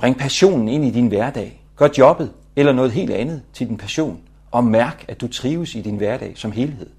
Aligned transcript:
Bring 0.00 0.16
passionen 0.18 0.68
ind 0.68 0.84
i 0.84 0.90
din 0.90 1.06
hverdag. 1.06 1.62
Gør 1.76 1.88
jobbet 1.98 2.32
eller 2.56 2.72
noget 2.72 2.92
helt 2.92 3.10
andet 3.10 3.42
til 3.52 3.68
din 3.68 3.76
passion, 3.76 4.20
og 4.50 4.64
mærk, 4.64 5.04
at 5.08 5.20
du 5.20 5.28
trives 5.28 5.74
i 5.74 5.80
din 5.80 5.96
hverdag 5.96 6.32
som 6.36 6.52
helhed. 6.52 6.90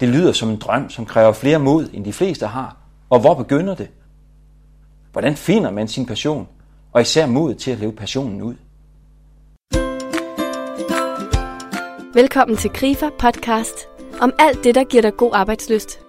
Det 0.00 0.08
lyder 0.08 0.32
som 0.32 0.48
en 0.48 0.56
drøm, 0.56 0.90
som 0.90 1.06
kræver 1.06 1.32
flere 1.32 1.58
mod, 1.58 1.88
end 1.92 2.04
de 2.04 2.12
fleste 2.12 2.46
har. 2.46 2.76
Og 3.10 3.20
hvor 3.20 3.34
begynder 3.34 3.74
det? 3.74 3.88
Hvordan 5.12 5.36
finder 5.36 5.70
man 5.70 5.88
sin 5.88 6.06
passion, 6.06 6.48
og 6.92 7.00
især 7.00 7.26
mod 7.26 7.54
til 7.54 7.70
at 7.70 7.78
leve 7.78 7.92
passionen 7.92 8.42
ud? 8.42 8.54
Velkommen 12.14 12.56
til 12.56 12.70
Grifer 12.70 13.10
podcast 13.18 13.88
om 14.20 14.32
alt 14.38 14.64
det, 14.64 14.74
der 14.74 14.84
giver 14.84 15.02
dig 15.02 15.16
god 15.16 15.30
arbejdsløst. 15.34 16.00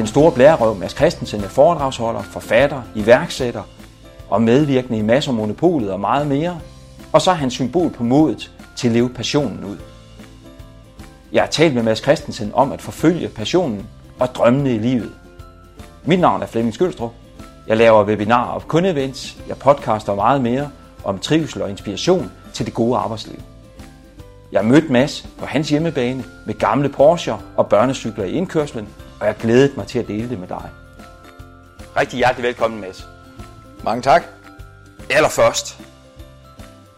Den 0.00 0.06
store 0.06 0.32
blærerøv 0.32 0.74
Mads 0.74 0.92
Christensen 0.92 1.40
er 1.40 1.48
foredragsholder, 1.48 2.22
forfatter, 2.22 2.82
iværksætter 2.94 3.62
og 4.30 4.42
medvirkende 4.42 4.98
i 4.98 5.02
masser 5.02 5.30
af 5.30 5.36
monopolet 5.36 5.92
og 5.92 6.00
meget 6.00 6.26
mere. 6.26 6.60
Og 7.12 7.22
så 7.22 7.30
er 7.30 7.34
han 7.34 7.50
symbol 7.50 7.90
på 7.90 8.04
modet 8.04 8.50
til 8.76 8.88
at 8.88 8.94
leve 8.94 9.08
passionen 9.08 9.64
ud. 9.64 9.76
Jeg 11.32 11.42
har 11.42 11.48
talt 11.48 11.74
med 11.74 11.82
Mads 11.82 12.02
Christensen 12.02 12.50
om 12.54 12.72
at 12.72 12.82
forfølge 12.82 13.28
passionen 13.28 13.86
og 14.18 14.34
drømmene 14.34 14.74
i 14.74 14.78
livet. 14.78 15.12
Mit 16.04 16.20
navn 16.20 16.42
er 16.42 16.46
Flemming 16.46 16.74
Skølstrup. 16.74 17.12
Jeg 17.66 17.76
laver 17.76 18.04
webinarer 18.04 18.50
og 18.50 18.68
kundeevents. 18.68 19.36
Jeg 19.48 19.56
podcaster 19.56 20.14
meget 20.14 20.40
mere 20.40 20.70
om 21.04 21.18
trivsel 21.18 21.62
og 21.62 21.70
inspiration 21.70 22.30
til 22.52 22.66
det 22.66 22.74
gode 22.74 22.98
arbejdsliv. 22.98 23.40
Jeg 24.52 24.64
mødte 24.64 24.92
Mads 24.92 25.28
på 25.38 25.46
hans 25.46 25.68
hjemmebane 25.68 26.24
med 26.46 26.54
gamle 26.54 26.88
Porsche 26.88 27.34
og 27.56 27.66
børnecykler 27.66 28.24
i 28.24 28.30
indkørslen, 28.30 28.88
og 29.20 29.26
jeg 29.26 29.36
glædet 29.36 29.76
mig 29.76 29.86
til 29.86 29.98
at 29.98 30.08
dele 30.08 30.28
det 30.28 30.38
med 30.38 30.48
dig. 30.48 30.70
Rigtig 31.96 32.16
hjertelig 32.16 32.44
velkommen, 32.44 32.80
Mads. 32.80 33.08
Mange 33.84 34.02
tak. 34.02 34.22
Allerførst, 35.10 35.80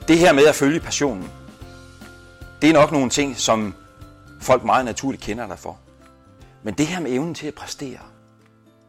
det 0.09 0.19
her 0.19 0.33
med 0.33 0.47
at 0.47 0.55
følge 0.55 0.81
passionen, 0.81 1.31
det 2.63 2.71
er 2.71 2.75
nok 2.75 2.93
nogle 2.93 3.11
ting, 3.11 3.37
som 3.37 3.75
folk 4.41 4.65
meget 4.65 4.85
naturligt 4.85 5.23
kender 5.23 5.47
dig 5.47 5.59
for. 5.59 5.79
Men 6.63 6.75
det 6.75 6.87
her 6.87 7.01
med 7.01 7.11
evnen 7.11 7.35
til 7.35 7.47
at 7.47 7.55
præstere, 7.55 7.99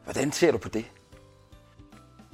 hvordan 0.03 0.31
ser 0.31 0.51
du 0.51 0.57
på 0.57 0.69
det? 0.69 0.85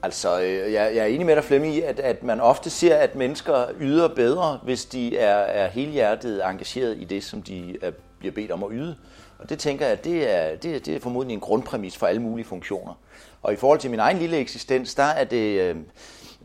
Altså, 0.03 0.41
øh, 0.41 0.73
jeg, 0.73 0.95
jeg 0.95 0.97
er 0.97 1.05
enig 1.05 1.25
med 1.25 1.35
dig, 1.35 1.43
Flemming, 1.43 1.75
i, 1.75 1.81
at, 1.81 1.99
at 1.99 2.23
man 2.23 2.41
ofte 2.41 2.69
ser, 2.69 2.95
at 2.95 3.15
mennesker 3.15 3.65
yder 3.79 4.07
bedre, 4.07 4.59
hvis 4.63 4.85
de 4.85 5.17
er, 5.17 5.35
er 5.35 5.67
helhjertet 5.67 6.45
engageret 6.45 6.97
i 6.97 7.03
det, 7.03 7.23
som 7.23 7.41
de 7.41 7.77
er, 7.81 7.91
bliver 8.19 8.33
bedt 8.33 8.51
om 8.51 8.63
at 8.63 8.69
yde. 8.73 8.95
Og 9.39 9.49
det 9.49 9.59
tænker 9.59 9.87
jeg, 9.87 10.03
det 10.03 10.35
er, 10.35 10.55
det, 10.55 10.85
det 10.85 10.95
er 10.95 10.99
formodentlig 10.99 11.33
en 11.33 11.39
grundpræmis 11.39 11.97
for 11.97 12.07
alle 12.07 12.21
mulige 12.21 12.45
funktioner. 12.45 12.93
Og 13.41 13.53
i 13.53 13.55
forhold 13.55 13.79
til 13.79 13.89
min 13.89 13.99
egen 13.99 14.17
lille 14.17 14.37
eksistens, 14.37 14.95
der 14.95 15.03
er 15.03 15.23
det, 15.23 15.61
øh, 15.61 15.75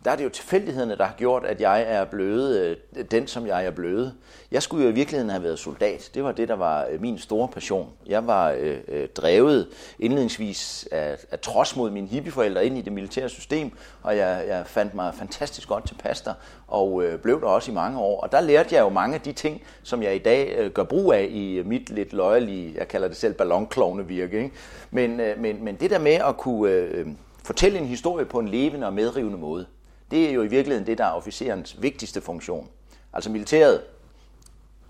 der 0.04 0.10
er 0.10 0.16
det 0.16 0.24
jo 0.24 0.28
tilfældighederne, 0.28 0.96
der 0.96 1.04
har 1.04 1.14
gjort, 1.18 1.44
at 1.44 1.60
jeg 1.60 1.84
er 1.88 2.04
blevet 2.04 2.60
øh, 2.96 3.04
den, 3.10 3.26
som 3.26 3.46
jeg 3.46 3.66
er 3.66 3.70
blevet. 3.70 4.14
Jeg 4.50 4.62
skulle 4.62 4.84
jo 4.84 4.90
i 4.90 4.94
virkeligheden 4.94 5.30
have 5.30 5.42
været 5.42 5.58
soldat. 5.58 6.10
Det 6.14 6.24
var 6.24 6.32
det, 6.32 6.48
der 6.48 6.54
var 6.54 6.86
øh, 6.90 7.00
min 7.00 7.18
store 7.18 7.48
passion. 7.48 7.88
Jeg 8.06 8.26
var 8.26 8.50
øh, 8.50 8.78
øh, 8.88 9.08
drevet 9.08 9.68
indledningsvis 9.98 10.88
af, 10.92 11.16
af 11.30 11.40
trods 11.40 11.76
mod 11.76 11.90
mine 11.90 12.06
hippieforældre 12.06 12.66
ind 12.66 12.78
i 12.78 12.80
det 12.80 12.92
militære 12.92 13.28
system, 13.28 13.72
og 14.02 14.16
jeg, 14.16 14.44
jeg 14.48 14.66
fandt 14.66 14.94
mig 14.94 15.14
fantastisk 15.14 15.68
godt 15.68 15.86
tilpas 15.86 16.20
der, 16.20 16.34
og 16.68 17.04
øh, 17.04 17.18
blev 17.18 17.40
der 17.40 17.46
også 17.46 17.70
i 17.70 17.74
mange 17.74 17.98
år. 17.98 18.20
Og 18.20 18.32
der 18.32 18.40
lærte 18.40 18.74
jeg 18.74 18.82
jo 18.82 18.88
mange 18.88 19.14
af 19.14 19.20
de 19.20 19.32
ting, 19.32 19.62
som 19.82 20.02
jeg 20.02 20.14
i 20.14 20.18
dag 20.18 20.54
øh, 20.58 20.70
gør 20.70 20.84
brug 20.84 21.12
af 21.12 21.28
i 21.30 21.54
øh, 21.54 21.66
mit 21.66 21.90
lidt 21.90 22.12
løjelige, 22.12 22.74
jeg 22.78 22.88
kalder 22.88 23.08
det 23.08 23.16
selv 23.16 23.34
ballonklovne 23.34 24.06
virke. 24.06 24.36
Ikke? 24.36 24.54
Men, 24.90 25.20
øh, 25.20 25.40
men, 25.40 25.64
men 25.64 25.76
det 25.76 25.90
der 25.90 25.98
med 25.98 26.18
at 26.28 26.36
kunne 26.36 26.70
øh, 26.70 27.00
øh 27.00 27.06
fortælle 27.44 27.78
en 27.78 27.86
historie 27.86 28.24
på 28.24 28.38
en 28.38 28.48
levende 28.48 28.86
og 28.86 28.92
medrivende 28.92 29.38
måde, 29.38 29.66
det 30.14 30.28
er 30.28 30.32
jo 30.32 30.42
i 30.42 30.46
virkeligheden 30.46 30.86
det, 30.86 30.98
der 30.98 31.04
er 31.04 31.12
officerens 31.12 31.82
vigtigste 31.82 32.20
funktion. 32.20 32.68
Altså 33.12 33.30
militæret, 33.30 33.80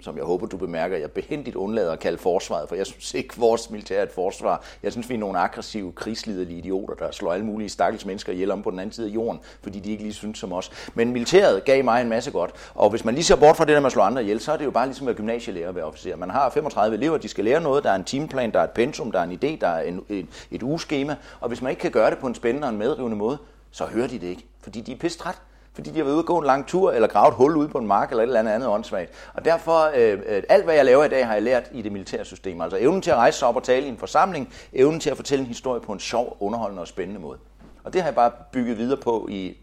som 0.00 0.16
jeg 0.16 0.24
håber, 0.24 0.46
du 0.46 0.56
bemærker, 0.56 0.96
jeg 0.96 1.10
behendigt 1.10 1.56
undlader 1.56 1.92
at 1.92 2.00
kalde 2.00 2.18
forsvaret, 2.18 2.68
for 2.68 2.76
jeg 2.76 2.86
synes 2.86 3.14
ikke, 3.14 3.34
vores 3.36 3.70
militær 3.70 3.98
er 3.98 4.02
et 4.02 4.12
forsvar. 4.12 4.64
Jeg 4.82 4.92
synes, 4.92 5.08
vi 5.08 5.14
er 5.14 5.18
nogle 5.18 5.38
aggressive, 5.38 5.92
krigsliderlige 5.92 6.58
idioter, 6.58 6.94
der 6.94 7.10
slår 7.10 7.32
alle 7.32 7.46
mulige 7.46 7.68
stakkels 7.68 8.06
mennesker 8.06 8.32
ihjel 8.32 8.50
om 8.50 8.62
på 8.62 8.70
den 8.70 8.78
anden 8.78 8.92
side 8.92 9.06
af 9.06 9.10
jorden, 9.10 9.40
fordi 9.62 9.80
de 9.80 9.90
ikke 9.90 10.02
lige 10.02 10.14
synes 10.14 10.38
som 10.38 10.52
os. 10.52 10.70
Men 10.94 11.12
militæret 11.12 11.64
gav 11.64 11.84
mig 11.84 12.02
en 12.02 12.08
masse 12.08 12.30
godt, 12.30 12.50
og 12.74 12.90
hvis 12.90 13.04
man 13.04 13.14
lige 13.14 13.24
ser 13.24 13.36
bort 13.36 13.56
fra 13.56 13.64
det 13.64 13.74
der 13.74 13.80
med 13.80 13.86
at 13.86 13.92
slå 13.92 14.02
andre 14.02 14.22
ihjel, 14.22 14.40
så 14.40 14.52
er 14.52 14.56
det 14.56 14.64
jo 14.64 14.70
bare 14.70 14.86
ligesom 14.86 15.04
at 15.04 15.06
være 15.06 15.16
gymnasielærer 15.16 15.72
ved 15.72 15.82
officer. 15.82 16.16
Man 16.16 16.30
har 16.30 16.50
35 16.50 16.96
elever, 16.96 17.18
de 17.18 17.28
skal 17.28 17.44
lære 17.44 17.60
noget, 17.60 17.84
der 17.84 17.90
er 17.90 17.96
en 17.96 18.04
timeplan, 18.04 18.50
der 18.52 18.60
er 18.60 18.64
et 18.64 18.70
pensum, 18.70 19.12
der 19.12 19.18
er 19.18 19.24
en 19.24 19.32
idé, 19.32 19.60
der 19.60 19.68
er 19.68 19.82
en, 19.82 20.04
et, 20.08 20.26
et 20.50 20.62
ugeskema, 20.62 21.16
og 21.40 21.48
hvis 21.48 21.62
man 21.62 21.70
ikke 21.70 21.80
kan 21.80 21.90
gøre 21.90 22.10
det 22.10 22.18
på 22.18 22.26
en 22.26 22.34
spændende 22.34 22.66
og 22.66 22.72
en 22.72 22.78
medrivende 22.78 23.16
måde, 23.16 23.38
så 23.74 23.86
hører 23.86 24.06
de 24.06 24.18
det 24.18 24.26
ikke, 24.26 24.46
fordi 24.62 24.80
de 24.80 24.92
er 24.92 24.96
pisse 24.96 25.18
træt 25.18 25.38
fordi 25.74 25.90
de 25.90 25.96
har 25.96 26.04
været 26.04 26.14
ude 26.14 26.22
og 26.22 26.26
gå 26.26 26.38
en 26.38 26.44
lang 26.44 26.66
tur, 26.66 26.92
eller 26.92 27.08
grave 27.08 27.28
et 27.28 27.34
hul 27.34 27.56
ude 27.56 27.68
på 27.68 27.78
en 27.78 27.86
mark, 27.86 28.10
eller 28.10 28.22
et 28.22 28.26
eller 28.26 28.40
andet 28.40 28.52
andet 28.52 28.68
åndssvagt. 28.68 29.10
Og 29.34 29.44
derfor, 29.44 29.90
øh, 29.94 30.18
øh, 30.26 30.42
alt 30.48 30.64
hvad 30.64 30.74
jeg 30.74 30.84
laver 30.84 31.04
i 31.04 31.08
dag, 31.08 31.26
har 31.26 31.32
jeg 31.32 31.42
lært 31.42 31.70
i 31.72 31.82
det 31.82 31.92
militære 31.92 32.24
system. 32.24 32.60
Altså 32.60 32.78
evnen 32.80 33.02
til 33.02 33.10
at 33.10 33.16
rejse 33.16 33.38
sig 33.38 33.48
op 33.48 33.56
og 33.56 33.62
tale 33.62 33.86
i 33.86 33.88
en 33.88 33.98
forsamling, 33.98 34.54
evnen 34.72 35.00
til 35.00 35.10
at 35.10 35.16
fortælle 35.16 35.42
en 35.42 35.48
historie 35.48 35.80
på 35.80 35.92
en 35.92 36.00
sjov, 36.00 36.36
underholdende 36.40 36.82
og 36.82 36.88
spændende 36.88 37.20
måde. 37.20 37.38
Og 37.84 37.92
det 37.92 38.00
har 38.00 38.08
jeg 38.08 38.14
bare 38.14 38.32
bygget 38.52 38.78
videre 38.78 39.00
på 39.00 39.28
i, 39.30 39.56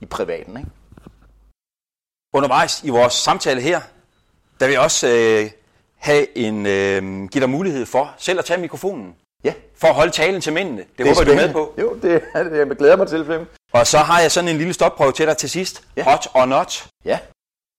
i 0.00 0.06
privaten. 0.06 0.56
Ikke? 0.56 0.70
Undervejs 2.34 2.84
i 2.84 2.90
vores 2.90 3.12
samtale 3.12 3.60
her, 3.60 3.80
der 4.60 4.66
vil 4.66 4.72
jeg 4.72 4.82
også 4.82 5.08
øh, 5.08 5.50
have 5.96 6.38
en, 6.38 6.66
øh, 6.66 7.28
give 7.28 7.40
dig 7.40 7.50
mulighed 7.50 7.86
for 7.86 8.14
selv 8.18 8.38
at 8.38 8.44
tage 8.44 8.60
mikrofonen. 8.60 9.14
Ja. 9.44 9.54
For 9.76 9.88
at 9.88 9.94
holde 9.94 10.12
talen 10.12 10.40
til 10.40 10.52
mændene. 10.52 10.78
Det, 10.78 10.98
det 10.98 11.06
håber 11.06 11.24
du 11.24 11.34
med 11.34 11.52
på. 11.52 11.74
Jo, 11.78 11.98
det 12.02 12.20
er 12.34 12.42
det. 12.42 12.58
Jeg 12.58 12.66
glæder 12.66 12.96
mig 12.96 13.08
til, 13.08 13.24
Flemming. 13.24 13.48
Og 13.72 13.86
så 13.86 13.98
har 13.98 14.20
jeg 14.20 14.32
sådan 14.32 14.48
en 14.48 14.56
lille 14.56 14.72
stopprøve 14.72 15.12
til 15.12 15.26
dig 15.26 15.36
til 15.36 15.50
sidst. 15.50 15.82
Ja. 15.96 16.04
Hot 16.04 16.28
or 16.34 16.44
not. 16.44 16.86
Ja. 17.04 17.18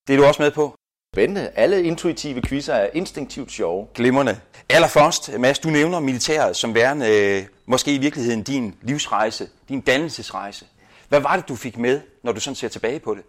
Det 0.07 0.13
er 0.13 0.17
du 0.17 0.25
også 0.25 0.41
med 0.41 0.51
på. 0.51 0.75
Spændende. 1.13 1.51
Alle 1.55 1.83
intuitive 1.83 2.41
quizzer 2.41 2.73
er 2.73 2.89
instinktivt 2.93 3.51
sjove. 3.51 3.87
Glimrende. 3.95 4.39
Allerførst, 4.69 5.37
Mads, 5.39 5.59
du 5.59 5.69
nævner 5.69 5.99
militæret 5.99 6.55
som 6.55 6.75
værende 6.75 7.09
øh, 7.09 7.43
måske 7.65 7.95
i 7.95 7.97
virkeligheden 7.97 8.43
din 8.43 8.75
livsrejse, 8.81 9.49
din 9.69 9.81
dannelsesrejse. 9.81 10.65
Hvad 11.09 11.19
var 11.19 11.35
det, 11.35 11.47
du 11.49 11.55
fik 11.55 11.77
med, 11.77 12.01
når 12.23 12.31
du 12.31 12.39
sådan 12.39 12.55
ser 12.55 12.67
tilbage 12.67 12.99
på 12.99 13.15
det? 13.15 13.23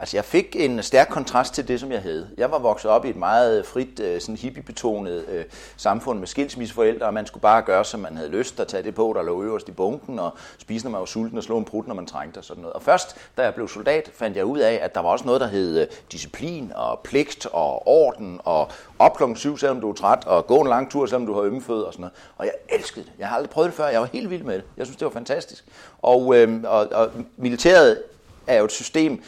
Altså 0.00 0.16
jeg 0.16 0.24
fik 0.24 0.56
en 0.58 0.82
stærk 0.82 1.08
kontrast 1.08 1.54
til 1.54 1.68
det, 1.68 1.80
som 1.80 1.92
jeg 1.92 2.02
havde. 2.02 2.28
Jeg 2.36 2.50
var 2.50 2.58
vokset 2.58 2.90
op 2.90 3.04
i 3.04 3.08
et 3.08 3.16
meget 3.16 3.58
øh, 3.58 3.64
frit, 3.64 4.00
øh, 4.00 4.20
sådan 4.20 4.36
hippiebetonet 4.36 5.24
øh, 5.28 5.44
samfund 5.76 6.18
med 6.18 6.26
skilsmisseforældre, 6.26 7.06
og 7.06 7.14
man 7.14 7.26
skulle 7.26 7.42
bare 7.42 7.62
gøre, 7.62 7.84
som 7.84 8.00
man 8.00 8.16
havde 8.16 8.30
lyst, 8.30 8.60
og 8.60 8.68
tage 8.68 8.82
det 8.82 8.94
på, 8.94 9.12
der 9.16 9.22
lå 9.22 9.42
øverst 9.42 9.68
i 9.68 9.72
bunken, 9.72 10.18
og 10.18 10.32
spise, 10.58 10.84
når 10.84 10.90
man 10.90 10.98
var 10.98 11.06
sulten, 11.06 11.38
og 11.38 11.44
slå 11.44 11.58
en 11.58 11.64
prut, 11.64 11.86
når 11.86 11.94
man 11.94 12.06
trængte 12.06 12.38
og 12.38 12.44
sådan 12.44 12.60
noget. 12.60 12.72
Og 12.74 12.82
først, 12.82 13.16
da 13.36 13.42
jeg 13.42 13.54
blev 13.54 13.68
soldat, 13.68 14.10
fandt 14.14 14.36
jeg 14.36 14.44
ud 14.44 14.58
af, 14.58 14.78
at 14.82 14.94
der 14.94 15.00
var 15.00 15.08
også 15.08 15.24
noget, 15.24 15.40
der 15.40 15.46
hed 15.46 15.80
øh, 15.80 15.86
disciplin 16.12 16.72
og 16.74 17.00
pligt 17.04 17.46
og 17.46 17.88
orden 17.88 18.40
og 18.44 18.70
op 18.98 19.16
klokken 19.16 19.36
syv, 19.36 19.58
selvom 19.58 19.80
du 19.80 19.90
er 19.90 19.94
træt, 19.94 20.24
og 20.26 20.46
gå 20.46 20.60
en 20.60 20.68
lang 20.68 20.90
tur, 20.90 21.06
selvom 21.06 21.26
du 21.26 21.34
har 21.34 21.42
ømme 21.42 21.62
og 21.68 21.92
sådan 21.92 22.00
noget. 22.00 22.12
Og 22.36 22.44
jeg 22.44 22.52
elskede 22.68 23.04
det. 23.04 23.12
Jeg 23.18 23.28
har 23.28 23.36
aldrig 23.36 23.50
prøvet 23.50 23.66
det 23.66 23.76
før. 23.76 23.86
Jeg 23.86 24.00
var 24.00 24.08
helt 24.12 24.30
vild 24.30 24.42
med 24.42 24.54
det. 24.54 24.64
Jeg 24.76 24.86
synes, 24.86 24.96
det 24.96 25.04
var 25.04 25.12
fantastisk. 25.12 25.64
Og, 26.02 26.36
øh, 26.36 26.62
og, 26.64 26.88
og 26.92 27.10
militæret 27.36 27.98
er 28.46 28.58
jo 28.58 28.64
et 28.64 28.72
system, 28.72 29.22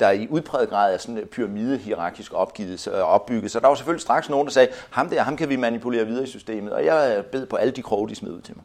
der 0.00 0.10
i 0.10 0.28
udpræget 0.28 0.68
grad 0.68 0.94
er 0.94 0.98
sådan 0.98 1.18
øh, 1.18 1.26
pyramidehierarkisk 1.26 2.32
opgivet, 2.34 2.88
øh, 2.88 3.00
opbygget. 3.00 3.50
Så 3.50 3.60
der 3.60 3.68
var 3.68 3.74
selvfølgelig 3.74 4.02
straks 4.02 4.28
nogen, 4.28 4.46
der 4.46 4.52
sagde, 4.52 4.68
ham 4.90 5.08
der, 5.08 5.22
ham 5.22 5.36
kan 5.36 5.48
vi 5.48 5.56
manipulere 5.56 6.06
videre 6.06 6.24
i 6.24 6.26
systemet. 6.26 6.72
Og 6.72 6.84
jeg 6.84 7.16
øh, 7.18 7.24
bed 7.24 7.46
på 7.46 7.56
alle 7.56 7.72
de 7.72 7.82
kroge, 7.82 8.08
de 8.08 8.14
smed 8.14 8.32
ud 8.32 8.40
til 8.40 8.54
mig. 8.56 8.64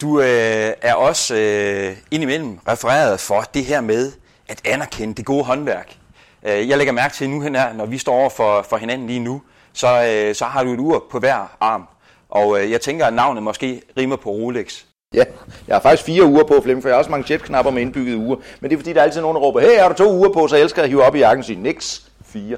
Du 0.00 0.20
øh, 0.20 0.72
er 0.82 0.94
også 0.94 1.34
øh, 1.34 1.96
indimellem 2.10 2.58
refereret 2.68 3.20
for 3.20 3.40
det 3.54 3.64
her 3.64 3.80
med 3.80 4.12
at 4.48 4.60
anerkende 4.64 5.14
det 5.14 5.24
gode 5.24 5.44
håndværk. 5.44 5.96
Øh, 6.42 6.68
jeg 6.68 6.78
lægger 6.78 6.92
mærke 6.92 7.14
til 7.14 7.30
nu 7.30 7.40
her, 7.40 7.72
når 7.72 7.86
vi 7.86 7.98
står 7.98 8.14
over 8.14 8.30
for, 8.30 8.62
for 8.62 8.76
hinanden 8.76 9.06
lige 9.06 9.20
nu, 9.20 9.42
så, 9.72 9.88
øh, 9.88 10.34
så 10.34 10.44
har 10.44 10.64
du 10.64 10.72
et 10.72 10.80
ur 10.80 11.04
på 11.10 11.18
hver 11.18 11.56
arm. 11.60 11.88
Og 12.28 12.60
øh, 12.60 12.70
jeg 12.70 12.80
tænker, 12.80 13.06
at 13.06 13.14
navnet 13.14 13.42
måske 13.42 13.82
rimer 13.96 14.16
på 14.16 14.30
Rolex. 14.30 14.84
Ja, 15.18 15.24
jeg 15.68 15.74
har 15.76 15.80
faktisk 15.80 16.04
fire 16.04 16.24
uger 16.24 16.44
på, 16.44 16.60
Flemming, 16.62 16.82
for 16.82 16.88
jeg 16.88 16.94
har 16.94 16.98
også 16.98 17.10
mange 17.10 17.26
chetknapper 17.26 17.70
med 17.70 17.82
indbygget 17.82 18.14
uger. 18.14 18.36
Men 18.60 18.70
det 18.70 18.76
er 18.76 18.80
fordi, 18.80 18.92
der 18.92 19.00
er 19.00 19.04
altid 19.04 19.20
nogen, 19.20 19.34
der 19.34 19.40
råber, 19.40 19.60
hey, 19.60 19.78
har 19.78 19.88
du 19.88 19.94
to 19.94 20.12
uger 20.12 20.32
på, 20.32 20.48
så 20.48 20.56
jeg 20.56 20.62
elsker 20.62 20.82
at 20.82 20.88
hive 20.88 21.04
op 21.04 21.14
i 21.14 21.18
jakken 21.18 21.40
og 21.40 21.44
sige, 21.44 21.62
niks, 21.62 22.10
fire. 22.24 22.56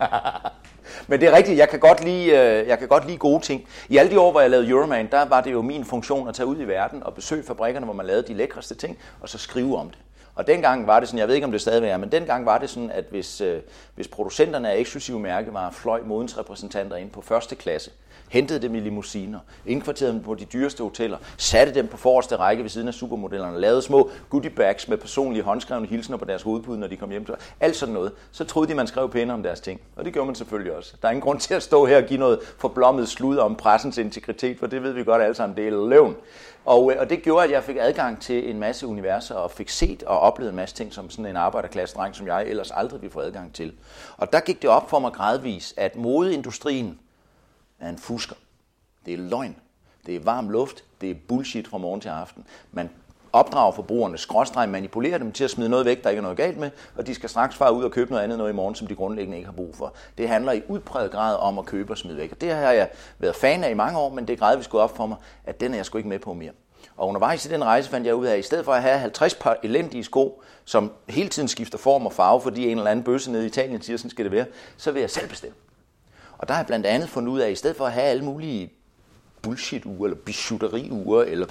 Men 1.08 1.20
det 1.20 1.28
er 1.28 1.36
rigtigt, 1.36 1.58
jeg 1.58 1.68
kan, 1.68 1.80
godt 1.80 2.04
lide, 2.04 2.26
øh, 2.26 2.68
jeg 2.68 2.78
kan 2.78 2.88
godt 2.88 3.06
lide 3.06 3.18
gode 3.18 3.42
ting. 3.42 3.68
I 3.88 3.96
alle 3.96 4.12
de 4.12 4.20
år, 4.20 4.30
hvor 4.30 4.40
jeg 4.40 4.50
lavede 4.50 4.68
Euroman, 4.68 5.08
der 5.10 5.24
var 5.24 5.40
det 5.40 5.52
jo 5.52 5.62
min 5.62 5.84
funktion 5.84 6.28
at 6.28 6.34
tage 6.34 6.46
ud 6.46 6.56
i 6.60 6.64
verden 6.64 7.02
og 7.02 7.14
besøge 7.14 7.42
fabrikkerne, 7.46 7.84
hvor 7.84 7.94
man 7.94 8.06
lavede 8.06 8.26
de 8.28 8.34
lækreste 8.34 8.74
ting, 8.74 8.98
og 9.20 9.28
så 9.28 9.38
skrive 9.38 9.78
om 9.78 9.90
det. 9.90 9.98
Og 10.34 10.46
dengang 10.46 10.86
var 10.86 11.00
det 11.00 11.08
sådan, 11.08 11.18
jeg 11.18 11.28
ved 11.28 11.34
ikke 11.34 11.44
om 11.44 11.52
det 11.52 11.60
stadigvæk 11.60 11.90
er, 11.90 11.96
men 11.96 12.12
dengang 12.12 12.46
var 12.46 12.58
det 12.58 12.70
sådan, 12.70 12.90
at 12.90 13.04
hvis, 13.10 13.40
øh, 13.40 13.60
hvis 13.94 14.08
producenterne 14.08 14.70
af 14.70 14.78
eksklusive 14.78 15.20
mærkevarer 15.20 15.70
fløj 15.70 16.00
modens 16.06 16.38
repræsentanter 16.38 16.96
ind 16.96 17.10
på 17.10 17.20
første 17.20 17.54
klasse, 17.54 17.90
hentede 18.28 18.62
dem 18.62 18.74
i 18.74 18.80
limousiner, 18.80 19.38
indkvarterede 19.66 20.12
dem 20.12 20.22
på 20.22 20.34
de 20.34 20.44
dyreste 20.44 20.82
hoteller, 20.82 21.18
satte 21.38 21.74
dem 21.74 21.86
på 21.86 21.96
forreste 21.96 22.36
række 22.36 22.62
ved 22.62 22.70
siden 22.70 22.88
af 22.88 22.94
supermodellerne, 22.94 23.60
lavede 23.60 23.82
små 23.82 24.10
goodie 24.30 24.50
bags 24.50 24.88
med 24.88 24.96
personlige 24.96 25.42
håndskrevne 25.42 25.86
hilsner 25.86 26.16
på 26.16 26.24
deres 26.24 26.42
hovedpude, 26.42 26.80
når 26.80 26.86
de 26.86 26.96
kom 26.96 27.10
hjem 27.10 27.24
til 27.24 27.34
Alt 27.60 27.76
sådan 27.76 27.94
noget. 27.94 28.12
Så 28.32 28.44
troede 28.44 28.68
de, 28.68 28.74
man 28.74 28.86
skrev 28.86 29.10
pæne 29.10 29.32
om 29.32 29.42
deres 29.42 29.60
ting. 29.60 29.80
Og 29.96 30.04
det 30.04 30.12
gjorde 30.12 30.26
man 30.26 30.34
selvfølgelig 30.34 30.76
også. 30.76 30.94
Der 31.02 31.08
er 31.08 31.12
ingen 31.12 31.22
grund 31.22 31.40
til 31.40 31.54
at 31.54 31.62
stå 31.62 31.86
her 31.86 31.96
og 31.96 32.02
give 32.02 32.20
noget 32.20 32.38
forblommet 32.58 33.08
slud 33.08 33.36
om 33.36 33.56
pressens 33.56 33.98
integritet, 33.98 34.58
for 34.58 34.66
det 34.66 34.82
ved 34.82 34.92
vi 34.92 35.04
godt 35.04 35.22
alle 35.22 35.34
sammen, 35.34 35.56
det 35.56 35.66
er 35.66 35.88
løvn. 35.88 36.16
Og, 36.64 36.92
øh, 36.92 37.00
og 37.00 37.10
det 37.10 37.22
gjorde, 37.22 37.44
at 37.44 37.50
jeg 37.50 37.64
fik 37.64 37.76
adgang 37.80 38.20
til 38.20 38.50
en 38.50 38.58
masse 38.58 38.86
universer 38.86 39.34
og 39.34 39.50
fik 39.50 39.68
set 39.68 40.02
og 40.02 40.20
oplevet 40.20 40.50
en 40.50 40.56
masse 40.56 40.74
ting, 40.74 40.92
som 40.92 41.10
sådan 41.10 41.26
en 41.26 41.36
arbejderklasse-dreng, 41.36 42.16
som 42.16 42.26
jeg 42.26 42.46
ellers 42.46 42.70
aldrig 42.70 43.02
ville 43.02 43.12
få 43.12 43.20
adgang 43.20 43.54
til. 43.54 43.72
Og 44.16 44.32
der 44.32 44.40
gik 44.40 44.62
det 44.62 44.70
op 44.70 44.90
for 44.90 44.98
mig 44.98 45.12
gradvis, 45.12 45.74
at 45.76 45.96
modeindustrien 45.96 46.98
er 47.80 47.88
en 47.88 47.98
fusker. 47.98 48.36
Det 49.06 49.14
er 49.14 49.18
løgn. 49.18 49.56
Det 50.06 50.16
er 50.16 50.20
varm 50.20 50.48
luft. 50.48 50.84
Det 51.00 51.10
er 51.10 51.14
bullshit 51.28 51.68
fra 51.68 51.78
morgen 51.78 52.00
til 52.00 52.08
aften. 52.08 52.46
Man 52.72 52.90
opdrage 53.34 53.72
forbrugerne, 53.72 54.18
skråstreg 54.18 54.68
manipulere 54.68 55.18
dem 55.18 55.32
til 55.32 55.44
at 55.44 55.50
smide 55.50 55.68
noget 55.68 55.86
væk, 55.86 56.04
der 56.04 56.10
ikke 56.10 56.18
er 56.18 56.22
noget 56.22 56.36
galt 56.36 56.58
med, 56.58 56.70
og 56.96 57.06
de 57.06 57.14
skal 57.14 57.28
straks 57.28 57.56
fare 57.56 57.72
ud 57.72 57.84
og 57.84 57.90
købe 57.90 58.10
noget 58.10 58.24
andet 58.24 58.38
noget 58.38 58.52
i 58.52 58.54
morgen, 58.54 58.74
som 58.74 58.86
de 58.86 58.94
grundlæggende 58.94 59.36
ikke 59.36 59.46
har 59.46 59.52
brug 59.52 59.76
for. 59.76 59.94
Det 60.18 60.28
handler 60.28 60.52
i 60.52 60.62
udpræget 60.68 61.10
grad 61.10 61.36
om 61.36 61.58
at 61.58 61.64
købe 61.64 61.92
og 61.92 61.98
smide 61.98 62.16
væk. 62.16 62.32
Og 62.32 62.40
det 62.40 62.50
har 62.50 62.72
jeg 62.72 62.88
været 63.18 63.36
fan 63.36 63.64
af 63.64 63.70
i 63.70 63.74
mange 63.74 63.98
år, 63.98 64.10
men 64.10 64.26
det 64.26 64.32
er 64.32 64.36
gradvist 64.36 64.70
gået 64.70 64.82
op 64.82 64.96
for 64.96 65.06
mig, 65.06 65.16
at 65.44 65.60
den 65.60 65.72
er 65.72 65.76
jeg 65.76 65.86
sgu 65.86 65.98
ikke 65.98 66.08
med 66.08 66.18
på 66.18 66.32
mere. 66.32 66.52
Og 66.96 67.08
undervejs 67.08 67.46
i 67.46 67.48
den 67.48 67.64
rejse 67.64 67.90
fandt 67.90 68.06
jeg 68.06 68.14
ud 68.14 68.26
af, 68.26 68.32
at 68.32 68.38
i 68.38 68.42
stedet 68.42 68.64
for 68.64 68.72
at 68.72 68.82
have 68.82 68.98
50 68.98 69.34
par 69.34 69.56
elendige 69.62 70.04
sko, 70.04 70.42
som 70.64 70.92
hele 71.08 71.28
tiden 71.28 71.48
skifter 71.48 71.78
form 71.78 72.06
og 72.06 72.12
farve, 72.12 72.40
fordi 72.40 72.68
en 72.68 72.78
eller 72.78 72.90
anden 72.90 73.04
bøsse 73.04 73.32
nede 73.32 73.44
i 73.44 73.46
Italien 73.46 73.82
siger, 73.82 73.96
sådan 73.96 74.10
skal 74.10 74.24
det 74.24 74.32
være, 74.32 74.46
så 74.76 74.92
vil 74.92 75.00
jeg 75.00 75.10
selv 75.10 75.28
bestemme. 75.28 75.56
Og 76.38 76.48
der 76.48 76.54
har 76.54 76.60
jeg 76.60 76.66
blandt 76.66 76.86
andet 76.86 77.08
fundet 77.08 77.32
ud 77.32 77.40
af, 77.40 77.46
at 77.46 77.52
i 77.52 77.54
stedet 77.54 77.76
for 77.76 77.86
at 77.86 77.92
have 77.92 78.06
alle 78.06 78.24
mulige 78.24 78.72
bullshit-ure, 79.42 80.06
eller 80.06 80.16
bijouteriuger, 80.24 81.22
eller 81.22 81.46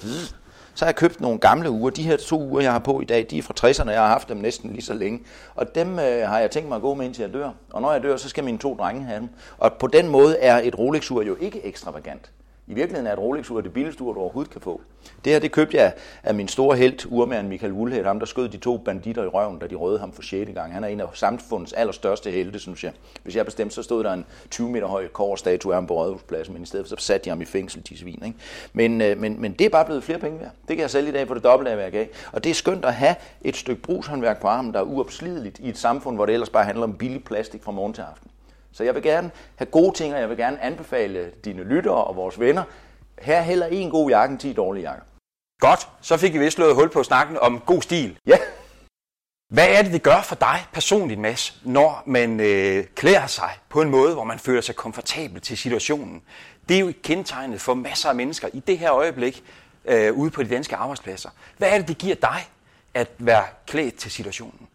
så 0.74 0.84
har 0.84 0.90
jeg 0.90 0.96
købt 0.96 1.20
nogle 1.20 1.38
gamle 1.38 1.70
uger. 1.70 1.90
De 1.90 2.02
her 2.02 2.16
to 2.16 2.42
uger, 2.42 2.60
jeg 2.60 2.72
har 2.72 2.78
på 2.78 3.00
i 3.00 3.04
dag, 3.04 3.26
de 3.30 3.38
er 3.38 3.42
fra 3.42 3.54
60'erne, 3.68 3.90
jeg 3.90 4.00
har 4.00 4.08
haft 4.08 4.28
dem 4.28 4.36
næsten 4.36 4.70
lige 4.70 4.82
så 4.82 4.94
længe. 4.94 5.20
Og 5.54 5.74
dem 5.74 5.98
øh, 5.98 6.28
har 6.28 6.38
jeg 6.38 6.50
tænkt 6.50 6.68
mig 6.68 6.76
at 6.76 6.82
gå 6.82 6.94
med 6.94 7.06
indtil 7.06 7.22
jeg 7.22 7.32
dør. 7.32 7.50
Og 7.72 7.82
når 7.82 7.92
jeg 7.92 8.02
dør, 8.02 8.16
så 8.16 8.28
skal 8.28 8.44
mine 8.44 8.58
to 8.58 8.76
drenge 8.76 9.04
have 9.04 9.20
dem. 9.20 9.28
Og 9.58 9.72
på 9.72 9.86
den 9.86 10.08
måde 10.08 10.36
er 10.38 10.60
et 10.64 10.78
Rolex-ur 10.78 11.22
jo 11.22 11.36
ikke 11.40 11.66
ekstravagant. 11.66 12.30
I 12.66 12.74
virkeligheden 12.74 13.06
er 13.06 13.12
et 13.12 13.18
Rolex-ur 13.18 13.60
det 13.60 13.72
billigste 13.72 14.02
ur, 14.02 14.12
du 14.12 14.20
overhovedet 14.20 14.52
kan 14.52 14.60
få. 14.60 14.80
Det 15.24 15.32
her, 15.32 15.40
det 15.40 15.52
købte 15.52 15.76
jeg 15.76 15.92
af 16.22 16.34
min 16.34 16.48
store 16.48 16.76
held, 16.76 17.06
urmand 17.10 17.48
Michael 17.48 17.72
Wulhed, 17.72 18.04
ham 18.04 18.18
der 18.18 18.26
skød 18.26 18.48
de 18.48 18.56
to 18.56 18.76
banditter 18.76 19.24
i 19.24 19.26
røven, 19.26 19.58
da 19.58 19.66
de 19.66 19.74
røde 19.74 19.98
ham 19.98 20.12
for 20.12 20.22
6. 20.22 20.50
gang. 20.54 20.72
Han 20.72 20.84
er 20.84 20.88
en 20.88 21.00
af 21.00 21.06
samfundets 21.14 21.72
allerstørste 21.72 22.30
helte, 22.30 22.58
synes 22.58 22.84
jeg. 22.84 22.92
Hvis 23.22 23.36
jeg 23.36 23.44
bestemte, 23.44 23.74
så 23.74 23.82
stod 23.82 24.04
der 24.04 24.12
en 24.12 24.24
20 24.50 24.70
meter 24.70 24.86
høj 24.86 25.08
kårstatue 25.08 25.72
af 25.72 25.76
ham 25.76 25.86
på 25.86 25.94
Rådhuspladsen, 25.94 26.54
men 26.54 26.62
i 26.62 26.66
stedet 26.66 26.88
for 26.88 26.96
så 26.96 27.06
satte 27.06 27.24
de 27.24 27.30
ham 27.30 27.40
i 27.40 27.44
fængsel, 27.44 27.82
de 27.88 27.98
svin. 27.98 28.22
Ikke? 28.24 28.38
Men, 28.72 29.00
øh, 29.00 29.18
men, 29.18 29.40
men 29.40 29.52
det 29.52 29.64
er 29.64 29.70
bare 29.70 29.84
blevet 29.84 30.04
flere 30.04 30.18
penge 30.18 30.40
værd. 30.40 30.50
Det 30.68 30.76
kan 30.76 30.78
jeg 30.78 30.90
sælge 30.90 31.08
i 31.08 31.12
dag 31.12 31.26
for 31.26 31.34
det 31.34 31.44
dobbelte 31.44 31.70
af, 31.70 31.76
hvad 31.76 31.84
jeg 31.84 31.92
gav. 31.92 32.06
Og 32.32 32.44
det 32.44 32.50
er 32.50 32.54
skønt 32.54 32.84
at 32.84 32.94
have 32.94 33.14
et 33.42 33.56
stykke 33.56 33.82
brugshåndværk 33.82 34.40
på 34.40 34.48
armen, 34.48 34.72
der 34.72 34.78
er 34.78 34.84
uopslideligt 34.84 35.58
i 35.58 35.68
et 35.68 35.78
samfund, 35.78 36.16
hvor 36.16 36.26
det 36.26 36.32
ellers 36.32 36.50
bare 36.50 36.64
handler 36.64 36.84
om 36.84 36.94
billig 36.94 37.24
plastik 37.24 37.62
fra 37.62 37.72
morgen 37.72 37.92
til 37.92 38.02
aften. 38.02 38.30
Så 38.74 38.84
jeg 38.84 38.94
vil 38.94 39.02
gerne 39.02 39.30
have 39.56 39.66
gode 39.66 39.96
ting, 39.96 40.14
og 40.14 40.20
jeg 40.20 40.28
vil 40.28 40.36
gerne 40.36 40.62
anbefale 40.62 41.30
dine 41.44 41.64
lyttere 41.64 42.04
og 42.04 42.16
vores 42.16 42.40
venner, 42.40 42.62
her 43.18 43.42
heller 43.42 43.66
en 43.66 43.90
god 43.90 44.10
jakke 44.10 44.32
end 44.32 44.40
10 44.40 44.52
dårlige 44.52 44.88
jakker. 44.88 45.04
Godt, 45.60 45.88
så 46.00 46.16
fik 46.16 46.32
vi 46.32 46.38
vist 46.38 46.54
slået 46.54 46.74
hul 46.74 46.90
på 46.90 47.02
snakken 47.02 47.38
om 47.38 47.60
god 47.66 47.82
stil. 47.82 48.18
Ja. 48.26 48.38
Hvad 49.48 49.68
er 49.68 49.82
det, 49.82 49.92
det 49.92 50.02
gør 50.02 50.20
for 50.22 50.34
dig 50.34 50.66
personligt, 50.72 51.20
Mads, 51.20 51.60
når 51.64 52.02
man 52.06 52.40
øh, 52.40 52.84
klæder 52.84 53.26
sig 53.26 53.50
på 53.68 53.82
en 53.82 53.90
måde, 53.90 54.14
hvor 54.14 54.24
man 54.24 54.38
føler 54.38 54.60
sig 54.60 54.76
komfortabel 54.76 55.40
til 55.40 55.58
situationen? 55.58 56.22
Det 56.68 56.76
er 56.76 56.80
jo 56.80 56.92
kendetegnet 57.02 57.60
for 57.60 57.74
masser 57.74 58.08
af 58.08 58.14
mennesker 58.14 58.48
i 58.52 58.60
det 58.60 58.78
her 58.78 58.92
øjeblik 58.92 59.44
øh, 59.84 60.12
ude 60.12 60.30
på 60.30 60.42
de 60.42 60.48
danske 60.48 60.76
arbejdspladser. 60.76 61.30
Hvad 61.58 61.68
er 61.68 61.78
det, 61.78 61.88
det 61.88 61.98
giver 61.98 62.14
dig 62.14 62.48
at 62.94 63.08
være 63.18 63.44
klædt 63.66 63.96
til 63.96 64.10
situationen? 64.10 64.68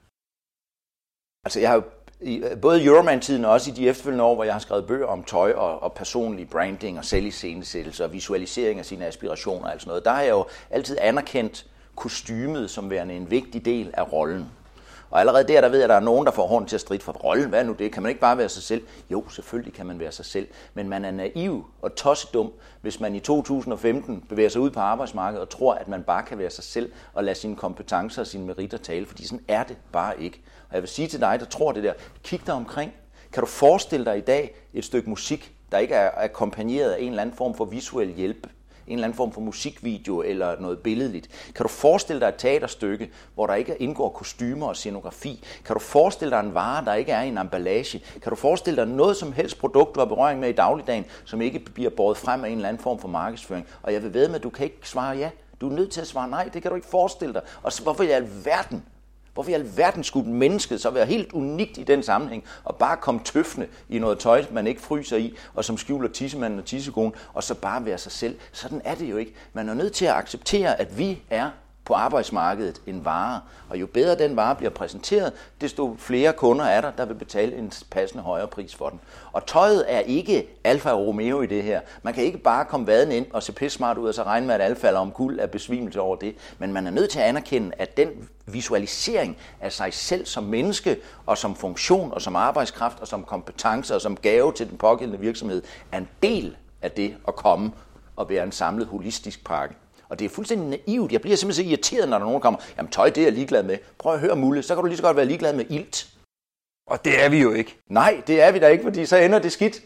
Altså, 1.45 1.60
jeg 1.60 1.69
har 1.69 1.75
jo 1.75 1.84
i 2.21 2.39
både 2.39 2.56
både 2.62 2.86
Euroman-tiden 2.86 3.45
og 3.45 3.51
også 3.51 3.71
i 3.71 3.74
de 3.74 3.89
efterfølgende 3.89 4.24
år, 4.24 4.36
hvor 4.36 4.44
jeg 4.44 4.54
har 4.54 4.60
skrevet 4.60 4.88
bøger 4.88 5.06
om 5.06 5.24
tøj 5.24 5.54
og, 5.54 5.83
og 5.83 5.94
personlig 5.94 6.50
branding 6.50 6.98
og 6.98 7.06
selviscenesættelse 7.06 8.04
og 8.04 8.13
visualisering 8.13 8.80
af 8.80 8.86
sine 8.86 9.06
aspirationer 9.06 9.66
og 9.66 9.71
alt 9.71 9.81
sådan 9.81 9.89
noget, 9.89 10.06
der 10.06 10.12
har 10.12 10.21
jeg 10.21 10.30
jo 10.30 10.45
altid 10.69 10.98
anerkendt 11.01 11.66
kostymet 11.95 12.69
som 12.69 12.89
værende 12.89 13.16
en 13.16 13.31
vigtig 13.31 13.66
del 13.66 13.92
af 13.94 14.13
rollen. 14.13 14.45
Og 15.12 15.19
allerede 15.19 15.48
der, 15.48 15.62
der 15.62 15.69
ved 15.69 15.77
jeg, 15.77 15.83
at 15.83 15.89
der 15.89 15.95
er 15.95 16.00
nogen, 16.00 16.25
der 16.25 16.31
får 16.31 16.48
hånden 16.48 16.68
til 16.68 16.75
at 16.75 16.81
stride 16.81 17.04
for 17.04 17.12
rollen. 17.12 17.50
Hvad 17.50 17.60
er 17.60 17.63
nu 17.63 17.74
det? 17.74 17.92
Kan 17.92 18.04
man 18.04 18.10
ikke 18.10 18.21
bare 18.21 18.38
være 18.38 18.50
sig 18.50 18.63
selv? 18.63 18.83
Jo, 19.12 19.30
selvfølgelig 19.30 19.74
kan 19.74 19.86
man 19.86 20.00
være 20.00 20.12
sig 20.12 20.25
selv. 20.25 20.48
Men 20.74 20.89
man 20.89 21.06
er 21.06 21.12
naiv 21.12 21.66
og 21.81 21.95
tossedum, 21.95 22.51
hvis 22.81 23.00
man 23.00 23.16
i 23.16 23.19
2015 23.19 24.24
bevæger 24.30 24.50
sig 24.50 24.62
ud 24.62 24.69
på 24.69 24.80
arbejdsmarkedet 24.80 25.42
og 25.42 25.50
tror, 25.50 25.74
at 25.74 25.88
man 25.88 26.04
bare 26.04 26.24
kan 26.24 26.38
være 26.38 26.50
sig 26.50 26.63
selv 26.63 26.92
og 27.13 27.24
lade 27.24 27.36
sine 27.36 27.56
kompetencer 27.56 28.21
og 28.21 28.27
sine 28.27 28.45
meritter 28.45 28.77
tale. 28.77 29.06
Fordi 29.06 29.27
sådan 29.27 29.45
er 29.48 29.63
det 29.63 29.77
bare 29.92 30.21
ikke. 30.21 30.42
Og 30.69 30.75
jeg 30.75 30.81
vil 30.81 30.89
sige 30.89 31.07
til 31.07 31.19
dig, 31.19 31.39
der 31.39 31.45
tror 31.45 31.71
det 31.71 31.83
der, 31.83 31.94
kig 32.24 32.42
dig 32.45 32.54
omkring. 32.54 32.94
Kan 33.33 33.42
du 33.42 33.48
forestille 33.48 34.06
dig 34.06 34.18
i 34.18 34.21
dag 34.21 34.56
et 34.74 34.86
stykke 34.86 35.10
musik, 35.10 35.54
der 35.71 35.77
ikke 35.77 35.95
er 35.95 36.12
akkompagneret 36.18 36.92
af 36.92 37.01
en 37.01 37.10
eller 37.10 37.21
anden 37.21 37.36
form 37.36 37.56
for 37.56 37.66
visuel 37.66 38.13
hjælp? 38.13 38.48
en 38.89 38.94
eller 38.94 39.07
anden 39.07 39.18
form 39.18 39.31
for 39.31 39.42
musikvideo 39.42 40.21
eller 40.21 40.60
noget 40.60 40.80
billedligt. 40.80 41.30
Kan 41.56 41.63
du 41.63 41.68
forestille 41.68 42.19
dig 42.19 42.27
et 42.27 42.36
teaterstykke, 42.38 43.12
hvor 43.36 43.48
der 43.48 43.54
ikke 43.54 43.75
indgår 43.75 44.10
kostymer 44.10 44.68
og 44.68 44.75
scenografi? 44.75 45.44
Kan 45.66 45.74
du 45.74 45.80
forestille 45.80 46.31
dig 46.31 46.39
en 46.39 46.54
vare, 46.54 46.86
der 46.86 46.94
ikke 46.94 47.12
er 47.12 47.21
i 47.21 47.27
en 47.27 47.38
emballage? 47.38 48.04
Kan 48.21 48.30
du 48.30 48.36
forestille 48.36 48.81
dig 48.81 48.88
noget 48.88 49.18
som 49.18 49.33
helst 49.33 49.60
produkt, 49.60 49.95
du 49.95 50.00
har 50.00 50.06
berøring 50.06 50.39
med 50.39 50.50
i 50.50 50.54
dagligdagen, 50.54 51.06
som 51.25 51.42
ikke 51.42 51.60
bliver 51.60 51.89
båret 51.89 52.18
frem 52.18 52.44
af 52.44 52.50
en 52.50 52.56
eller 52.56 52.69
anden 52.69 52.83
form 52.83 53.00
for 53.00 53.07
markedsføring? 53.07 53.68
Og 53.81 53.94
jeg 53.94 54.04
vil 54.04 54.13
ved 54.13 54.27
med, 54.27 54.36
at 54.36 54.44
du 54.44 54.50
kan 54.50 54.63
ikke 54.63 54.80
svare 54.83 55.18
ja. 55.18 55.30
Du 55.62 55.69
er 55.69 55.74
nødt 55.74 55.92
til 55.92 56.01
at 56.01 56.07
svare 56.07 56.30
nej, 56.30 56.50
det 56.54 56.62
kan 56.62 56.71
du 56.71 56.75
ikke 56.75 56.88
forestille 56.88 57.33
dig. 57.33 57.42
Og 57.63 57.74
så, 57.74 57.83
hvorfor 57.83 58.04
i 58.04 58.10
alverden 58.10 58.83
Hvorfor 59.40 59.52
i 59.52 59.54
alverden 59.54 60.04
skulle 60.04 60.32
mennesket 60.32 60.82
så 60.82 60.90
være 60.90 61.06
helt 61.06 61.34
unikt 61.34 61.78
i 61.78 61.84
den 61.84 62.04
sammenhæng, 62.04 62.44
og 62.64 62.76
bare 62.76 62.98
komme 62.98 63.22
tøffende 63.26 63.68
i 63.90 64.00
noget 64.00 64.20
tøj, 64.20 64.46
man 64.52 64.68
ikke 64.68 64.82
fryser 64.82 65.18
i, 65.18 65.36
og 65.54 65.66
som 65.66 65.78
skjuler 65.78 66.10
tissemanden 66.10 66.60
og 66.60 66.66
tissekonen, 66.66 67.14
og 67.34 67.44
så 67.44 67.56
bare 67.56 67.86
være 67.86 67.98
sig 67.98 68.12
selv? 68.12 68.40
Sådan 68.52 68.82
er 68.84 68.96
det 68.96 69.10
jo 69.10 69.18
ikke. 69.18 69.34
Man 69.54 69.70
er 69.70 69.74
nødt 69.74 69.94
til 69.94 70.06
at 70.06 70.14
acceptere, 70.14 70.80
at 70.82 70.98
vi 70.98 71.22
er 71.30 71.50
på 71.90 71.94
arbejdsmarkedet 71.94 72.82
en 72.88 73.06
vare. 73.06 73.42
Og 73.70 73.80
jo 73.80 73.88
bedre 73.88 74.16
den 74.18 74.36
vare 74.36 74.56
bliver 74.56 74.70
præsenteret, 74.70 75.34
desto 75.62 75.96
flere 76.00 76.34
kunder 76.34 76.66
er 76.66 76.82
der, 76.82 76.92
der 76.92 77.06
vil 77.06 77.14
betale 77.14 77.56
en 77.56 77.72
passende 77.92 78.24
højere 78.24 78.48
pris 78.48 78.76
for 78.76 78.90
den. 78.90 79.00
Og 79.32 79.46
tøjet 79.46 79.86
er 79.88 80.00
ikke 80.00 80.48
Alfa 80.64 80.92
Romeo 80.92 81.42
i 81.42 81.46
det 81.46 81.64
her. 81.64 81.82
Man 82.04 82.14
kan 82.14 82.24
ikke 82.24 82.38
bare 82.38 82.66
komme 82.66 82.88
vaden 82.88 83.12
ind 83.12 83.26
og 83.34 83.44
se 83.44 83.52
pisse 83.52 83.78
smart 83.78 83.98
ud 83.98 84.08
og 84.08 84.14
så 84.14 84.24
regne 84.24 84.48
med, 84.48 84.56
at 84.56 84.62
alle 84.62 84.76
falder 84.76 85.00
om 85.00 85.12
kul 85.12 85.40
af 85.40 85.52
besvimelse 85.52 86.02
over 86.02 86.16
det. 86.16 86.36
Men 86.58 86.74
man 86.74 86.88
er 86.88 86.92
nødt 86.92 87.10
til 87.10 87.20
at 87.20 87.26
anerkende, 87.26 87.72
at 87.78 87.98
den 87.98 88.10
visualisering 88.46 89.38
af 89.62 89.72
sig 89.72 89.94
selv 89.94 90.26
som 90.26 90.44
menneske 90.44 90.98
og 91.26 91.38
som 91.38 91.56
funktion 91.56 92.14
og 92.14 92.22
som 92.22 92.36
arbejdskraft 92.36 93.00
og 93.00 93.08
som 93.08 93.24
kompetence 93.24 93.96
og 93.96 94.02
som 94.02 94.18
gave 94.18 94.54
til 94.54 94.70
den 94.70 94.78
pågældende 94.78 95.20
virksomhed 95.20 95.62
er 95.92 95.98
en 95.98 96.08
del 96.24 96.56
af 96.82 96.92
det 96.92 97.16
at 97.28 97.36
komme 97.36 97.72
og 98.16 98.30
være 98.30 98.44
en 98.44 98.52
samlet 98.52 98.88
holistisk 98.88 99.46
pakke. 99.46 99.76
Og 100.09 100.19
det 100.19 100.25
er 100.25 100.30
fuldstændig 100.30 100.80
naivt. 100.87 101.11
Jeg 101.11 101.21
bliver 101.21 101.37
simpelthen 101.37 101.66
så 101.66 101.69
irriteret, 101.69 102.09
når 102.09 102.18
der 102.18 102.25
nogen 102.25 102.42
kommer, 102.42 102.59
jamen 102.78 102.92
tøj, 102.92 103.09
det 103.09 103.21
er 103.21 103.25
jeg 103.25 103.33
ligeglad 103.33 103.63
med. 103.63 103.78
Prøv 103.97 104.13
at 104.13 104.19
høre 104.19 104.35
Mulle, 104.35 104.63
så 104.63 104.75
kan 104.75 104.81
du 104.81 104.87
lige 104.87 104.97
så 104.97 105.04
godt 105.04 105.18
være 105.18 105.25
ligeglad 105.25 105.54
med 105.54 105.66
ilt. 105.69 106.07
Og 106.87 107.06
det 107.06 107.23
er 107.23 107.30
vi 107.30 107.42
jo 107.42 107.54
ikke. 107.54 107.78
Nej, 107.87 108.21
det 108.28 108.42
er 108.42 108.51
vi 108.51 108.59
da 108.59 108.68
ikke, 108.68 108.83
fordi 108.83 109.06
så 109.06 109.18
ender 109.18 109.39
det 109.39 109.51
skidt. 109.51 109.81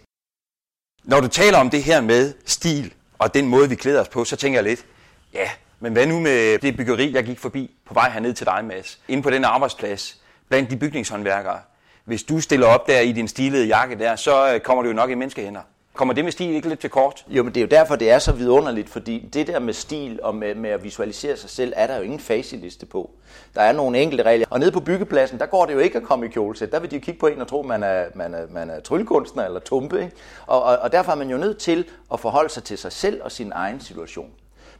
Når 1.03 1.19
du 1.19 1.27
taler 1.27 1.57
om 1.57 1.69
det 1.69 1.83
her 1.83 2.01
med 2.01 2.33
stil 2.45 2.93
og 3.19 3.33
den 3.33 3.47
måde, 3.47 3.69
vi 3.69 3.75
klæder 3.75 4.01
os 4.01 4.09
på, 4.09 4.25
så 4.25 4.35
tænker 4.35 4.57
jeg 4.57 4.63
lidt, 4.63 4.85
ja, 5.33 5.49
men 5.79 5.93
hvad 5.93 6.07
nu 6.07 6.19
med 6.19 6.59
det 6.59 6.77
byggeri, 6.77 7.13
jeg 7.13 7.23
gik 7.23 7.39
forbi 7.39 7.75
på 7.85 7.93
vej 7.93 8.09
herned 8.09 8.33
til 8.33 8.45
dig, 8.45 8.65
Mads? 8.65 8.99
Inde 9.07 9.23
på 9.23 9.29
den 9.29 9.43
arbejdsplads, 9.43 10.21
blandt 10.49 10.71
de 10.71 10.77
bygningshåndværkere. 10.77 11.59
Hvis 12.05 12.23
du 12.23 12.41
stiller 12.41 12.67
op 12.67 12.87
der 12.87 12.99
i 12.99 13.11
din 13.11 13.27
stilede 13.27 13.65
jakke 13.65 13.99
der, 13.99 14.15
så 14.15 14.53
øh, 14.53 14.59
kommer 14.59 14.83
du 14.83 14.89
jo 14.89 14.95
nok 14.95 15.09
i 15.09 15.15
menneskehænder. 15.15 15.61
Kommer 15.93 16.13
det 16.13 16.23
med 16.23 16.31
stil 16.31 16.55
ikke 16.55 16.69
lidt 16.69 16.79
til 16.79 16.89
kort? 16.89 17.25
Jo, 17.27 17.43
men 17.43 17.53
det 17.53 17.59
er 17.59 17.65
jo 17.65 17.67
derfor, 17.67 17.95
det 17.95 18.12
er 18.12 18.19
så 18.19 18.31
vidunderligt, 18.31 18.89
fordi 18.89 19.29
det 19.33 19.47
der 19.47 19.59
med 19.59 19.73
stil 19.73 20.19
og 20.23 20.35
med, 20.35 20.55
med 20.55 20.69
at 20.69 20.83
visualisere 20.83 21.38
sig 21.38 21.50
selv, 21.50 21.73
er 21.75 21.88
der 21.88 21.97
jo 21.97 22.01
ingen 22.01 22.19
facitliste 22.19 22.85
på. 22.85 23.12
Der 23.55 23.62
er 23.62 23.71
nogle 23.71 24.00
enkelte 24.00 24.23
regler. 24.23 24.45
Og 24.50 24.59
nede 24.59 24.71
på 24.71 24.79
byggepladsen, 24.79 25.39
der 25.39 25.45
går 25.45 25.65
det 25.65 25.73
jo 25.73 25.79
ikke 25.79 25.97
at 25.97 26.03
komme 26.03 26.25
i 26.25 26.29
kjolesæt. 26.29 26.71
Der 26.71 26.79
vil 26.79 26.91
de 26.91 26.95
jo 26.95 27.01
kigge 27.01 27.19
på 27.19 27.27
en 27.27 27.41
og 27.41 27.47
tro, 27.47 27.62
man 27.62 27.83
er, 27.83 28.05
man 28.15 28.33
er, 28.33 28.45
man 28.50 28.69
er 28.69 28.79
tryllekunstner 28.79 29.45
eller 29.45 29.59
tumpe. 29.59 30.01
Ikke? 30.01 30.15
Og, 30.47 30.63
og, 30.63 30.77
og 30.77 30.91
derfor 30.91 31.12
er 31.12 31.15
man 31.15 31.29
jo 31.29 31.38
nødt 31.38 31.57
til 31.57 31.85
at 32.13 32.19
forholde 32.19 32.50
sig 32.50 32.63
til 32.63 32.77
sig 32.77 32.91
selv 32.91 33.21
og 33.23 33.31
sin 33.31 33.51
egen 33.55 33.79
situation. 33.79 34.29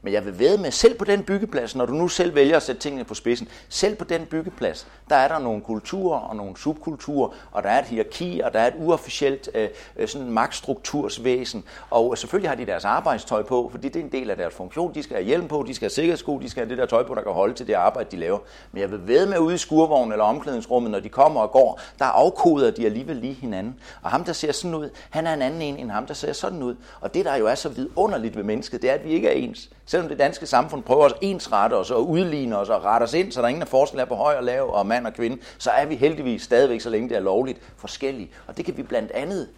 Men 0.02 0.14
jeg 0.14 0.26
vil 0.26 0.40
ved 0.40 0.58
med, 0.58 0.72
selv 0.72 0.98
på 0.98 1.06
den 1.06 1.24
byggeplads, 1.24 1.76
når 1.76 1.86
du 1.86 1.94
nu 1.94 2.08
selv 2.08 2.36
vælger 2.36 2.58
at 2.58 2.64
sætte 2.64 2.82
tingene 2.82 3.04
på 3.04 3.14
spidsen, 3.14 3.48
selv 3.70 3.96
på 3.96 4.04
den 4.04 4.26
byggeplads, 4.26 4.88
der 5.10 5.16
er 5.16 5.28
der 5.28 5.40
nogle 5.40 5.62
kulturer 5.62 6.20
og 6.20 6.36
nogle 6.36 6.58
subkulturer, 6.58 7.30
og 7.52 7.64
der 7.64 7.70
er 7.70 7.80
et 7.80 7.86
hierarki, 7.86 8.42
og 8.44 8.54
der 8.54 8.60
er 8.60 8.68
et 8.68 8.74
uofficielt 8.78 9.50
øh, 9.56 9.70
øh 9.96 10.08
sådan 10.08 10.32
magtstruktursvæsen, 10.32 11.64
og 11.90 12.18
selvfølgelig 12.18 12.50
har 12.50 12.56
de 12.56 12.66
deres 12.66 12.86
arbejdstøj 12.86 13.44
på, 13.44 13.70
fordi 13.72 13.88
det 13.88 14.00
er 14.00 14.04
en 14.04 14.12
del 14.12 14.30
af 14.30 14.38
deres 14.38 14.54
funktion. 14.54 14.96
De 14.96 15.04
skal 15.04 15.16
have 15.16 15.26
hjelm 15.26 15.48
på, 15.48 15.64
de 15.68 15.74
skal 15.74 15.86
have 15.86 15.90
sikkerhedssko, 15.90 16.40
de 16.40 16.50
skal 16.50 16.62
have 16.62 16.70
det 16.70 16.78
der 16.78 16.86
tøj 16.86 17.04
på, 17.04 17.16
der 17.16 17.22
kan 17.22 17.32
holde 17.32 17.54
til 17.54 17.68
det 17.68 17.74
arbejde, 17.74 18.10
de 18.12 18.18
laver. 18.18 18.40
Men 18.72 18.82
jeg 18.82 18.92
vil 18.92 19.08
ved 19.08 19.26
med 19.26 19.40
ude 19.40 19.56
i 19.56 19.58
skurvognen 19.58 20.12
eller 20.12 20.26
omklædningsrummet, 20.26 20.92
når 20.92 21.00
de 21.00 21.10
kommer 21.10 21.42
og 21.42 21.52
går, 21.52 21.80
der 22.00 22.06
afkoder 22.06 22.72
de 22.72 22.86
alligevel 22.86 23.16
lige 23.16 23.34
hinanden. 23.34 23.80
Og 24.02 24.12
ham, 24.12 24.24
der 24.24 24.34
ser 24.34 24.52
sådan 24.52 24.76
ud, 24.76 24.90
han 25.10 25.28
er 25.28 25.34
en 25.34 25.42
anden 25.42 25.62
en 25.62 25.78
end 25.78 25.92
ham, 25.92 26.06
der 26.06 26.14
ser 26.14 26.34
sådan 26.34 26.64
ud. 26.64 26.76
Og 27.02 27.14
det, 27.14 27.26
der 27.26 27.36
jo 27.36 27.48
er 27.48 27.56
så 27.56 27.70
vidunderligt 27.70 28.36
ved 28.36 28.44
mennesket, 28.44 28.82
det 28.82 28.90
er, 28.90 28.94
at 28.94 29.04
vi 29.04 29.10
ikke 29.10 29.28
er 29.28 29.34
ens. 29.34 29.70
Selvom 29.86 30.10
det 30.10 30.20
danske 30.20 30.46
samfund 30.46 30.84
prøver 30.84 31.06
at 31.06 31.14
ensrette 31.22 31.74
os 31.74 31.92
og 31.92 32.10
udligne 32.10 32.58
os 32.58 32.70
og 32.70 32.84
rette 32.84 33.04
os 33.04 33.14
ind, 33.14 33.32
så 33.32 33.40
der 33.42 33.46
er 33.46 33.50
ingen 33.50 33.68
forskel 33.68 34.00
er 34.00 34.06
på 34.06 34.16
høj 34.16 34.36
og 34.36 34.44
lav 34.44 34.74
og 34.74 34.86
mand 34.86 35.08
og 35.08 35.14
kvinde, 35.14 35.42
så 35.58 35.72
er 35.72 35.86
vi 35.86 35.96
heldigvis 35.96 36.42
stadigvæk, 36.42 36.82
så 36.82 36.90
længe 36.90 37.10
det 37.10 37.18
er 37.18 37.22
lovligt, 37.22 37.60
forskellige. 37.78 38.32
Og 38.48 38.58
det 38.58 38.66
kan 38.66 38.78
vi 38.78 38.84
blandt 38.84 39.12
andet 39.12 39.50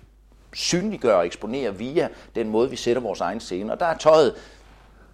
synliggøre 0.53 1.17
og 1.17 1.25
eksponere 1.25 1.75
via 1.75 2.10
den 2.36 2.50
måde, 2.50 2.70
vi 2.70 2.75
sætter 2.75 3.01
vores 3.01 3.22
egen 3.22 3.39
scene. 3.39 3.72
Og 3.74 3.79
der 3.79 3.86
er 3.86 3.98
tøjet 3.98 4.36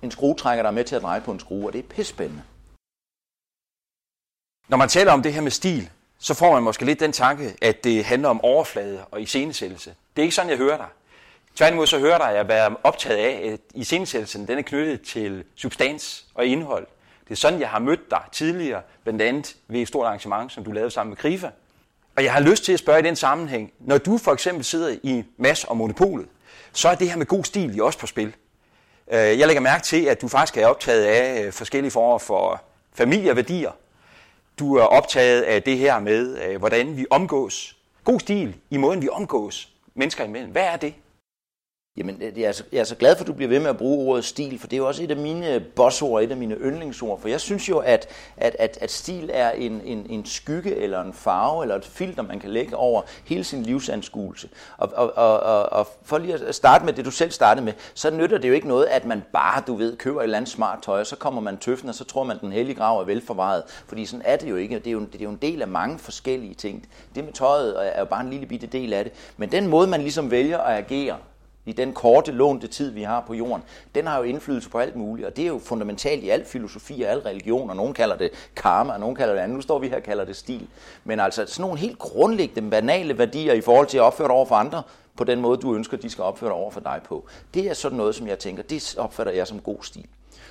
en 0.01 0.11
skruetrækker, 0.11 0.63
der 0.63 0.69
er 0.69 0.73
med 0.73 0.83
til 0.83 0.95
at 0.95 1.01
dreje 1.01 1.21
på 1.21 1.31
en 1.31 1.39
skrue, 1.39 1.67
og 1.67 1.73
det 1.73 1.79
er 1.79 1.87
pissespændende. 1.89 2.43
Når 4.69 4.77
man 4.77 4.89
taler 4.89 5.11
om 5.11 5.23
det 5.23 5.33
her 5.33 5.41
med 5.41 5.51
stil, 5.51 5.89
så 6.19 6.33
får 6.33 6.53
man 6.53 6.63
måske 6.63 6.85
lidt 6.85 6.99
den 6.99 7.11
tanke, 7.11 7.55
at 7.61 7.83
det 7.83 8.05
handler 8.05 8.29
om 8.29 8.41
overflade 8.41 9.05
og 9.11 9.21
iscenesættelse. 9.21 9.95
Det 10.15 10.21
er 10.21 10.23
ikke 10.23 10.35
sådan, 10.35 10.49
jeg 10.49 10.57
hører 10.57 10.77
dig. 10.77 10.87
Tværtimod 11.55 11.87
så 11.87 11.99
hører 11.99 12.17
dig 12.17 12.29
at 12.29 12.35
jeg 12.35 12.47
være 12.47 12.75
optaget 12.83 13.17
af, 13.17 13.51
at 13.53 13.59
iscenesættelsen 13.73 14.47
den 14.47 14.57
er 14.57 14.61
knyttet 14.61 15.01
til 15.01 15.43
substans 15.55 16.25
og 16.33 16.45
indhold. 16.45 16.87
Det 17.23 17.31
er 17.31 17.35
sådan, 17.35 17.59
jeg 17.59 17.69
har 17.69 17.79
mødt 17.79 18.11
dig 18.11 18.21
tidligere, 18.31 18.81
blandt 19.03 19.21
andet 19.21 19.55
ved 19.67 19.81
et 19.81 19.87
stort 19.87 20.05
arrangement, 20.05 20.51
som 20.51 20.63
du 20.63 20.71
lavede 20.71 20.91
sammen 20.91 21.09
med 21.09 21.17
Krifa. 21.17 21.49
Og 22.15 22.23
jeg 22.23 22.33
har 22.33 22.39
lyst 22.39 22.63
til 22.63 22.73
at 22.73 22.79
spørge 22.79 22.99
i 22.99 23.01
den 23.01 23.15
sammenhæng, 23.15 23.71
når 23.79 23.97
du 23.97 24.17
for 24.17 24.31
eksempel 24.31 24.63
sidder 24.63 24.97
i 25.03 25.23
Mass 25.37 25.63
og 25.63 25.77
Monopolet, 25.77 26.27
så 26.73 26.89
er 26.89 26.95
det 26.95 27.09
her 27.09 27.17
med 27.17 27.25
god 27.25 27.43
stil 27.43 27.75
jo 27.75 27.85
også 27.85 27.99
på 27.99 28.07
spil. 28.07 28.35
Øh, 29.11 29.39
jeg 29.39 29.47
lægger 29.47 29.61
mærke 29.61 29.83
til, 29.83 30.05
at 30.05 30.21
du 30.21 30.27
faktisk 30.27 30.57
er 30.57 30.67
optaget 30.67 31.05
af 31.05 31.45
øh, 31.45 31.53
forskellige 31.53 31.91
former 31.91 32.17
for 32.17 32.63
familieværdier. 32.93 33.71
Du 34.59 34.75
er 34.75 34.83
optaget 34.83 35.41
af 35.41 35.63
det 35.63 35.77
her 35.77 35.99
med, 35.99 36.37
øh, 36.43 36.57
hvordan 36.57 36.97
vi 36.97 37.05
omgås. 37.09 37.77
God 38.03 38.19
stil 38.19 38.55
i 38.69 38.77
måden, 38.77 39.01
vi 39.01 39.09
omgås 39.09 39.69
mennesker 39.93 40.23
imellem. 40.23 40.51
Hvad 40.51 40.63
er 40.63 40.77
det? 40.77 40.93
Jamen, 41.97 42.21
jeg 42.21 42.43
er, 42.43 42.51
så, 42.51 42.63
jeg 42.71 42.79
er 42.79 42.83
så 42.83 42.95
glad 42.95 43.15
for, 43.15 43.23
at 43.23 43.27
du 43.27 43.33
bliver 43.33 43.49
ved 43.49 43.59
med 43.59 43.69
at 43.69 43.77
bruge 43.77 44.09
ordet 44.09 44.25
stil, 44.25 44.59
for 44.59 44.67
det 44.67 44.75
er 44.75 44.77
jo 44.77 44.87
også 44.87 45.03
et 45.03 45.11
af 45.11 45.17
mine 45.17 45.59
bossord, 45.75 46.23
et 46.23 46.31
af 46.31 46.37
mine 46.37 46.55
yndlingsord. 46.55 47.21
For 47.21 47.27
jeg 47.27 47.41
synes 47.41 47.69
jo, 47.69 47.77
at, 47.77 48.07
at, 48.37 48.55
at, 48.59 48.77
at 48.81 48.91
stil 48.91 49.29
er 49.33 49.51
en, 49.51 49.81
en, 49.85 50.05
en 50.09 50.25
skygge, 50.25 50.75
eller 50.75 51.01
en 51.01 51.13
farve, 51.13 51.63
eller 51.63 51.75
et 51.75 51.85
filter, 51.85 52.23
man 52.23 52.39
kan 52.39 52.49
lægge 52.49 52.75
over 52.75 53.01
hele 53.25 53.43
sin 53.43 53.63
livsanskuelse. 53.63 54.49
Og, 54.77 54.91
og, 54.95 55.17
og, 55.17 55.39
og, 55.39 55.69
og 55.71 55.87
for 56.03 56.17
lige 56.17 56.33
at 56.33 56.55
starte 56.55 56.85
med 56.85 56.93
det, 56.93 57.05
du 57.05 57.11
selv 57.11 57.31
startede 57.31 57.65
med, 57.65 57.73
så 57.93 58.09
nytter 58.09 58.37
det 58.37 58.49
jo 58.49 58.53
ikke 58.53 58.67
noget, 58.67 58.85
at 58.85 59.05
man 59.05 59.23
bare, 59.33 59.63
du 59.67 59.75
ved, 59.75 59.97
køber 59.97 60.19
et 60.19 60.23
eller 60.23 60.37
andet 60.37 60.51
smart 60.51 60.79
tøj, 60.83 60.99
og 60.99 61.07
så 61.07 61.15
kommer 61.15 61.41
man 61.41 61.57
tøffen, 61.57 61.89
og 61.89 61.95
så 61.95 62.03
tror 62.03 62.23
man, 62.23 62.35
at 62.35 62.41
den 62.41 62.51
hellige 62.51 62.75
grav 62.75 62.99
er 62.99 63.05
velforvaret. 63.05 63.63
Fordi 63.87 64.05
sådan 64.05 64.25
er 64.25 64.37
det 64.37 64.49
jo 64.49 64.55
ikke. 64.55 64.79
Det 64.79 64.87
er 64.87 64.91
jo, 64.91 64.99
det 64.99 65.21
er 65.21 65.23
jo 65.23 65.29
en 65.29 65.39
del 65.41 65.61
af 65.61 65.67
mange 65.67 65.99
forskellige 65.99 66.53
ting. 66.53 66.87
Det 67.15 67.23
med 67.23 67.33
tøjet 67.33 67.95
er 67.95 67.99
jo 67.99 68.05
bare 68.05 68.21
en 68.21 68.29
lille 68.29 68.45
bitte 68.45 68.67
del 68.67 68.93
af 68.93 69.03
det. 69.03 69.13
Men 69.37 69.51
den 69.51 69.67
måde, 69.67 69.87
man 69.87 70.01
ligesom 70.01 70.31
vælger 70.31 70.57
at 70.57 70.77
agere, 70.77 71.17
i 71.65 71.71
den 71.71 71.93
korte 71.93 72.31
lånte 72.31 72.67
tid, 72.67 72.91
vi 72.91 73.03
har 73.03 73.23
på 73.27 73.33
jorden, 73.33 73.63
den 73.95 74.07
har 74.07 74.17
jo 74.17 74.23
indflydelse 74.23 74.69
på 74.69 74.79
alt 74.79 74.95
muligt, 74.95 75.27
og 75.27 75.35
det 75.35 75.43
er 75.43 75.47
jo 75.47 75.59
fundamentalt 75.59 76.23
i 76.23 76.29
al 76.29 76.45
filosofi 76.45 77.01
og 77.01 77.11
al 77.11 77.19
religion, 77.19 77.69
og 77.69 77.75
nogen 77.75 77.93
kalder 77.93 78.17
det 78.17 78.31
karma, 78.55 78.93
og 78.93 78.99
nogen 78.99 79.15
kalder 79.15 79.33
det 79.33 79.41
andet. 79.41 79.55
Nu 79.55 79.61
står 79.61 79.79
vi 79.79 79.87
her 79.87 79.95
og 79.95 80.03
kalder 80.03 80.25
det 80.25 80.35
stil. 80.35 80.67
Men 81.03 81.19
altså 81.19 81.45
sådan 81.45 81.61
nogle 81.61 81.79
helt 81.79 81.99
grundlæggende, 81.99 82.69
banale 82.69 83.17
værdier 83.17 83.53
i 83.53 83.61
forhold 83.61 83.87
til 83.87 83.97
at 83.97 84.01
opføre 84.01 84.27
dig 84.27 84.35
over 84.35 84.45
for 84.45 84.55
andre, 84.55 84.83
på 85.17 85.23
den 85.23 85.41
måde, 85.41 85.57
du 85.57 85.75
ønsker, 85.75 85.97
de 85.97 86.09
skal 86.09 86.23
opføre 86.23 86.49
dig 86.49 86.57
over 86.57 86.71
for 86.71 86.79
dig 86.79 87.01
på. 87.05 87.25
Det 87.53 87.69
er 87.69 87.73
sådan 87.73 87.97
noget, 87.97 88.15
som 88.15 88.27
jeg 88.27 88.39
tænker, 88.39 88.63
det 88.63 88.95
opfatter 88.97 89.33
jeg 89.33 89.47
som 89.47 89.59
god 89.59 89.83
stil. 89.83 90.05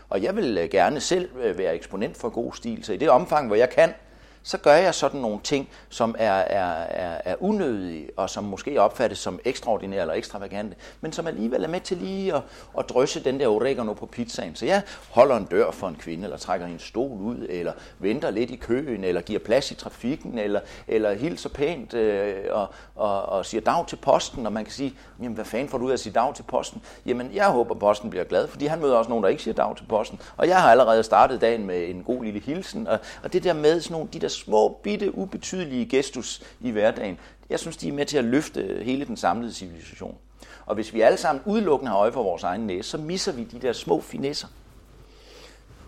Og 0.08 0.22
jeg 0.22 0.36
vil 0.36 0.58
øh, 0.58 0.68
gerne 0.70 1.00
selv 1.00 1.28
øh, 1.42 1.58
være 1.58 1.74
eksponent 1.74 2.16
for 2.16 2.28
god 2.28 2.52
stil, 2.52 2.84
så 2.84 2.92
i 2.92 2.96
det 2.96 3.10
omfang, 3.10 3.46
hvor 3.46 3.56
jeg 3.56 3.70
kan, 3.70 3.94
så 4.42 4.58
gør 4.58 4.74
jeg 4.74 4.94
sådan 4.94 5.20
nogle 5.20 5.40
ting, 5.44 5.68
som 5.88 6.14
er, 6.18 6.32
er, 6.32 6.82
er, 6.82 7.20
er 7.24 7.34
unødige, 7.40 8.10
og 8.16 8.30
som 8.30 8.44
måske 8.44 8.80
opfattes 8.80 9.18
som 9.18 9.40
ekstraordinære 9.44 10.00
eller 10.00 10.14
ekstravagante, 10.14 10.76
men 11.00 11.12
som 11.12 11.26
alligevel 11.26 11.64
er 11.64 11.68
med 11.68 11.80
til 11.80 11.96
lige 11.96 12.34
at, 12.34 12.42
at 12.78 12.88
drysse 12.88 13.24
den 13.24 13.40
der 13.40 13.48
oregano 13.48 13.92
på 13.92 14.06
pizzaen. 14.06 14.54
Så 14.54 14.66
jeg 14.66 14.82
holder 15.10 15.36
en 15.36 15.44
dør 15.44 15.70
for 15.70 15.88
en 15.88 15.96
kvinde, 15.96 16.24
eller 16.24 16.36
trækker 16.36 16.66
en 16.66 16.78
stol 16.78 17.20
ud, 17.20 17.46
eller 17.48 17.72
venter 17.98 18.30
lidt 18.30 18.50
i 18.50 18.56
køen, 18.56 19.04
eller 19.04 19.20
giver 19.20 19.40
plads 19.40 19.70
i 19.70 19.74
trafikken, 19.74 20.38
eller, 20.38 20.60
eller 20.88 21.12
hilser 21.14 21.48
pænt 21.48 21.94
øh, 21.94 22.34
og, 22.50 22.68
og, 22.94 23.22
og 23.22 23.46
siger 23.46 23.60
dag 23.60 23.86
til 23.86 23.96
posten, 23.96 24.46
og 24.46 24.52
man 24.52 24.64
kan 24.64 24.72
sige, 24.72 24.94
jamen 25.22 25.34
hvad 25.34 25.44
fanden 25.44 25.68
får 25.68 25.78
du 25.78 25.84
ud 25.84 25.90
af 25.90 25.94
at 25.94 26.00
sige 26.00 26.12
dag 26.12 26.34
til 26.34 26.42
posten? 26.42 26.82
Jamen 27.06 27.30
jeg 27.34 27.46
håber, 27.46 27.74
posten 27.74 28.10
bliver 28.10 28.24
glad, 28.24 28.48
fordi 28.48 28.66
han 28.66 28.80
møder 28.80 28.96
også 28.96 29.08
nogen, 29.08 29.24
der 29.24 29.30
ikke 29.30 29.42
siger 29.42 29.54
dag 29.54 29.76
til 29.76 29.84
posten. 29.88 30.20
Og 30.36 30.48
jeg 30.48 30.62
har 30.62 30.70
allerede 30.70 31.02
startet 31.02 31.40
dagen 31.40 31.66
med 31.66 31.88
en 31.88 32.02
god 32.02 32.24
lille 32.24 32.40
hilsen, 32.40 32.86
og, 32.86 32.98
og 33.22 33.32
det 33.32 33.44
der 33.44 33.52
med 33.52 33.80
sådan 33.80 33.94
nogle, 33.94 34.08
de 34.12 34.18
der 34.18 34.28
små, 34.30 34.68
bitte, 34.82 35.18
ubetydelige 35.18 35.86
gestus 35.86 36.42
i 36.60 36.70
hverdagen, 36.70 37.18
jeg 37.50 37.60
synes, 37.60 37.76
de 37.76 37.88
er 37.88 37.92
med 37.92 38.06
til 38.06 38.18
at 38.18 38.24
løfte 38.24 38.80
hele 38.82 39.04
den 39.04 39.16
samlede 39.16 39.52
civilisation. 39.52 40.18
Og 40.66 40.74
hvis 40.74 40.94
vi 40.94 41.00
alle 41.00 41.18
sammen 41.18 41.42
udelukkende 41.46 41.90
har 41.90 41.98
øje 41.98 42.12
for 42.12 42.22
vores 42.22 42.42
egen 42.42 42.66
næse, 42.66 42.90
så 42.90 42.98
misser 42.98 43.32
vi 43.32 43.44
de 43.44 43.58
der 43.58 43.72
små 43.72 44.00
finesser. 44.00 44.48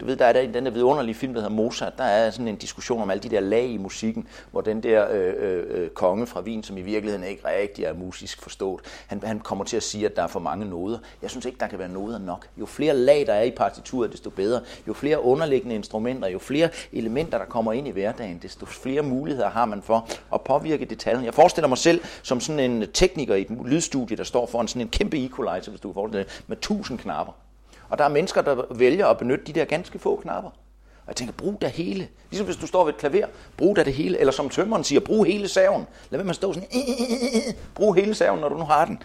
Du 0.02 0.06
ved, 0.06 0.16
der 0.16 0.24
er 0.24 0.32
der 0.32 0.52
den 0.52 0.64
der 0.64 0.70
vidunderlige 0.70 1.14
film, 1.14 1.34
der 1.34 1.40
hedder 1.40 1.54
Mozart, 1.54 1.98
der 1.98 2.04
er 2.04 2.30
sådan 2.30 2.48
en 2.48 2.56
diskussion 2.56 3.02
om 3.02 3.10
alle 3.10 3.22
de 3.22 3.28
der 3.28 3.40
lag 3.40 3.66
i 3.66 3.76
musikken, 3.76 4.28
hvor 4.50 4.60
den 4.60 4.82
der 4.82 5.08
øh, 5.10 5.34
øh, 5.38 5.64
øh, 5.68 5.90
konge 5.90 6.26
fra 6.26 6.40
Wien, 6.40 6.62
som 6.62 6.76
i 6.76 6.82
virkeligheden 6.82 7.26
ikke 7.26 7.48
rigtig 7.48 7.84
er 7.84 7.92
musisk 7.94 8.42
forstået, 8.42 8.80
han, 9.06 9.22
han 9.24 9.40
kommer 9.40 9.64
til 9.64 9.76
at 9.76 9.82
sige, 9.82 10.06
at 10.06 10.16
der 10.16 10.22
er 10.22 10.26
for 10.26 10.40
mange 10.40 10.66
noder. 10.66 10.98
Jeg 11.22 11.30
synes 11.30 11.46
ikke, 11.46 11.58
der 11.58 11.66
kan 11.66 11.78
være 11.78 11.88
noder 11.88 12.18
nok. 12.18 12.46
Jo 12.56 12.66
flere 12.66 12.96
lag, 12.96 13.26
der 13.26 13.32
er 13.32 13.42
i 13.42 13.50
partituret, 13.50 14.12
desto 14.12 14.30
bedre. 14.30 14.60
Jo 14.88 14.92
flere 14.92 15.22
underliggende 15.22 15.74
instrumenter, 15.74 16.28
jo 16.28 16.38
flere 16.38 16.68
elementer, 16.92 17.38
der 17.38 17.44
kommer 17.44 17.72
ind 17.72 17.88
i 17.88 17.90
hverdagen, 17.90 18.38
desto 18.42 18.66
flere 18.66 19.02
muligheder 19.02 19.50
har 19.50 19.64
man 19.64 19.82
for 19.82 20.08
at 20.34 20.40
påvirke 20.40 20.84
detaljen. 20.84 21.24
Jeg 21.24 21.34
forestiller 21.34 21.68
mig 21.68 21.78
selv 21.78 22.00
som 22.22 22.40
sådan 22.40 22.70
en 22.70 22.92
tekniker 22.92 23.34
i 23.34 23.40
et 23.40 23.50
lydstudie, 23.64 24.16
der 24.16 24.24
står 24.24 24.46
foran 24.46 24.68
sådan 24.68 24.82
en 24.82 24.88
kæmpe 24.88 25.24
equalizer, 25.24 25.70
hvis 25.70 25.80
du 25.80 25.92
forestiller 25.92 26.24
dig, 26.24 26.32
med 26.46 26.56
tusind 26.56 26.98
knapper. 26.98 27.41
Og 27.92 27.98
der 27.98 28.04
er 28.04 28.08
mennesker, 28.08 28.42
der 28.42 28.62
vælger 28.70 29.06
at 29.06 29.18
benytte 29.18 29.44
de 29.44 29.52
der 29.52 29.64
ganske 29.64 29.98
få 29.98 30.16
knapper. 30.16 30.50
Og 30.50 31.08
jeg 31.08 31.16
tænker, 31.16 31.34
brug 31.34 31.58
da 31.62 31.68
hele. 31.68 32.08
Ligesom 32.30 32.46
hvis 32.46 32.56
du 32.56 32.66
står 32.66 32.84
ved 32.84 32.92
et 32.92 32.98
klaver, 32.98 33.26
brug 33.56 33.76
da 33.76 33.84
det 33.84 33.92
hele. 33.92 34.18
Eller 34.18 34.32
som 34.32 34.48
tømmeren 34.48 34.84
siger, 34.84 35.00
brug 35.00 35.24
hele 35.24 35.48
saven. 35.48 35.86
Lad 36.10 36.18
være 36.18 36.24
med 36.24 36.30
at 36.30 36.36
stå 36.36 36.52
sådan, 36.52 36.68
brug 37.74 37.94
hele 37.94 38.14
saven, 38.14 38.40
når 38.40 38.48
du 38.48 38.58
nu 38.58 38.64
har 38.64 38.84
den. 38.84 39.02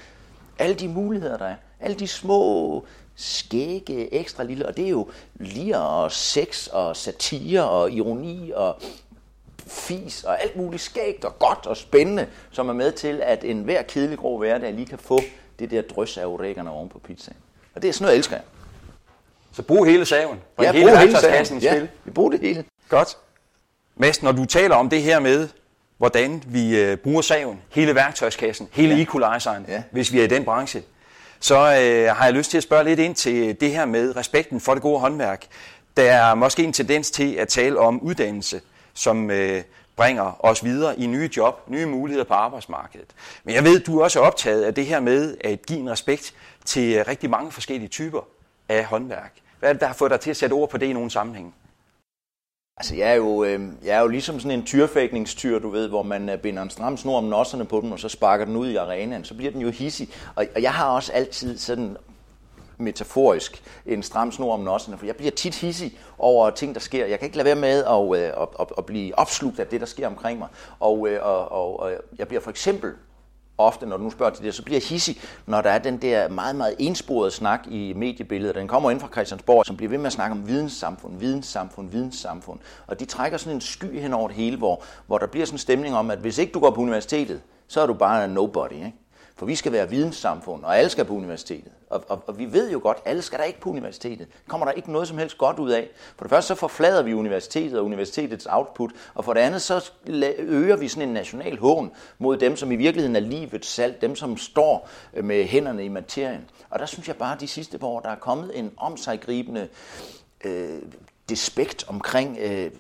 Alle 0.60 0.76
de 0.76 0.88
muligheder, 0.88 1.38
der 1.38 1.46
er. 1.46 1.56
Alle 1.80 1.96
de 1.96 2.08
små 2.08 2.84
skægge, 3.16 4.14
ekstra 4.14 4.44
lille, 4.44 4.66
og 4.66 4.78
det 4.78 4.86
er 4.86 4.90
jo 4.90 5.10
lir 5.36 5.78
og 5.78 6.12
sex 6.12 6.68
og 6.68 6.96
satire 6.96 7.70
og 7.70 7.92
ironi 7.92 8.52
og 8.56 8.76
fis 9.68 10.24
og 10.24 10.42
alt 10.42 10.56
muligt 10.56 10.82
skægt 10.82 11.26
og 11.26 11.40
godt 11.40 11.66
og 11.66 11.78
spændende, 11.78 12.28
som 12.52 12.70
er 12.70 12.74
med 12.74 12.92
til, 12.92 13.22
at 13.24 13.44
enhver 13.44 13.82
kedelig 13.82 14.18
grå 14.18 14.38
hverdag 14.38 14.74
lige 14.74 14.86
kan 14.86 15.00
få 15.00 15.20
det 15.60 15.72
der 15.72 15.82
drys 15.82 16.18
af 16.18 16.26
oregano 16.26 16.72
oven 16.72 16.90
på 16.90 17.00
pizzaen. 17.00 17.38
Og 17.76 17.82
det 17.82 17.88
er 17.88 17.94
sådan 17.94 18.04
noget, 18.04 18.14
jeg 18.14 18.18
elsker 18.18 18.36
jeg. 18.36 18.44
Så 19.58 19.64
brug 19.64 19.86
hele 19.86 20.06
saven. 20.06 20.40
Ja, 20.62 20.72
hele 20.72 20.90
brug 20.90 20.98
hele 21.00 21.18
saven. 21.18 21.60
Ja, 21.62 21.88
vi 22.04 22.12
bruger 22.12 22.32
det 22.32 22.40
hele. 22.40 22.64
Godt. 22.90 23.18
Mads, 23.96 24.24
når 24.24 24.32
du 24.32 24.46
taler 24.46 24.76
om 24.76 24.90
det 24.90 25.02
her 25.02 25.20
med, 25.20 25.50
hvordan 25.98 26.44
vi 26.48 26.80
øh, 26.80 26.98
bruger 26.98 27.22
saven, 27.22 27.62
hele 27.70 27.96
værktøjskassen, 27.96 28.68
hele 28.72 28.96
ja. 28.96 29.02
equalizeren, 29.02 29.66
ja. 29.68 29.84
hvis 29.92 30.14
vi 30.14 30.20
er 30.20 30.24
i 30.24 30.28
den 30.28 30.46
branche, 30.46 30.84
så 31.40 31.56
øh, 31.56 32.16
har 32.16 32.26
jeg 32.26 32.34
lyst 32.34 32.52
til 32.52 32.58
at 32.58 32.64
spørge 32.64 32.84
lidt 32.84 33.00
ind 33.00 33.16
til 33.16 33.62
det 33.62 33.72
her 33.72 33.86
med 33.86 34.16
respekten 34.16 34.62
for 34.62 34.74
det 34.74 34.84
gode 34.84 35.00
håndværk. 35.00 35.46
Der 35.98 36.04
er 36.04 36.36
måske 36.36 36.64
en 36.64 36.74
tendens 36.74 37.12
til 37.12 37.34
at 37.34 37.48
tale 37.48 37.80
om 37.80 38.02
uddannelse, 38.02 38.62
som 38.94 39.32
øh, 39.32 39.64
bringer 39.96 40.46
os 40.46 40.64
videre 40.64 41.00
i 41.00 41.06
nye 41.06 41.30
job, 41.38 41.70
nye 41.70 41.86
muligheder 41.86 42.26
på 42.26 42.34
arbejdsmarkedet. 42.34 43.10
Men 43.44 43.56
jeg 43.56 43.64
ved, 43.64 43.80
du 43.80 44.00
er 44.00 44.04
også 44.04 44.20
optaget 44.20 44.64
af 44.64 44.74
det 44.74 44.86
her 44.86 45.00
med 45.00 45.38
at 45.42 45.66
give 45.66 45.80
en 45.80 45.90
respekt 45.90 46.34
til 46.66 47.04
rigtig 47.04 47.30
mange 47.30 47.52
forskellige 47.52 47.90
typer 47.90 48.28
af 48.70 48.86
håndværk. 48.86 49.34
Hvad 49.60 49.70
er 49.70 49.74
det, 49.74 49.82
der 49.82 49.88
har 49.88 49.94
fået 49.94 50.12
dig 50.12 50.20
til 50.20 50.30
at 50.30 50.38
sætte 50.38 50.54
ord 50.54 50.70
på 50.70 50.78
det 50.78 50.86
i 50.86 50.94
nogle 50.94 51.12
sammenhæng? 51.12 51.56
Altså, 52.78 52.96
jeg 52.96 53.12
er, 53.12 53.16
jo, 53.16 53.44
øh, 53.44 53.70
jeg 53.84 53.98
er 53.98 54.02
jo 54.02 54.08
ligesom 54.08 54.40
sådan 54.40 54.60
en 54.60 54.66
tyrfægningstyr, 54.66 55.60
du 55.60 55.70
ved, 55.70 55.88
hvor 55.88 56.04
man 56.04 56.30
øh, 56.30 56.40
binder 56.40 56.64
en 56.64 56.70
stram 56.70 56.98
snor 56.98 57.18
om 57.18 57.24
nosserne 57.24 57.66
på 57.66 57.82
den, 57.82 57.94
og 57.94 58.00
så 58.00 58.10
sparker 58.10 58.46
den 58.46 58.56
ud 58.56 58.70
i 58.70 58.76
arenaen. 58.76 59.24
Så 59.24 59.34
bliver 59.34 59.52
den 59.52 59.62
jo 59.62 59.70
hissig. 59.70 60.10
Og, 60.36 60.46
og 60.56 60.62
jeg 60.62 60.74
har 60.74 60.90
også 60.90 61.12
altid 61.12 61.58
sådan 61.58 61.98
metaforisk 62.78 63.64
en 63.86 64.04
stram 64.04 64.32
snor 64.32 64.54
om 64.54 64.60
nosserne, 64.60 64.98
for 64.98 65.06
jeg 65.06 65.16
bliver 65.16 65.32
tit 65.32 65.56
hissig 65.56 66.00
over 66.18 66.50
ting, 66.50 66.74
der 66.74 66.82
sker. 66.82 67.06
Jeg 67.06 67.20
kan 67.20 67.26
ikke 67.26 67.38
lade 67.38 67.46
være 67.46 67.56
med 67.56 67.84
at, 67.84 68.22
øh, 68.22 68.42
at, 68.42 68.48
at, 68.60 68.68
at 68.78 68.86
blive 68.86 69.20
opslugt 69.20 69.60
af 69.60 69.68
det, 69.68 69.80
der 69.80 69.88
sker 69.88 70.08
omkring 70.08 70.40
mig. 70.40 70.48
Og, 70.80 71.08
øh, 71.10 71.26
og, 71.26 71.52
og, 71.52 71.80
og 71.80 71.92
jeg 72.18 72.28
bliver 72.28 72.42
for 72.42 72.50
eksempel 72.50 72.94
ofte, 73.58 73.86
når 73.86 73.98
du 73.98 74.04
nu 74.04 74.10
spørger 74.10 74.34
til 74.34 74.46
det, 74.46 74.54
så 74.54 74.64
bliver 74.64 74.76
jeg 74.76 74.88
hissig, 74.88 75.18
når 75.46 75.62
der 75.62 75.70
er 75.70 75.78
den 75.78 75.98
der 75.98 76.30
meget, 76.30 76.56
meget 76.56 76.76
ensporede 76.80 77.32
snak 77.32 77.68
i 77.68 77.94
mediebilledet. 77.94 78.56
Den 78.56 78.68
kommer 78.68 78.92
ind 78.92 79.00
fra 79.00 79.08
Christiansborg, 79.12 79.66
som 79.66 79.78
bliver 79.78 79.90
ved 79.90 79.98
med 79.98 80.06
at 80.06 80.14
snakke 80.14 80.32
om 80.32 80.48
videnssamfund, 80.48 81.20
videnssamfund, 81.20 81.90
videnssamfund. 81.90 82.60
Og 82.88 83.00
de 83.00 83.06
trækker 83.06 83.38
sådan 83.38 83.56
en 83.56 83.62
sky 83.62 84.02
hen 84.02 84.14
over 84.14 84.28
det 84.28 84.38
hele, 84.38 84.58
hvor, 84.58 84.84
hvor 85.08 85.18
der 85.18 85.28
bliver 85.28 85.46
sådan 85.46 85.56
en 85.56 85.60
stemning 85.60 85.96
om, 85.96 86.12
at 86.12 86.20
hvis 86.20 86.38
ikke 86.38 86.52
du 86.52 86.60
går 86.60 86.72
på 86.72 86.82
universitetet, 86.82 87.42
så 87.68 87.82
er 87.82 87.86
du 87.86 87.94
bare 87.94 88.26
en 88.26 88.32
nobody. 88.32 88.74
Ikke? 88.74 88.94
For 89.38 89.46
vi 89.46 89.56
skal 89.56 89.72
være 89.72 89.90
videnssamfund, 89.90 90.64
og 90.64 90.78
alle 90.78 90.90
skal 90.90 91.06
på 91.06 91.14
universitetet. 91.14 91.72
Og, 91.90 92.04
og, 92.08 92.24
og 92.28 92.40
vi 92.40 92.54
ved 92.54 92.72
jo 92.72 92.80
godt, 92.84 92.98
alle 93.06 93.22
skal 93.22 93.40
der 93.40 93.46
ikke 93.46 93.60
på 93.60 93.70
universitetet. 93.70 94.28
kommer 94.48 94.66
der 94.66 94.72
ikke 94.72 94.92
noget 94.92 95.08
som 95.08 95.18
helst 95.18 95.38
godt 95.38 95.60
ud 95.60 95.70
af. 95.70 95.90
For 96.16 96.24
det 96.24 96.30
første 96.30 96.48
så 96.48 96.56
forflader 96.56 97.04
vi 97.04 97.14
universitetet 97.14 97.80
og 97.80 97.86
universitetets 97.86 98.48
output, 98.50 98.92
og 99.14 99.26
for 99.26 99.34
det 99.34 99.42
andet 99.42 99.62
så 99.62 99.92
øger 100.38 100.76
vi 100.76 100.88
sådan 100.88 101.08
en 101.08 101.14
national 101.14 101.58
hån 101.58 101.92
mod 102.20 102.38
dem, 102.38 102.56
som 102.56 102.72
i 102.72 102.76
virkeligheden 102.76 103.16
er 103.16 103.20
livets 103.20 103.68
salt, 103.68 104.02
dem 104.02 104.16
som 104.16 104.38
står 104.38 104.90
øh, 105.14 105.24
med 105.24 105.44
hænderne 105.44 105.86
i 105.86 105.90
materien. 105.90 106.50
Og 106.70 106.80
der 106.80 106.86
synes 106.86 107.08
jeg 107.08 107.16
bare, 107.16 107.34
at 107.34 107.42
de 107.42 107.48
sidste 107.48 107.78
par 107.78 107.88
år, 107.88 108.00
der 108.00 108.10
er 108.10 108.16
kommet 108.16 108.60
en 108.60 108.72
omsaggribende 108.78 109.68
øh, 110.44 110.82
despekt 111.30 111.86
omkring 111.88 112.38
øh, 112.40 112.72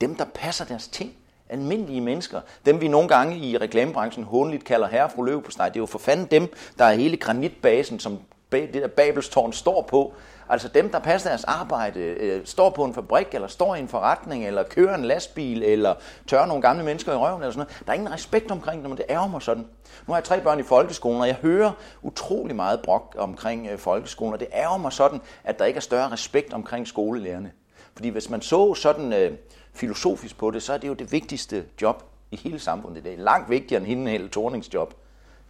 dem, 0.00 0.14
der 0.14 0.24
passer 0.24 0.64
deres 0.64 0.88
ting 0.88 1.16
almindelige 1.48 2.00
mennesker, 2.00 2.40
dem 2.66 2.80
vi 2.80 2.88
nogle 2.88 3.08
gange 3.08 3.36
i 3.36 3.56
reklamebranchen 3.56 4.24
håndligt 4.24 4.64
kalder 4.64 4.88
herre 4.88 5.10
fru 5.10 5.22
løv 5.22 5.42
på 5.42 5.50
det 5.50 5.60
er 5.60 5.70
jo 5.76 5.86
for 5.86 5.98
fanden 5.98 6.26
dem, 6.26 6.52
der 6.78 6.84
er 6.84 6.94
hele 6.94 7.16
granitbasen, 7.16 7.98
som 7.98 8.18
det 8.52 8.74
der 8.74 8.88
Babelstårn 8.88 9.52
står 9.52 9.82
på. 9.82 10.12
Altså 10.48 10.68
dem, 10.68 10.90
der 10.90 10.98
passer 10.98 11.28
deres 11.28 11.44
arbejde, 11.44 12.00
øh, 12.00 12.46
står 12.46 12.70
på 12.70 12.84
en 12.84 12.94
fabrik, 12.94 13.26
eller 13.32 13.48
står 13.48 13.74
i 13.74 13.78
en 13.78 13.88
forretning, 13.88 14.46
eller 14.46 14.62
kører 14.62 14.94
en 14.94 15.04
lastbil, 15.04 15.62
eller 15.62 15.94
tør 16.26 16.46
nogle 16.46 16.62
gamle 16.62 16.84
mennesker 16.84 17.12
i 17.12 17.16
røven, 17.16 17.42
eller 17.42 17.52
sådan 17.52 17.58
noget. 17.58 17.86
Der 17.86 17.92
er 17.92 17.94
ingen 17.94 18.12
respekt 18.12 18.50
omkring 18.50 18.82
dem, 18.82 18.92
og 18.92 18.96
det 18.96 19.06
ærger 19.10 19.28
mig 19.28 19.42
sådan. 19.42 19.66
Nu 20.06 20.12
har 20.12 20.16
jeg 20.16 20.24
tre 20.24 20.40
børn 20.40 20.60
i 20.60 20.62
folkeskolen, 20.62 21.20
og 21.20 21.26
jeg 21.26 21.34
hører 21.34 21.72
utrolig 22.02 22.56
meget 22.56 22.80
brok 22.80 23.16
omkring 23.18 23.68
øh, 23.72 23.78
folkeskolen, 23.78 24.34
og 24.34 24.40
det 24.40 24.48
ærger 24.52 24.76
mig 24.76 24.92
sådan, 24.92 25.20
at 25.44 25.58
der 25.58 25.64
ikke 25.64 25.76
er 25.76 25.80
større 25.80 26.12
respekt 26.12 26.52
omkring 26.52 26.88
skolelærerne. 26.88 27.52
Fordi 27.94 28.08
hvis 28.08 28.30
man 28.30 28.42
så 28.42 28.74
sådan 28.74 29.12
øh, 29.12 29.32
filosofisk 29.76 30.38
på 30.38 30.50
det, 30.50 30.62
så 30.62 30.72
er 30.72 30.78
det 30.78 30.88
jo 30.88 30.94
det 30.94 31.12
vigtigste 31.12 31.64
job 31.82 32.04
i 32.30 32.36
hele 32.36 32.58
samfundet. 32.58 32.98
i 32.98 33.02
dag. 33.02 33.18
langt 33.18 33.50
vigtigere 33.50 33.80
end 33.80 33.88
hende 33.88 34.10
hele 34.10 34.28
Tornings 34.28 34.74
job. 34.74 34.94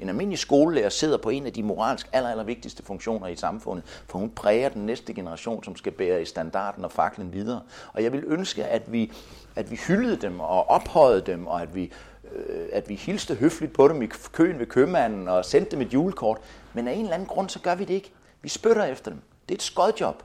En 0.00 0.09
almindelig 0.09 0.38
skolelærer 0.38 0.88
sidder 0.88 1.18
på 1.18 1.30
en 1.30 1.47
af 1.47 1.52
de 1.52 1.62
moralsk 1.62 2.09
aller, 2.12 2.30
aller 2.30 2.45
vigtigste 2.45 2.83
funktioner 2.83 3.26
i 3.26 3.37
samfundet, 3.37 4.02
for 4.09 4.18
hun 4.18 4.30
præger 4.30 4.68
den 4.68 4.87
næste 4.87 5.14
generation, 5.14 5.64
som 5.64 5.76
skal 5.76 5.92
bære 5.92 6.23
i 6.23 6.25
standarden 6.25 6.85
og 6.85 6.92
faklen 6.92 7.33
videre. 7.33 7.61
Og 7.92 8.02
jeg 8.02 8.12
vil 8.12 8.25
ønske, 8.26 8.64
at 8.64 8.92
vi, 8.92 9.12
at 9.56 9.71
vi 9.71 9.76
hyldede 9.76 10.16
dem 10.16 10.40
og 10.40 10.68
ophøjede 10.68 11.21
dem, 11.21 11.47
og 11.47 11.62
at 11.62 11.75
vi, 11.75 11.92
øh, 12.35 12.66
at 12.73 12.88
vi 12.88 12.95
hilste 12.95 13.35
høfligt 13.35 13.73
på 13.73 13.88
dem 13.88 14.02
i 14.02 14.06
køen 14.33 14.59
ved 14.59 14.66
købmanden 14.66 15.28
og 15.28 15.45
sendte 15.45 15.71
dem 15.71 15.80
et 15.80 15.95
julekort. 15.95 16.38
Men 16.75 16.88
af 16.88 16.92
en 16.92 17.00
eller 17.00 17.14
anden 17.14 17.28
grund, 17.28 17.49
så 17.49 17.61
gør 17.61 17.75
vi 17.75 17.85
det 17.85 17.95
ikke. 17.95 18.12
Vi 18.42 18.49
spytter 18.49 18.85
efter 18.85 19.11
dem. 19.11 19.21
Det 19.49 19.54
er 19.54 19.56
et 19.56 19.62
skodjob 19.62 20.23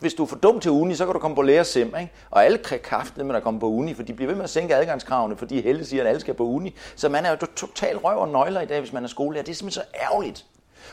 hvis 0.00 0.14
du 0.14 0.22
er 0.22 0.26
for 0.26 0.36
dum 0.36 0.60
til 0.60 0.70
uni, 0.70 0.94
så 0.94 1.04
kan 1.04 1.14
du 1.14 1.18
komme 1.20 1.34
på 1.34 1.42
lærersim, 1.42 1.86
ikke? 1.86 2.12
Og 2.30 2.44
alle 2.44 2.58
kan 2.58 2.80
kraften, 2.82 3.26
med 3.26 3.34
at 3.34 3.42
komme 3.42 3.60
på 3.60 3.66
uni, 3.66 3.94
for 3.94 4.02
de 4.02 4.12
bliver 4.12 4.26
ved 4.26 4.36
med 4.36 4.44
at 4.44 4.50
sænke 4.50 4.74
adgangskravene, 4.74 5.36
fordi 5.36 5.60
Helle 5.60 5.84
siger, 5.84 6.02
at 6.02 6.08
alle 6.08 6.20
skal 6.20 6.34
på 6.34 6.44
uni. 6.44 6.74
Så 6.96 7.08
man 7.08 7.26
er 7.26 7.30
jo 7.30 7.36
totalt 7.36 8.04
røv 8.04 8.18
og 8.18 8.28
nøgler 8.28 8.60
i 8.60 8.66
dag, 8.66 8.80
hvis 8.80 8.92
man 8.92 9.04
er 9.04 9.08
skolelærer. 9.08 9.44
Det 9.44 9.52
er 9.52 9.56
simpelthen 9.56 9.84
så 9.84 9.98
ærgerligt. 10.02 10.46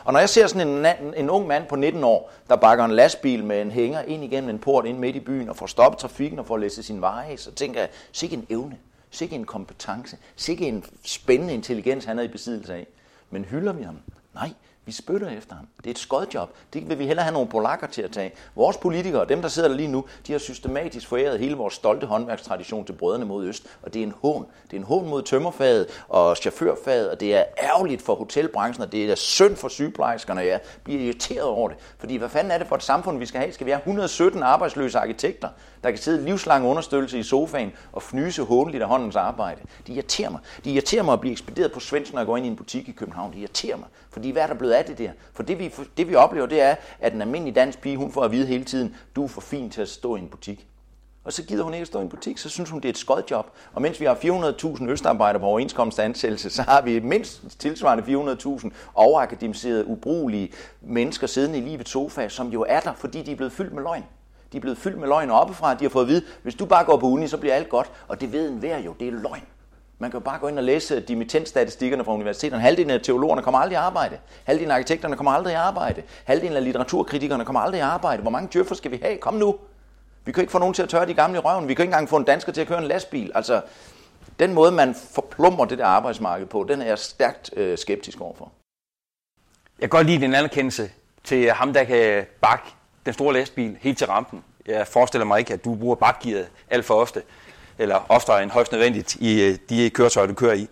Og 0.03 0.13
når 0.13 0.19
jeg 0.19 0.29
ser 0.29 0.47
sådan 0.47 0.67
en, 0.67 1.13
en, 1.17 1.29
ung 1.29 1.47
mand 1.47 1.67
på 1.67 1.75
19 1.75 2.03
år, 2.03 2.31
der 2.50 2.55
bakker 2.55 2.85
en 2.85 2.91
lastbil 2.91 3.43
med 3.43 3.62
en 3.62 3.71
hænger 3.71 4.01
ind 4.01 4.23
igennem 4.23 4.50
en 4.50 4.59
port 4.59 4.85
ind 4.85 4.97
midt 4.97 5.15
i 5.15 5.19
byen 5.19 5.50
og 5.50 5.55
får 5.55 5.65
stoppet 5.65 6.00
trafikken 6.00 6.39
og 6.39 6.45
får 6.45 6.57
læst 6.57 6.83
sin 6.83 7.01
veje, 7.01 7.38
så 7.38 7.51
tænker 7.51 7.79
jeg, 7.79 7.89
sikke 8.12 8.35
en 8.35 8.47
evne, 8.50 8.77
sikke 9.12 9.35
en 9.35 9.45
kompetence, 9.45 10.17
sikke 10.35 10.67
en 10.67 10.85
spændende 11.03 11.53
intelligens, 11.53 12.05
han 12.05 12.19
er 12.19 12.23
i 12.23 12.27
besiddelse 12.27 12.73
af. 12.73 12.88
Men 13.29 13.45
hylder 13.45 13.73
vi 13.73 13.83
ham? 13.83 13.97
Nej, 14.33 14.50
vi 14.86 14.92
spytter 14.92 15.30
efter 15.30 15.56
ham. 15.56 15.68
Det 15.78 15.86
er 15.86 15.92
et 15.92 16.00
skodjob. 16.00 16.50
Det 16.74 16.90
vil 16.90 17.00
vi 17.00 17.06
hellere 17.06 17.24
have 17.24 17.34
nogle 17.34 17.50
polakker 17.50 17.88
til 17.88 18.02
at 18.02 18.12
tage. 18.12 18.32
Vores 18.56 18.78
politikere, 18.78 19.25
dem 19.25 19.42
der 19.42 19.50
sidder 19.50 19.70
der 19.70 19.75
lige 19.75 19.88
nu, 19.88 20.06
de 20.28 20.32
har 20.32 20.40
systematisk 20.40 21.08
foræret 21.08 21.40
hele 21.40 21.56
vores 21.56 21.74
stolte 21.74 22.08
håndværkstradition 22.08 22.86
til 22.86 22.94
brødrene 22.94 23.25
mod 23.25 23.46
øst. 23.46 23.68
Og 23.82 23.94
det 23.94 24.00
er 24.00 24.04
en 24.04 24.13
hån. 24.22 24.46
Det 24.63 24.74
er 24.74 24.78
en 24.78 24.84
hån 24.84 25.10
mod 25.10 25.22
tømmerfaget 25.22 25.88
og 26.08 26.38
chaufførfaget, 26.38 27.10
og 27.10 27.20
det 27.20 27.36
er 27.36 27.44
ærgerligt 27.63 28.02
for 28.02 28.16
hotelbranchen, 28.16 28.84
og 28.84 28.92
det 28.92 29.12
er 29.12 29.16
synd 29.16 29.56
for 29.56 29.68
sygeplejerskerne, 29.68 30.42
jeg 30.42 30.60
bliver 30.84 31.02
irriteret 31.02 31.48
over 31.48 31.70
det. 31.70 31.78
Fordi 31.98 32.16
hvad 32.16 32.30
fanden 32.30 32.52
er 32.52 32.58
det 32.58 32.68
for 32.68 32.75
et 32.75 32.84
samfund, 32.84 33.20
vi 33.20 33.25
skal 33.25 33.40
have? 33.40 33.54
Skal 33.54 33.66
vi 33.66 33.72
have 33.72 33.80
117 33.80 34.44
arbejdsløse 34.44 35.00
arkitekter, 35.00 35.50
der 35.84 35.90
kan 35.90 36.00
sidde 36.00 36.25
livslang 36.25 36.66
understøttelse 36.66 37.20
i 37.20 37.24
sofaen 37.24 37.72
og 37.92 38.02
fnyse 38.02 38.44
håndeligt 38.44 38.84
af 38.84 38.90
håndens 38.90 39.16
arbejde? 39.16 39.62
De 39.88 39.94
irriterer 39.94 40.30
mig. 40.30 40.40
De 40.63 40.72
irriterer 40.72 41.04
mig 41.04 41.13
at 41.13 41.20
blive 41.20 41.32
ekspederet 41.32 41.72
på 41.72 41.80
Svendsen, 41.80 42.13
når 42.13 42.20
jeg 42.20 42.28
går 42.28 42.38
ind 42.38 42.46
i 42.46 42.50
en 42.50 42.56
butik 42.56 42.90
i 42.90 42.92
København. 42.92 43.34
De 43.34 43.38
irriterer 43.38 43.78
mig. 43.78 43.88
Fordi 44.10 44.32
hvad 44.32 44.44
er 44.44 44.48
der 44.48 44.54
blevet 44.54 44.73
af 44.74 44.86
det 44.86 44.98
der? 44.98 45.12
For 45.34 45.44
det 45.44 45.60
vi, 45.60 45.74
det 45.98 46.10
vi 46.10 46.15
oplever, 46.15 46.46
det 46.46 46.62
er, 46.62 46.75
at 47.00 47.13
en 47.13 47.22
almindelig 47.22 47.56
dansk 47.56 47.82
pige, 47.82 47.98
hun 47.98 48.12
får 48.12 48.24
at 48.24 48.32
vide 48.32 48.46
hele 48.46 48.63
tiden, 48.63 48.96
du 49.15 49.24
er 49.24 49.27
for 49.27 49.42
fin 49.42 49.70
til 49.70 49.82
at 49.82 49.89
stå 49.89 50.15
i 50.15 50.20
en 50.20 50.27
butik. 50.27 50.68
Og 51.24 51.34
så 51.34 51.44
gider 51.44 51.63
hun 51.63 51.74
ikke 51.74 51.82
at 51.82 51.88
stå 51.88 52.00
i 52.00 52.01
en 52.01 52.10
butik, 52.10 52.38
så 52.38 52.50
synes 52.50 52.70
hun, 52.70 52.80
det 52.80 52.86
er 52.86 52.89
et 52.89 52.98
skodjob. 52.98 53.46
Og 53.74 53.82
mens 53.82 54.00
vi 54.00 54.06
har 54.06 54.15
400.000 54.15 54.89
østarbejdere 54.89 55.39
på 55.39 55.46
overenskomstansættelse, 55.46 56.50
så 56.50 56.62
har 56.62 56.82
vi 56.82 57.00
mindst 57.00 57.60
tilsvarende 57.60 58.03
400.000 58.63 58.70
overakademiserede, 58.96 59.88
ubrugelige 59.88 60.51
mennesker 60.82 61.27
siddende 61.27 61.58
i 61.58 61.62
livets 61.62 61.92
sofa, 61.92 62.30
som 62.30 62.48
jo 62.48 62.65
er 62.70 62.80
der, 62.80 62.94
fordi 62.94 63.22
de 63.22 63.32
er 63.32 63.36
blevet 63.36 63.53
fyldt 63.53 63.74
med 63.74 63.84
løgn. 63.84 64.03
De 64.51 64.58
er 64.58 64.62
blevet 64.62 64.78
fyldt 64.78 65.00
med 65.00 65.08
løgn 65.08 65.30
oppefra, 65.30 65.74
de 65.74 65.84
har 65.84 65.89
fået 65.89 66.04
at 66.04 66.10
vide, 66.10 66.26
hvis 66.43 66.56
du 66.56 66.65
bare 66.65 66.86
går 66.86 66.97
på 66.97 67.06
uni, 67.08 67.28
så 67.28 67.38
bliver 67.38 67.56
alt 67.56 67.69
godt. 67.69 67.91
Og 68.08 68.21
det 68.21 68.32
ved 68.32 68.50
enhver 68.50 68.78
jo, 68.78 68.93
det 69.00 69.08
er 69.08 69.12
løgn. 69.12 69.43
Man 69.99 70.12
kan 70.12 70.19
jo 70.19 70.23
bare 70.23 70.39
gå 70.39 70.47
ind 70.47 70.58
og 70.58 70.63
læse 70.63 70.99
dimittentstatistikkerne 70.99 72.06
fra 72.06 72.13
universiteterne. 72.13 72.62
Halvdelen 72.62 72.91
af 72.91 73.01
teologerne 73.01 73.41
kommer 73.41 73.60
aldrig 73.60 73.75
i 73.75 73.77
arbejde. 73.77 74.17
Halvdelen 74.43 74.71
af 74.71 74.75
arkitekterne 74.75 75.15
kommer 75.15 75.32
aldrig 75.32 75.51
i 75.51 75.56
arbejde. 75.56 76.03
Halvdelen 76.23 76.58
af 76.58 76.63
litteraturkritikerne 76.63 77.45
kommer 77.45 77.60
aldrig 77.60 77.79
i 77.79 77.82
arbejde. 77.82 78.21
Hvor 78.21 78.32
mange 78.32 78.49
djøffer 78.53 78.75
skal 78.75 78.91
vi 78.91 78.99
have? 79.03 79.17
Kom 79.17 79.34
nu. 79.34 79.56
Vi 80.25 80.32
kan 80.32 80.41
ikke 80.41 80.51
få 80.51 80.60
nogen 80.60 80.73
til 80.73 80.84
at 80.84 80.89
tørre 80.89 81.06
de 81.06 81.13
gamle 81.13 81.39
røven. 81.39 81.67
Vi 81.67 81.73
kan 81.73 81.84
ikke 81.84 81.91
engang 81.91 82.10
få 82.10 82.17
en 82.17 82.23
dansker 82.23 82.51
til 82.51 82.62
at 82.62 82.67
køre 82.67 82.77
en 82.77 82.88
lastbil. 82.88 83.32
Altså, 83.36 83.62
den 84.39 84.53
måde, 84.53 84.71
man 84.71 84.95
forplummer 84.95 85.65
det 85.65 85.77
der 85.77 85.86
arbejdsmarked 85.86 86.45
på, 86.45 86.65
den 86.69 86.82
er 86.82 86.86
jeg 86.86 86.99
stærkt 86.99 87.49
øh, 87.58 87.77
skeptisk 87.77 88.21
overfor. 88.21 88.51
Jeg 89.79 89.89
kan 89.89 89.97
godt 89.97 90.08
lide 90.08 90.21
din 90.21 90.36
anerkendelse 90.36 90.91
til 91.23 91.51
ham, 91.51 91.73
der 91.73 91.84
kan 91.84 92.25
bakke 92.41 92.65
den 93.06 93.13
store 93.13 93.34
lastbil 93.34 93.77
helt 93.82 93.97
til 93.97 94.08
rampen. 94.08 94.43
Jeg 94.65 94.88
forestiller 94.88 95.25
mig 95.25 95.39
ikke, 95.39 95.53
at 95.53 95.65
du 95.65 95.75
bruger 95.75 95.95
bakgearet 95.95 96.47
alt 96.69 96.86
for 96.86 96.93
ofte 96.93 97.21
eller 97.77 98.05
oftere 98.09 98.43
end 98.43 98.51
højst 98.51 98.71
nødvendigt 98.71 99.15
i 99.15 99.41
øh, 99.41 99.57
de 99.69 99.89
køretøjer, 99.89 100.27
du 100.27 100.33
kører 100.33 100.53
i. 100.53 100.67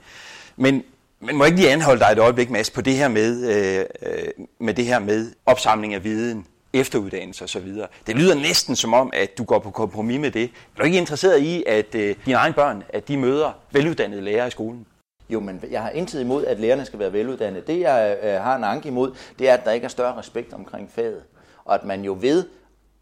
Men, 0.55 0.83
men 1.19 1.35
må 1.35 1.43
jeg 1.43 1.51
ikke 1.51 1.61
lige 1.61 1.73
anholde 1.73 1.99
dig 1.99 2.11
et 2.11 2.19
øjeblik, 2.19 2.49
Mads, 2.49 2.69
på 2.69 2.81
det 2.81 2.93
her 2.93 3.07
med, 3.07 3.55
øh, 3.55 3.85
øh 4.01 4.45
med 4.59 4.73
det 4.73 4.85
her 4.85 4.99
med 4.99 5.31
opsamling 5.45 5.93
af 5.93 6.03
viden, 6.03 6.45
efteruddannelse 6.73 7.43
osv. 7.43 7.67
Det 8.07 8.15
lyder 8.15 8.35
næsten 8.35 8.75
som 8.75 8.93
om, 8.93 9.09
at 9.13 9.37
du 9.37 9.43
går 9.43 9.59
på 9.59 9.71
kompromis 9.71 10.19
med 10.19 10.31
det. 10.31 10.43
Er 10.43 10.79
du 10.79 10.83
ikke 10.83 10.97
interesseret 10.97 11.41
i, 11.41 11.63
at 11.67 11.95
øh, 11.95 12.15
dine 12.25 12.37
egne 12.37 12.53
børn 12.53 12.83
at 12.89 13.07
de 13.07 13.17
møder 13.17 13.51
veluddannede 13.71 14.21
lærere 14.21 14.47
i 14.47 14.51
skolen? 14.51 14.85
Jo, 15.29 15.39
men 15.39 15.63
jeg 15.71 15.81
har 15.81 15.89
intet 15.89 16.21
imod, 16.21 16.45
at 16.45 16.59
lærerne 16.59 16.85
skal 16.85 16.99
være 16.99 17.13
veluddannede. 17.13 17.63
Det, 17.67 17.79
jeg 17.79 18.17
øh, 18.23 18.33
har 18.33 18.55
en 18.55 18.63
anke 18.63 18.87
imod, 18.87 19.15
det 19.39 19.49
er, 19.49 19.53
at 19.53 19.65
der 19.65 19.71
ikke 19.71 19.85
er 19.85 19.89
større 19.89 20.17
respekt 20.17 20.53
omkring 20.53 20.89
faget. 20.95 21.23
Og 21.65 21.75
at 21.75 21.83
man 21.83 22.03
jo 22.03 22.17
ved, 22.21 22.45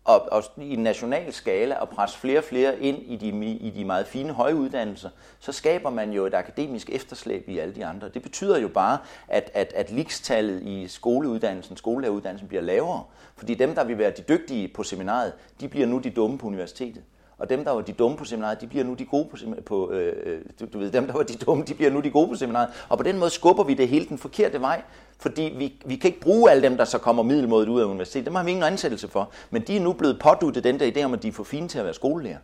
og, 0.10 0.28
og 0.32 0.44
i 0.58 0.74
en 0.74 0.84
national 0.84 1.34
skala 1.34 1.82
at 1.82 1.90
presse 1.90 2.18
flere 2.18 2.38
og 2.38 2.44
flere 2.44 2.80
ind 2.80 2.98
i 3.02 3.16
de, 3.16 3.46
i 3.46 3.70
de 3.70 3.86
meget 3.86 4.08
fine 4.08 4.34
høje 4.34 4.56
uddannelser, 4.56 5.10
så 5.40 5.52
skaber 5.52 5.90
man 5.90 6.12
jo 6.12 6.26
et 6.26 6.34
akademisk 6.34 6.90
efterslæb 6.90 7.50
i 7.50 7.60
alle 7.60 7.76
de 7.76 7.86
andre. 7.86 8.10
Det 8.10 8.22
betyder 8.22 8.58
jo 8.58 8.68
bare, 8.68 8.98
at, 9.28 9.52
at, 9.54 9.74
at 9.74 9.92
likstallet 9.92 10.64
i 10.64 10.88
skoleuddannelsen, 10.88 11.78
skolelæreruddannelsen 11.78 12.48
bliver 12.48 12.62
lavere. 12.62 13.04
Fordi 13.36 13.54
dem, 13.54 13.76
der 13.76 13.84
vil 13.84 13.98
være 13.98 14.12
de 14.12 14.22
dygtige 14.22 14.68
på 14.68 14.84
seminaret, 14.84 15.34
de 15.60 15.68
bliver 15.68 15.88
nu 15.88 15.98
de 15.98 16.10
dumme 16.10 16.38
på 16.38 16.48
universitetet. 16.48 17.04
Og 17.40 17.50
dem, 17.50 17.64
der 17.64 17.72
var 17.72 17.82
de 17.82 17.94
dumme 17.94 18.18
på 18.18 18.26
seminaret, 18.26 18.62
de 18.62 18.68
bliver 18.68 18.84
nu 18.84 18.94
de 18.94 19.06
gode 19.06 19.30
på, 19.30 19.38
på 19.66 19.92
øh, 19.92 20.14
øh, 20.26 20.42
du, 20.60 20.66
du 20.74 20.80
ved, 20.80 20.92
dem, 20.92 21.08
der 21.08 21.14
var 21.14 21.24
de 21.24 21.34
dumme, 21.34 21.64
de 21.64 21.74
bliver 21.74 21.92
nu 21.92 22.00
de 22.00 22.10
gode 22.10 22.28
på 22.28 22.36
seminaret. 22.36 22.70
Og 22.90 22.98
på 22.98 23.04
den 23.04 23.20
måde 23.20 23.30
skubber 23.30 23.64
vi 23.64 23.74
det 23.74 23.88
hele 23.88 24.06
den 24.06 24.18
forkerte 24.18 24.62
vej, 24.62 24.82
fordi 25.20 25.54
vi, 25.58 25.82
vi 25.86 25.96
kan 25.96 26.08
ikke 26.08 26.22
bruge 26.22 26.52
alle 26.52 26.64
dem, 26.64 26.78
der 26.78 26.86
så 26.86 26.98
kommer 26.98 27.24
middelmådet 27.24 27.70
ud 27.70 27.82
af 27.82 27.86
universitetet. 27.86 28.26
Dem 28.26 28.36
har 28.36 28.44
vi 28.44 28.52
ingen 28.52 28.64
ansættelse 28.64 29.08
for. 29.08 29.30
Men 29.50 29.62
de 29.62 29.78
er 29.78 29.82
nu 29.82 29.94
blevet 29.94 30.20
påduttet 30.20 30.64
den 30.64 30.80
der 30.80 30.92
idé 30.92 31.04
om, 31.04 31.14
at 31.14 31.24
de 31.24 31.28
er 31.28 31.32
for 31.32 31.44
fine 31.44 31.68
til 31.68 31.80
at 31.80 31.86
være 31.86 31.94
skolelærer. 31.94 32.38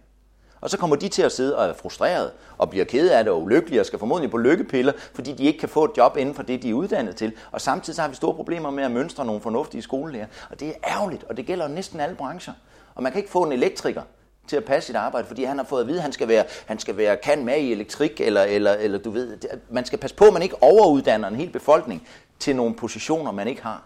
Og 0.61 0.69
så 0.69 0.77
kommer 0.77 0.95
de 0.95 1.07
til 1.09 1.21
at 1.21 1.31
sidde 1.31 1.57
og 1.57 1.65
er 1.65 1.73
frustreret 1.73 2.31
og 2.57 2.69
bliver 2.69 2.85
ked 2.85 3.09
af 3.09 3.23
det 3.23 3.33
og 3.33 3.41
ulykkelige 3.41 3.79
og 3.79 3.85
skal 3.85 3.99
formodentlig 3.99 4.31
på 4.31 4.37
lykkepiller, 4.37 4.93
fordi 5.13 5.31
de 5.31 5.43
ikke 5.43 5.59
kan 5.59 5.69
få 5.69 5.83
et 5.83 5.91
job 5.97 6.17
inden 6.17 6.35
for 6.35 6.43
det, 6.43 6.63
de 6.63 6.69
er 6.69 6.73
uddannet 6.73 7.15
til. 7.15 7.33
Og 7.51 7.61
samtidig 7.61 7.95
så 7.95 8.01
har 8.01 8.09
vi 8.09 8.15
store 8.15 8.33
problemer 8.33 8.69
med 8.69 8.83
at 8.83 8.91
mønstre 8.91 9.25
nogle 9.25 9.41
fornuftige 9.41 9.81
skolelærer. 9.81 10.25
Og 10.49 10.59
det 10.59 10.67
er 10.67 10.73
ærgerligt, 10.87 11.23
og 11.23 11.37
det 11.37 11.45
gælder 11.45 11.67
næsten 11.67 11.99
alle 11.99 12.15
brancher. 12.15 12.53
Og 12.95 13.03
man 13.03 13.11
kan 13.11 13.19
ikke 13.19 13.31
få 13.31 13.43
en 13.43 13.51
elektriker, 13.51 14.01
til 14.47 14.55
at 14.55 14.65
passe 14.65 14.87
sit 14.87 14.95
arbejde, 14.95 15.27
fordi 15.27 15.43
han 15.43 15.57
har 15.57 15.65
fået 15.65 15.81
at 15.81 15.87
vide, 15.87 15.97
at 15.97 16.03
han 16.03 16.11
skal 16.11 16.27
være, 16.27 16.43
han 16.65 16.79
skal 16.79 16.97
være 16.97 17.17
kan 17.17 17.45
med 17.45 17.57
i 17.57 17.71
elektrik, 17.71 18.21
eller, 18.21 18.43
eller, 18.43 18.73
eller 18.73 18.97
du 18.97 19.09
ved, 19.09 19.37
man 19.69 19.85
skal 19.85 19.99
passe 19.99 20.15
på, 20.15 20.25
at 20.25 20.33
man 20.33 20.41
ikke 20.41 20.63
overuddanner 20.63 21.27
en 21.27 21.35
hel 21.35 21.49
befolkning 21.49 22.07
til 22.39 22.55
nogle 22.55 22.75
positioner, 22.75 23.31
man 23.31 23.47
ikke 23.47 23.63
har. 23.63 23.83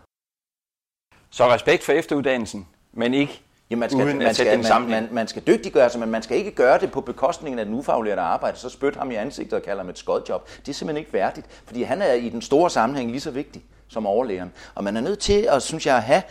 Så 1.30 1.50
respekt 1.50 1.84
for 1.84 1.92
efteruddannelsen, 1.92 2.68
men 2.94 3.14
ikke 3.14 3.42
Ja, 3.72 3.76
man 3.76 3.90
skal, 3.90 4.06
uden 4.06 4.18
man, 4.18 4.34
skal, 4.36 4.58
man, 4.58 4.64
sammenhæng. 4.64 5.06
man, 5.06 5.14
man 5.14 5.28
skal 5.28 5.44
dygtiggøre 5.48 5.90
sig, 5.90 6.00
men 6.00 6.10
man 6.10 6.24
skal 6.24 6.38
ikke 6.38 6.52
gøre 6.52 6.80
det 6.80 6.92
på 6.92 7.02
bekostning 7.02 7.60
af 7.60 7.66
den 7.66 7.74
ufaglærte 7.74 8.22
arbejde, 8.22 8.58
så 8.58 8.70
spyt 8.70 8.96
ham 8.96 9.12
i 9.12 9.16
ansigtet 9.16 9.54
og 9.54 9.64
kalder 9.64 9.84
ham 9.84 9.90
et 9.90 9.98
skodjob. 9.98 10.50
Det 10.66 10.70
er 10.70 10.74
simpelthen 10.74 10.98
ikke 10.98 11.14
værdigt, 11.14 11.48
fordi 11.66 11.84
han 11.84 12.02
er 12.02 12.14
i 12.14 12.30
den 12.30 12.42
store 12.42 12.70
sammenhæng 12.70 13.12
lige 13.12 13.22
så 13.22 13.32
vigtig 13.32 13.64
som 13.88 14.08
overlægeren. 14.08 14.52
Og 14.76 14.84
man 14.84 14.98
er 14.98 15.02
nødt 15.02 15.20
til 15.20 15.48
at, 15.52 15.64
synes 15.64 15.86
jeg, 15.86 15.96
at 15.96 16.04
have 16.04 16.22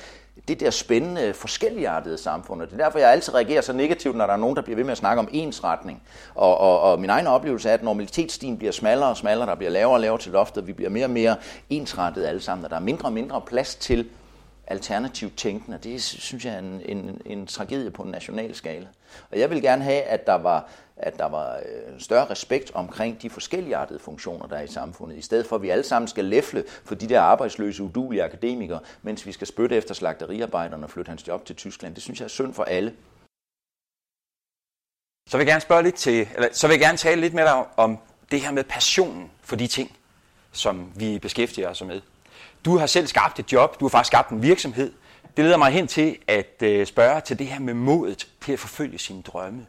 det 0.48 0.60
der 0.60 0.70
spændende, 0.70 1.34
forskelligartede 1.34 2.18
samfund. 2.18 2.62
Og 2.62 2.70
det 2.70 2.80
er 2.80 2.84
derfor, 2.84 2.98
jeg 2.98 3.10
altid 3.10 3.34
reagerer 3.34 3.60
så 3.60 3.72
negativt, 3.72 4.16
når 4.16 4.26
der 4.26 4.32
er 4.32 4.36
nogen, 4.36 4.56
der 4.56 4.62
bliver 4.62 4.76
ved 4.76 4.84
med 4.84 4.92
at 4.92 4.98
snakke 4.98 5.20
om 5.20 5.28
ensretning. 5.32 6.02
Og, 6.34 6.58
og, 6.58 6.80
og 6.80 7.00
min 7.00 7.10
egen 7.10 7.26
oplevelse 7.26 7.68
er, 7.68 7.74
at 7.74 7.82
normalitetsstien 7.82 8.58
bliver 8.58 8.72
smallere 8.72 9.08
og 9.08 9.16
smallere, 9.16 9.48
der 9.48 9.54
bliver 9.54 9.70
lavere 9.70 9.96
og 9.96 10.00
lavere 10.00 10.20
til 10.20 10.32
loftet, 10.32 10.66
vi 10.66 10.72
bliver 10.72 10.90
mere 10.90 11.06
og 11.06 11.10
mere 11.10 11.36
ensrettet 11.70 12.26
alle 12.26 12.40
sammen, 12.40 12.64
og 12.64 12.70
der 12.70 12.76
er 12.76 12.80
mindre 12.80 13.08
og 13.08 13.12
mindre 13.12 13.40
plads 13.40 13.74
til 13.74 14.08
alternativt 14.66 15.36
tænkende. 15.36 15.78
Det 15.82 16.02
synes 16.02 16.44
jeg 16.44 16.54
er 16.54 16.58
en, 16.58 16.82
en, 16.84 17.20
en 17.26 17.46
tragedie 17.46 17.90
på 17.90 18.02
en 18.02 18.10
national 18.10 18.54
skala. 18.54 18.86
Og 19.30 19.38
jeg 19.38 19.50
vil 19.50 19.62
gerne 19.62 19.84
have, 19.84 20.02
at 20.02 20.26
der 20.26 20.34
var, 20.34 20.68
at 20.98 21.18
der 21.18 21.26
var 21.26 21.56
øh, 21.56 21.94
en 21.94 22.00
større 22.00 22.30
respekt 22.30 22.70
omkring 22.74 23.22
de 23.22 23.30
forskelligartede 23.30 23.98
funktioner, 23.98 24.46
der 24.46 24.56
er 24.56 24.62
i 24.62 24.66
samfundet, 24.66 25.16
i 25.16 25.22
stedet 25.22 25.46
for 25.46 25.56
at 25.56 25.62
vi 25.62 25.68
alle 25.68 25.84
sammen 25.84 26.08
skal 26.08 26.24
læfle 26.24 26.64
for 26.84 26.94
de 26.94 27.08
der 27.08 27.20
arbejdsløse, 27.20 27.82
udulige 27.82 28.24
akademikere, 28.24 28.80
mens 29.02 29.26
vi 29.26 29.32
skal 29.32 29.46
spytte 29.46 29.76
efter 29.76 29.94
slagteriarbejderne 29.94 30.86
og 30.86 30.90
flytte 30.90 31.08
hans 31.08 31.28
job 31.28 31.44
til 31.44 31.56
Tyskland. 31.56 31.94
Det 31.94 32.02
synes 32.02 32.20
jeg 32.20 32.24
er 32.24 32.28
synd 32.28 32.54
for 32.54 32.64
alle. 32.64 32.94
Så 35.28 35.36
vil 35.36 35.44
jeg 35.44 35.46
gerne 35.46 35.60
spørge 35.60 35.82
lidt 35.82 35.94
til, 35.94 36.28
eller 36.34 36.48
så 36.52 36.66
vil 36.66 36.74
jeg 36.74 36.80
gerne 36.80 36.98
tale 36.98 37.20
lidt 37.20 37.34
med 37.34 37.44
dig 37.44 37.64
om, 37.76 37.98
det 38.30 38.40
her 38.40 38.52
med 38.52 38.64
passionen 38.64 39.30
for 39.42 39.56
de 39.56 39.66
ting, 39.66 39.96
som 40.52 40.92
vi 40.96 41.18
beskæftiger 41.18 41.68
os 41.68 41.84
med. 41.84 42.00
Du 42.64 42.76
har 42.78 42.86
selv 42.86 43.06
skabt 43.06 43.38
et 43.38 43.52
job, 43.52 43.80
du 43.80 43.84
har 43.84 43.90
faktisk 43.90 44.06
skabt 44.06 44.30
en 44.30 44.42
virksomhed. 44.42 44.92
Det 45.36 45.44
leder 45.44 45.56
mig 45.56 45.72
hen 45.72 45.86
til 45.86 46.18
at 46.26 46.62
øh, 46.62 46.86
spørge 46.86 47.20
til 47.20 47.38
det 47.38 47.46
her 47.46 47.58
med 47.58 47.74
modet 47.74 48.28
til 48.44 48.52
at 48.52 48.58
forfølge 48.58 48.98
sine 48.98 49.22
drømme. 49.22 49.66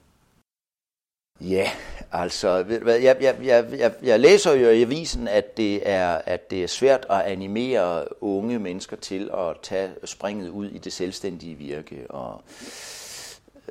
Ja, 1.42 1.72
altså, 2.12 2.64
ved 2.64 2.78
du 2.78 2.84
hvad, 2.84 3.00
jeg, 3.00 3.18
jeg, 3.22 3.36
jeg, 3.44 3.66
jeg, 3.78 3.92
jeg 4.04 4.20
læser 4.20 4.54
jo 4.54 4.70
i 4.70 4.82
avisen, 4.82 5.28
at 5.28 5.58
det, 5.58 5.90
er, 5.90 6.22
at 6.26 6.52
det 6.52 6.64
er 6.64 6.68
svært 6.68 7.06
at 7.10 7.22
animere 7.22 8.24
unge 8.24 8.60
mennesker 8.60 8.96
til 8.98 9.30
at 9.34 9.56
tage 9.62 9.90
springet 10.06 10.50
ud 10.50 10.70
i 10.70 10.78
det 10.78 10.94
selvstændige 10.94 11.56
virke. 11.56 12.06
Og, 12.10 12.42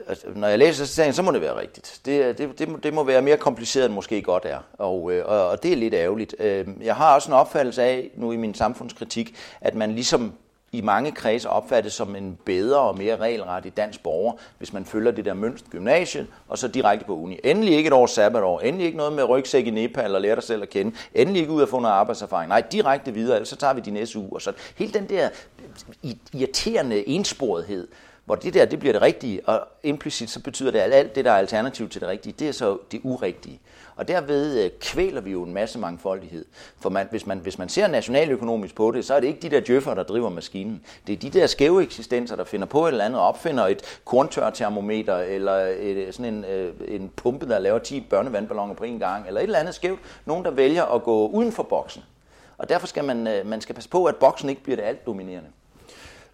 altså, 0.09 0.27
når 0.35 0.49
jeg 0.49 0.59
læser 0.59 0.85
så, 0.85 1.13
så 1.13 1.23
må 1.23 1.33
det 1.33 1.41
være 1.41 1.61
rigtigt. 1.61 2.01
Det, 2.05 2.39
det, 2.39 2.59
det, 2.59 2.69
må, 2.69 2.79
det 2.83 2.95
må 2.95 3.05
være 3.05 3.23
mere 3.23 3.37
kompliceret, 3.37 3.87
end 3.87 3.95
måske 3.95 4.23
godt 4.23 4.45
er. 4.45 4.59
Og, 4.79 5.13
øh, 5.13 5.27
og, 5.27 5.49
og 5.49 5.63
det 5.63 5.73
er 5.73 5.77
lidt 5.77 5.95
ærgerligt. 5.95 6.35
Øhm, 6.39 6.81
jeg 6.83 6.97
har 6.97 7.15
også 7.15 7.31
en 7.31 7.35
opfattelse 7.35 7.83
af, 7.83 8.11
nu 8.17 8.33
i 8.33 8.37
min 8.37 8.55
samfundskritik, 8.55 9.37
at 9.61 9.75
man 9.75 9.93
ligesom 9.93 10.33
i 10.73 10.81
mange 10.81 11.13
kredse 11.13 11.51
opfattes 11.51 11.93
som 11.93 12.17
en 12.17 12.39
bedre 12.45 12.81
og 12.81 12.99
mere 12.99 13.17
regelrettig 13.17 13.77
dansk 13.77 14.03
borger, 14.03 14.33
hvis 14.59 14.73
man 14.73 14.85
følger 14.85 15.13
det 15.13 15.25
der 15.25 15.35
mønster 15.35 15.69
gymnasiet, 15.71 16.27
og 16.49 16.59
så 16.59 16.69
direkte 16.69 17.05
på 17.05 17.17
uni. 17.17 17.39
Endelig 17.45 17.75
ikke 17.75 17.87
et 17.87 17.93
års 17.93 18.11
sabbatår, 18.11 18.61
endelig 18.61 18.87
ikke 18.87 18.99
noget 18.99 19.13
med 19.13 19.25
rygsæk 19.25 19.67
i 19.67 19.71
Nepal 19.71 20.15
og 20.15 20.21
lære 20.21 20.35
dig 20.35 20.43
selv 20.43 20.63
at 20.63 20.71
kende, 20.71 20.97
endelig 21.15 21.41
ikke 21.41 21.53
ud 21.53 21.63
at 21.63 21.69
få 21.69 21.81
noget 21.81 21.95
arbejdserfaring. 21.95 22.49
Nej, 22.49 22.61
direkte 22.73 23.15
videre, 23.15 23.37
ellers 23.37 23.49
så 23.49 23.57
tager 23.57 23.75
vi 23.75 23.81
din 23.81 24.07
SU. 24.07 24.35
Og 24.35 24.43
så 24.43 24.53
hele 24.77 24.93
den 24.93 25.09
der 25.09 25.29
irriterende 26.33 27.09
ensporethed, 27.09 27.89
hvor 28.25 28.35
det 28.35 28.55
der, 28.55 28.65
det 28.65 28.79
bliver 28.79 28.93
det 28.93 29.03
rigtige, 29.03 29.49
og 29.49 29.69
implicit 29.83 30.31
så 30.31 30.41
betyder 30.41 30.71
det, 30.71 30.79
at 30.79 30.93
alt 30.93 31.15
det, 31.15 31.25
der 31.25 31.31
er 31.31 31.37
alternativ 31.37 31.89
til 31.89 32.01
det 32.01 32.09
rigtige, 32.09 32.35
det 32.39 32.49
er 32.49 32.53
så 32.53 32.79
det 32.93 33.01
urigtige. 33.05 33.61
Og 33.99 34.09
derved 34.09 34.65
øh, 34.65 34.71
kvæler 34.81 35.21
vi 35.21 35.31
jo 35.31 35.43
en 35.43 35.55
masse 35.55 35.79
mangfoldighed. 35.79 36.45
For 36.81 36.91
man, 36.91 37.07
hvis, 37.11 37.27
man, 37.27 37.39
hvis 37.39 37.59
man 37.59 37.69
ser 37.69 37.87
nationaløkonomisk 37.87 38.75
på 38.75 38.91
det, 38.91 39.05
så 39.05 39.15
er 39.15 39.21
det 39.21 39.27
ikke 39.27 39.41
de 39.41 39.49
der 39.49 39.61
djøffer, 39.61 39.95
der 39.95 40.03
driver 40.03 40.29
maskinen. 40.29 40.85
Det 41.07 41.13
er 41.13 41.17
de 41.17 41.31
der 41.31 41.47
skæve 41.47 41.83
eksistenser, 41.83 42.37
der 42.37 42.45
finder 42.45 42.67
på 42.67 42.87
et 42.87 42.93
eller 42.93 43.05
andet, 43.05 43.21
og 43.21 43.27
opfinder 43.27 43.67
et 43.67 44.01
korntørtermometer, 44.05 45.17
eller 45.17 45.55
et, 45.55 45.97
øh, 45.97 46.13
sådan 46.13 46.35
en, 46.35 46.45
øh, 46.45 46.75
en 46.89 47.11
pumpe, 47.17 47.49
der 47.49 47.59
laver 47.59 47.79
10 47.79 48.01
børnevandballoner 48.01 48.75
på 48.75 48.85
en 48.85 48.99
gang, 48.99 49.27
eller 49.27 49.41
et 49.41 49.45
eller 49.45 49.59
andet 49.59 49.75
skævt. 49.75 50.01
Nogen, 50.25 50.45
der 50.45 50.51
vælger 50.51 50.85
at 50.85 51.03
gå 51.03 51.27
uden 51.27 51.53
for 51.53 51.63
boksen. 51.63 52.03
Og 52.59 52.69
derfor 52.69 52.87
skal 52.87 53.05
man, 53.05 53.29
man 53.45 53.61
skal 53.61 53.75
passe 53.75 53.91
på, 53.91 54.05
at 54.05 54.17
boksen 54.17 54.49
ikke 54.49 54.63
bliver 54.63 54.77
det 54.77 54.83
alt 54.83 55.07
dominerende. 55.07 55.49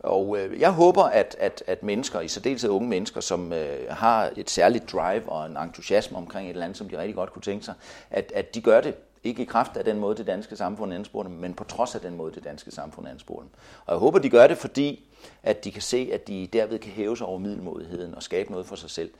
Og 0.05 0.38
øh, 0.38 0.61
jeg 0.61 0.71
håber, 0.71 1.03
at, 1.03 1.37
at, 1.38 1.62
at 1.67 1.83
mennesker, 1.83 2.21
i 2.21 2.29
særdeleshed 2.29 2.71
unge 2.71 2.88
mennesker, 2.88 3.21
som 3.21 3.53
øh, 3.53 3.90
har 3.90 4.31
et 4.37 4.51
særligt 4.51 4.93
drive 4.93 5.29
og 5.29 5.47
en 5.47 5.57
entusiasme 5.57 6.17
omkring 6.17 6.47
et 6.47 6.51
eller 6.51 6.64
andet, 6.64 6.79
som 6.79 6.88
de 6.88 6.99
rigtig 6.99 7.14
godt 7.14 7.33
kunne 7.33 7.43
tænke 7.43 7.64
sig, 7.64 7.75
at, 8.11 8.33
at 8.35 8.55
de 8.55 8.61
gør 8.61 8.81
det 8.81 8.95
ikke 9.25 9.43
i 9.43 9.45
kraft 9.45 9.77
af 9.77 9.85
den 9.85 9.99
måde, 9.99 10.17
det 10.17 10.27
danske 10.27 10.57
samfund 10.57 10.95
ansporer 10.95 11.23
dem, 11.23 11.33
men 11.33 11.55
på 11.55 11.64
trods 11.64 11.95
af 11.95 12.01
den 12.01 12.17
måde, 12.17 12.35
det 12.35 12.45
danske 12.45 12.71
samfund 12.71 13.09
ansporer 13.09 13.40
dem. 13.40 13.51
Og 13.87 13.93
jeg 13.93 13.99
håber, 13.99 14.19
de 14.19 14.31
gør 14.31 14.47
det, 14.47 14.59
fordi 14.59 15.05
at 15.43 15.64
de 15.64 15.73
kan 15.73 15.83
se, 15.83 16.11
at 16.12 16.29
de 16.29 16.49
derved 16.53 16.79
kan 16.79 16.93
hæve 16.93 17.17
sig 17.17 17.27
over 17.27 17.38
middelmodigheden 17.38 18.14
og 18.14 18.23
skabe 18.23 18.51
noget 18.51 18.67
for 18.67 18.77
sig 18.77 18.90
selv. 18.90 19.11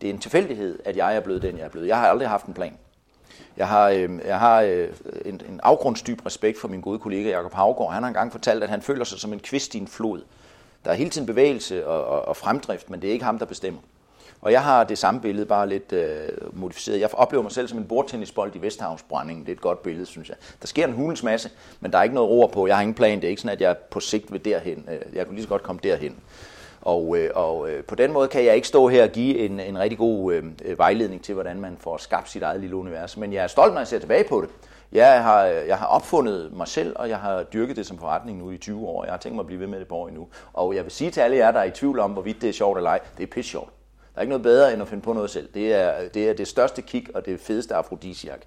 Det 0.00 0.10
er 0.10 0.14
en 0.14 0.20
tilfældighed, 0.20 0.78
at 0.84 0.96
jeg 0.96 1.16
er 1.16 1.20
blevet 1.20 1.42
den, 1.42 1.58
jeg 1.58 1.64
er 1.64 1.68
blevet. 1.68 1.88
Jeg 1.88 1.96
har 1.96 2.08
aldrig 2.08 2.28
haft 2.28 2.46
en 2.46 2.54
plan. 2.54 2.76
Jeg 3.56 3.68
har, 3.68 3.88
øh, 3.88 4.10
jeg 4.26 4.38
har 4.38 4.60
øh, 4.60 4.88
en, 5.24 5.40
en 5.48 5.60
afgrundsdyb 5.62 6.26
respekt 6.26 6.60
for 6.60 6.68
min 6.68 6.80
gode 6.80 6.98
kollega 6.98 7.30
Jakob 7.30 7.54
Havgård. 7.54 7.92
Han 7.92 8.02
har 8.02 8.08
engang 8.08 8.32
fortalt, 8.32 8.62
at 8.62 8.70
han 8.70 8.82
føler 8.82 9.04
sig 9.04 9.20
som 9.20 9.32
en 9.32 9.40
kvist 9.40 9.74
i 9.74 9.78
en 9.78 9.88
flod. 9.88 10.22
Der 10.84 10.90
er 10.90 10.94
hele 10.94 11.10
tiden 11.10 11.26
bevægelse 11.26 11.86
og, 11.86 12.04
og, 12.04 12.28
og 12.28 12.36
fremdrift, 12.36 12.90
men 12.90 13.02
det 13.02 13.08
er 13.08 13.12
ikke 13.12 13.24
ham, 13.24 13.38
der 13.38 13.46
bestemmer. 13.46 13.80
Og 14.42 14.52
jeg 14.52 14.62
har 14.62 14.84
det 14.84 14.98
samme 14.98 15.20
billede, 15.20 15.46
bare 15.46 15.68
lidt 15.68 15.92
øh, 15.92 16.28
modificeret. 16.52 17.00
Jeg 17.00 17.14
oplever 17.14 17.42
mig 17.42 17.52
selv 17.52 17.68
som 17.68 17.78
en 17.78 17.84
bordtennisbold 17.84 18.56
i 18.56 18.58
Vesthavnsbrændingen. 18.58 19.44
Det 19.44 19.52
er 19.52 19.56
et 19.56 19.60
godt 19.60 19.82
billede, 19.82 20.06
synes 20.06 20.28
jeg. 20.28 20.36
Der 20.60 20.66
sker 20.66 20.86
en 20.86 20.92
hulens 20.92 21.22
masse, 21.22 21.50
men 21.80 21.92
der 21.92 21.98
er 21.98 22.02
ikke 22.02 22.14
noget 22.14 22.30
ord 22.30 22.52
på. 22.52 22.66
Jeg 22.66 22.76
har 22.76 22.82
ingen 22.82 22.94
plan. 22.94 23.18
Det 23.18 23.24
er 23.24 23.28
ikke 23.28 23.42
sådan, 23.42 23.56
at 23.56 23.60
jeg 23.60 23.76
på 23.76 24.00
sigt 24.00 24.32
vil 24.32 24.44
derhen. 24.44 24.88
Øh, 24.90 25.16
jeg 25.16 25.26
kunne 25.26 25.34
lige 25.34 25.42
så 25.42 25.48
godt 25.48 25.62
komme 25.62 25.80
derhen. 25.82 26.16
Og, 26.82 27.18
øh, 27.18 27.30
og 27.34 27.70
øh, 27.70 27.84
på 27.84 27.94
den 27.94 28.12
måde 28.12 28.28
kan 28.28 28.44
jeg 28.44 28.54
ikke 28.54 28.68
stå 28.68 28.88
her 28.88 29.02
og 29.02 29.08
give 29.08 29.38
en, 29.38 29.60
en 29.60 29.78
rigtig 29.78 29.98
god 29.98 30.32
øh, 30.32 30.44
øh, 30.64 30.78
vejledning 30.78 31.24
til, 31.24 31.34
hvordan 31.34 31.60
man 31.60 31.76
får 31.80 31.96
skabt 31.96 32.30
sit 32.30 32.42
eget 32.42 32.60
lille 32.60 32.76
univers. 32.76 33.16
Men 33.16 33.32
jeg 33.32 33.42
er 33.42 33.46
stolt, 33.46 33.72
når 33.72 33.80
jeg 33.80 33.88
ser 33.88 33.98
tilbage 33.98 34.24
på 34.28 34.40
det. 34.40 34.48
Jeg 34.92 35.22
har, 35.22 35.46
øh, 35.46 35.68
jeg 35.68 35.78
har 35.78 35.86
opfundet 35.86 36.52
mig 36.52 36.68
selv, 36.68 36.92
og 36.96 37.08
jeg 37.08 37.18
har 37.18 37.42
dyrket 37.42 37.76
det 37.76 37.86
som 37.86 37.98
forretning 37.98 38.38
nu 38.38 38.50
i 38.50 38.58
20 38.58 38.86
år. 38.86 39.04
Jeg 39.04 39.12
har 39.12 39.18
tænkt 39.18 39.34
mig 39.36 39.42
at 39.42 39.46
blive 39.46 39.60
ved 39.60 39.66
med 39.66 39.78
det 39.78 39.88
på 39.88 39.94
år 39.96 40.08
endnu. 40.08 40.28
Og 40.52 40.74
jeg 40.74 40.84
vil 40.84 40.92
sige 40.92 41.10
til 41.10 41.20
alle 41.20 41.36
jer, 41.36 41.50
der 41.50 41.60
er 41.60 41.64
i 41.64 41.70
tvivl 41.70 41.98
om, 41.98 42.10
hvorvidt 42.10 42.42
det 42.42 42.48
er 42.48 42.52
sjovt 42.52 42.78
eller 42.78 42.90
ej, 42.90 43.00
det 43.18 43.22
er 43.22 43.26
pisse 43.26 43.50
sjovt. 43.50 43.70
Der 44.14 44.18
er 44.18 44.22
ikke 44.22 44.30
noget 44.30 44.42
bedre, 44.42 44.72
end 44.72 44.82
at 44.82 44.88
finde 44.88 45.02
på 45.02 45.12
noget 45.12 45.30
selv. 45.30 45.48
Det 45.54 45.74
er 45.74 46.08
det, 46.14 46.28
er 46.28 46.32
det 46.32 46.48
største 46.48 46.82
kick 46.82 47.10
og 47.14 47.26
det 47.26 47.40
fedeste 47.40 47.74
afrodisiak. 47.74 48.40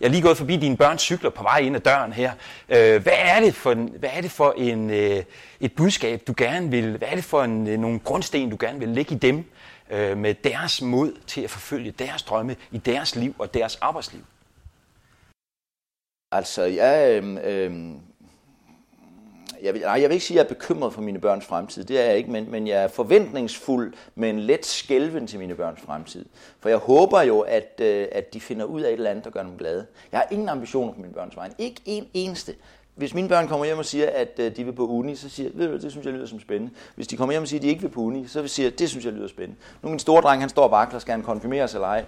Jeg 0.00 0.06
er 0.06 0.10
lige 0.10 0.22
gået 0.22 0.36
forbi 0.36 0.56
dine 0.56 0.76
børns 0.76 1.02
cykler 1.02 1.30
på 1.30 1.42
vej 1.42 1.58
ind 1.58 1.76
ad 1.76 1.80
døren 1.80 2.12
her. 2.12 2.32
Øh, 2.68 3.02
Hvad 3.02 3.12
er 3.16 3.40
det 3.40 3.54
for, 3.54 3.72
en, 3.72 3.94
hvad 3.98 4.10
er 4.12 4.20
det 4.20 4.30
for 4.30 4.54
en, 4.56 4.90
øh, 4.90 5.24
et 5.60 5.72
budskab, 5.76 6.22
du 6.26 6.34
gerne 6.36 6.70
vil, 6.70 6.96
hvad 6.96 7.08
er 7.08 7.14
det 7.14 7.24
for 7.24 7.42
en, 7.42 7.66
øh, 7.66 7.78
nogle 7.78 7.98
grundsten, 7.98 8.50
du 8.50 8.56
gerne 8.60 8.78
vil 8.78 8.88
lægge 8.88 9.14
i 9.14 9.18
dem 9.18 9.44
øh, 9.90 10.18
med 10.18 10.34
deres 10.34 10.82
mod 10.82 11.12
til 11.26 11.40
at 11.40 11.50
forfølge 11.50 11.90
deres 11.90 12.22
drømme 12.22 12.56
i 12.70 12.78
deres 12.78 13.16
liv 13.16 13.34
og 13.38 13.54
deres 13.54 13.76
arbejdsliv? 13.76 14.20
Altså, 16.32 16.62
jeg, 16.62 17.22
øh, 17.22 17.38
øh, 17.44 17.92
jeg, 19.64 19.74
vil, 19.74 19.82
nej, 19.82 19.92
jeg 19.92 20.08
vil 20.08 20.14
ikke 20.14 20.24
sige, 20.24 20.40
at 20.40 20.44
jeg 20.44 20.50
er 20.50 20.54
bekymret 20.54 20.92
for 20.92 21.02
mine 21.02 21.20
børns 21.20 21.46
fremtid. 21.46 21.84
Det 21.84 22.00
er 22.00 22.04
jeg 22.04 22.16
ikke, 22.16 22.30
men, 22.30 22.50
men 22.50 22.66
jeg 22.66 22.82
er 22.82 22.88
forventningsfuld 22.88 23.94
med 24.14 24.30
en 24.30 24.40
let 24.40 24.66
skælven 24.66 25.26
til 25.26 25.38
mine 25.38 25.54
børns 25.54 25.80
fremtid. 25.80 26.24
For 26.60 26.68
jeg 26.68 26.78
håber 26.78 27.22
jo, 27.22 27.40
at, 27.40 27.80
øh, 27.82 28.06
at 28.12 28.34
de 28.34 28.40
finder 28.40 28.64
ud 28.64 28.80
af 28.80 28.88
et 28.88 28.92
eller 28.92 29.10
andet, 29.10 29.24
der 29.24 29.30
gør 29.30 29.42
dem 29.42 29.56
glade. 29.58 29.86
Jeg 30.12 30.20
har 30.20 30.26
ingen 30.30 30.48
ambitioner 30.48 30.92
på 30.92 31.00
mine 31.00 31.12
børns 31.12 31.36
vegne. 31.36 31.54
Ikke 31.58 31.80
en 31.84 32.06
eneste. 32.14 32.54
Hvis 32.94 33.14
mine 33.14 33.28
børn 33.28 33.48
kommer 33.48 33.66
hjem 33.66 33.78
og 33.78 33.84
siger, 33.84 34.10
at 34.10 34.38
øh, 34.38 34.56
de 34.56 34.64
vil 34.64 34.72
på 34.72 34.86
uni, 34.86 35.16
så 35.16 35.28
siger 35.28 35.48
jeg, 35.48 35.58
ved 35.58 35.68
du, 35.68 35.78
det 35.78 35.90
synes 35.90 36.06
jeg 36.06 36.14
lyder 36.14 36.26
som 36.26 36.40
spændende. 36.40 36.74
Hvis 36.94 37.06
de 37.06 37.16
kommer 37.16 37.32
hjem 37.32 37.42
og 37.42 37.48
siger, 37.48 37.58
at 37.58 37.62
de 37.62 37.68
ikke 37.68 37.82
vil 37.82 37.88
på 37.88 38.00
uni, 38.00 38.26
så 38.26 38.48
siger 38.48 38.66
jeg, 38.66 38.78
det 38.78 38.90
synes 38.90 39.04
jeg 39.04 39.12
lyder 39.12 39.28
spændende. 39.28 39.60
Nu 39.82 39.88
min 39.88 39.98
store 39.98 40.22
dreng, 40.22 40.42
han 40.42 40.48
står 40.48 40.64
og 40.64 40.70
vakler, 40.70 40.98
skal 40.98 41.12
han 41.12 41.22
konfirmeres 41.22 41.74
eller 41.74 41.88
ej? 41.88 42.04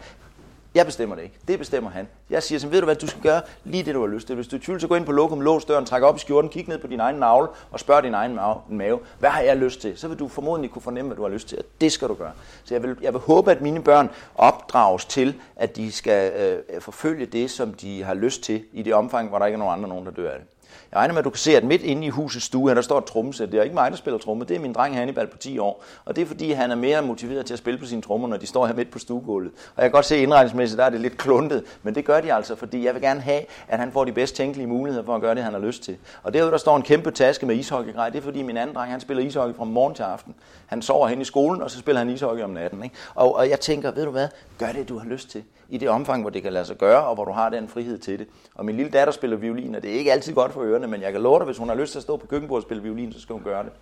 Jeg 0.77 0.87
bestemmer 0.87 1.17
det 1.17 1.23
ikke. 1.23 1.37
Det 1.49 1.59
bestemmer 1.59 1.91
han. 1.91 2.09
Jeg 2.31 2.43
siger 2.43 2.59
sådan, 2.59 2.73
ved 2.73 2.81
du 2.81 2.85
hvad, 2.85 2.97
du 2.97 3.07
skal 3.07 3.23
gøre 3.23 3.43
lige 3.65 3.83
det, 3.83 3.95
du 3.95 4.01
har 4.01 4.07
lyst 4.07 4.27
til. 4.27 4.35
Hvis 4.35 4.49
du 4.49 4.57
er 4.57 4.61
tvivl, 4.61 4.81
så 4.81 4.89
gå 4.89 4.95
ind 4.95 5.07
på 5.07 5.13
lokum, 5.13 5.41
lås 5.41 5.65
døren, 5.65 5.85
træk 5.85 6.03
op 6.03 6.17
i 6.17 6.19
skjorten, 6.19 6.51
kig 6.51 6.69
ned 6.69 6.79
på 6.79 6.87
din 6.87 7.01
egen 7.01 7.17
navle 7.17 7.49
og 7.71 7.81
spørg 7.81 8.03
din 8.03 8.15
egen 8.15 8.39
mave, 8.69 8.99
hvad 9.19 9.31
har 9.31 9.41
jeg 9.41 9.57
lyst 9.57 9.81
til? 9.81 9.99
Så 9.99 10.09
vil 10.09 10.19
du 10.19 10.29
formodentlig 10.29 10.71
kunne 10.71 10.83
fornemme, 10.83 11.09
hvad 11.09 11.17
du 11.17 11.23
har 11.23 11.31
lyst 11.31 11.49
til, 11.49 11.59
og 11.59 11.65
det 11.81 11.93
skal 11.93 12.09
du 12.09 12.15
gøre. 12.15 12.33
Så 12.65 12.75
jeg 12.75 12.83
vil, 12.83 12.97
jeg 13.03 13.13
vil 13.13 13.21
håbe, 13.21 13.51
at 13.51 13.61
mine 13.61 13.83
børn 13.83 14.11
opdrages 14.35 15.05
til, 15.05 15.35
at 15.57 15.77
de 15.77 15.93
skal 15.93 16.33
øh, 16.33 16.81
forfølge 16.81 17.27
det, 17.27 17.51
som 17.51 17.75
de 17.75 18.03
har 18.03 18.15
lyst 18.15 18.43
til, 18.43 18.65
i 18.73 18.83
det 18.83 18.95
omfang, 18.95 19.29
hvor 19.29 19.39
der 19.39 19.47
ikke 19.47 19.55
er 19.55 19.59
nogen 19.59 19.73
andre, 19.73 19.89
nogen, 19.89 20.07
der 20.07 20.13
dør 20.13 20.31
af 20.31 20.39
det. 20.39 20.49
Jeg 20.93 20.99
regner 20.99 21.15
med, 21.15 21.19
at 21.19 21.25
du 21.25 21.31
kan 21.31 21.39
se, 21.39 21.57
at 21.57 21.65
midt 21.65 21.83
inde 21.83 22.07
i 22.07 22.09
husets 22.09 22.45
stue, 22.45 22.75
der 22.75 22.81
står 22.81 22.99
et 22.99 23.05
trommesæt. 23.05 23.53
Det 23.53 23.59
er 23.59 23.63
ikke 23.63 23.75
mig, 23.75 23.91
der 23.91 23.97
spiller 23.97 24.19
tromme, 24.19 24.45
det 24.45 24.57
er 24.57 24.61
min 24.61 24.73
dreng 24.73 24.97
Hannibal 24.97 25.27
på 25.27 25.37
10 25.37 25.59
år. 25.59 25.85
Og 26.05 26.17
det 26.17 26.23
er 26.23 26.27
fordi, 26.27 26.53
han 26.53 26.71
er 26.71 26.75
mere 26.75 27.03
motiveret 27.03 27.47
til 27.47 27.53
at 27.53 27.59
spille 27.59 27.79
på 27.79 27.87
sine 27.87 28.03
trommer, 28.03 28.29
når 28.29 28.37
de 28.37 28.47
står 28.47 28.67
her 28.67 28.75
midt 28.75 28.91
på 28.91 28.99
stuegulvet. 28.99 29.53
Og 29.77 29.83
jeg 29.83 29.85
kan 29.85 29.91
godt 29.91 30.05
se 30.05 30.19
indretningsmæssigt, 30.19 30.79
der 30.79 30.85
er 30.85 30.91
det 30.91 31.01
lidt 31.01 31.19
kluntet, 31.19 31.65
men 31.83 31.95
det 31.95 32.05
gør 32.05 32.21
de 32.21 32.35
altså, 32.35 32.57
fordi 32.57 32.87
jeg 32.87 32.95
vil 32.95 33.03
gerne 33.03 33.21
have, 33.21 33.43
at 33.69 33.79
han 33.79 33.93
får 33.93 34.05
de 34.05 34.13
bedst 34.13 34.37
tænkelige 34.37 34.67
muligheder 34.67 35.05
for 35.05 35.15
at 35.15 35.21
gøre 35.21 35.35
det, 35.35 35.43
han 35.43 35.53
har 35.53 35.61
lyst 35.61 35.83
til. 35.83 35.97
Og 36.23 36.35
derude, 36.35 36.51
der 36.51 36.59
står 36.59 36.77
en 36.77 36.83
kæmpe 36.83 37.11
taske 37.11 37.47
med 37.47 37.57
ishockeygrej. 37.57 38.09
Det 38.09 38.19
er 38.19 38.23
fordi, 38.23 38.43
min 38.43 38.57
anden 38.57 38.77
dreng, 38.77 38.91
han 38.91 39.01
spiller 39.01 39.23
ishockey 39.25 39.57
fra 39.57 39.65
morgen 39.65 39.95
til 39.95 40.03
aften. 40.03 40.35
Han 40.67 40.83
sover 40.83 41.09
hen 41.09 41.21
i 41.21 41.25
skolen, 41.25 41.63
og 41.63 41.71
så 41.71 41.79
spiller 41.79 41.99
han 41.99 42.11
ishockey 42.11 42.43
om 42.43 42.51
natten. 42.51 42.85
Ikke? 42.85 42.95
Og, 43.15 43.37
og 43.37 43.49
jeg 43.49 43.61
tænker, 43.61 43.91
ved 43.91 44.05
du 44.05 44.11
hvad, 44.11 44.29
gør 44.59 44.73
det, 44.73 44.89
du 44.89 44.99
har 44.99 45.07
lyst 45.07 45.31
til 45.31 45.45
i 45.69 45.79
det 45.79 45.89
omfang, 45.89 46.23
hvor 46.23 46.31
det 46.31 46.43
kan 46.43 46.53
lade 46.53 46.65
sig 46.65 46.77
gøre, 46.77 47.07
og 47.07 47.15
hvor 47.15 47.25
du 47.25 47.33
har 47.33 47.49
den 47.49 47.69
frihed 47.69 47.99
til 47.99 48.19
det. 48.19 48.29
Og 48.55 48.65
min 48.65 48.77
lille 48.77 48.93
datter 48.93 49.13
spiller 49.13 49.37
violin, 49.37 49.75
og 49.75 49.83
det 49.83 49.91
er 49.91 49.95
ikke 49.95 50.13
altid 50.13 50.35
godt 50.35 50.53
for 50.53 50.63
ørerne, 50.63 50.87
men 50.87 51.03
jeg 51.03 51.13
kan 51.13 51.21
love 51.21 51.39
dig, 51.39 51.45
hvis 51.45 51.59
hun 51.59 51.69
har 51.69 51.77
lyst 51.77 51.93
til 51.93 51.99
at 51.99 52.03
stå 52.03 52.17
på 52.17 52.27
køkkenbordet 52.27 52.65
og 52.65 52.69
spille 52.69 52.83
violin, 52.83 53.13
så 53.13 53.21
skal 53.21 53.33
hun 53.33 53.43
gøre 53.43 53.65
det. 53.65 53.73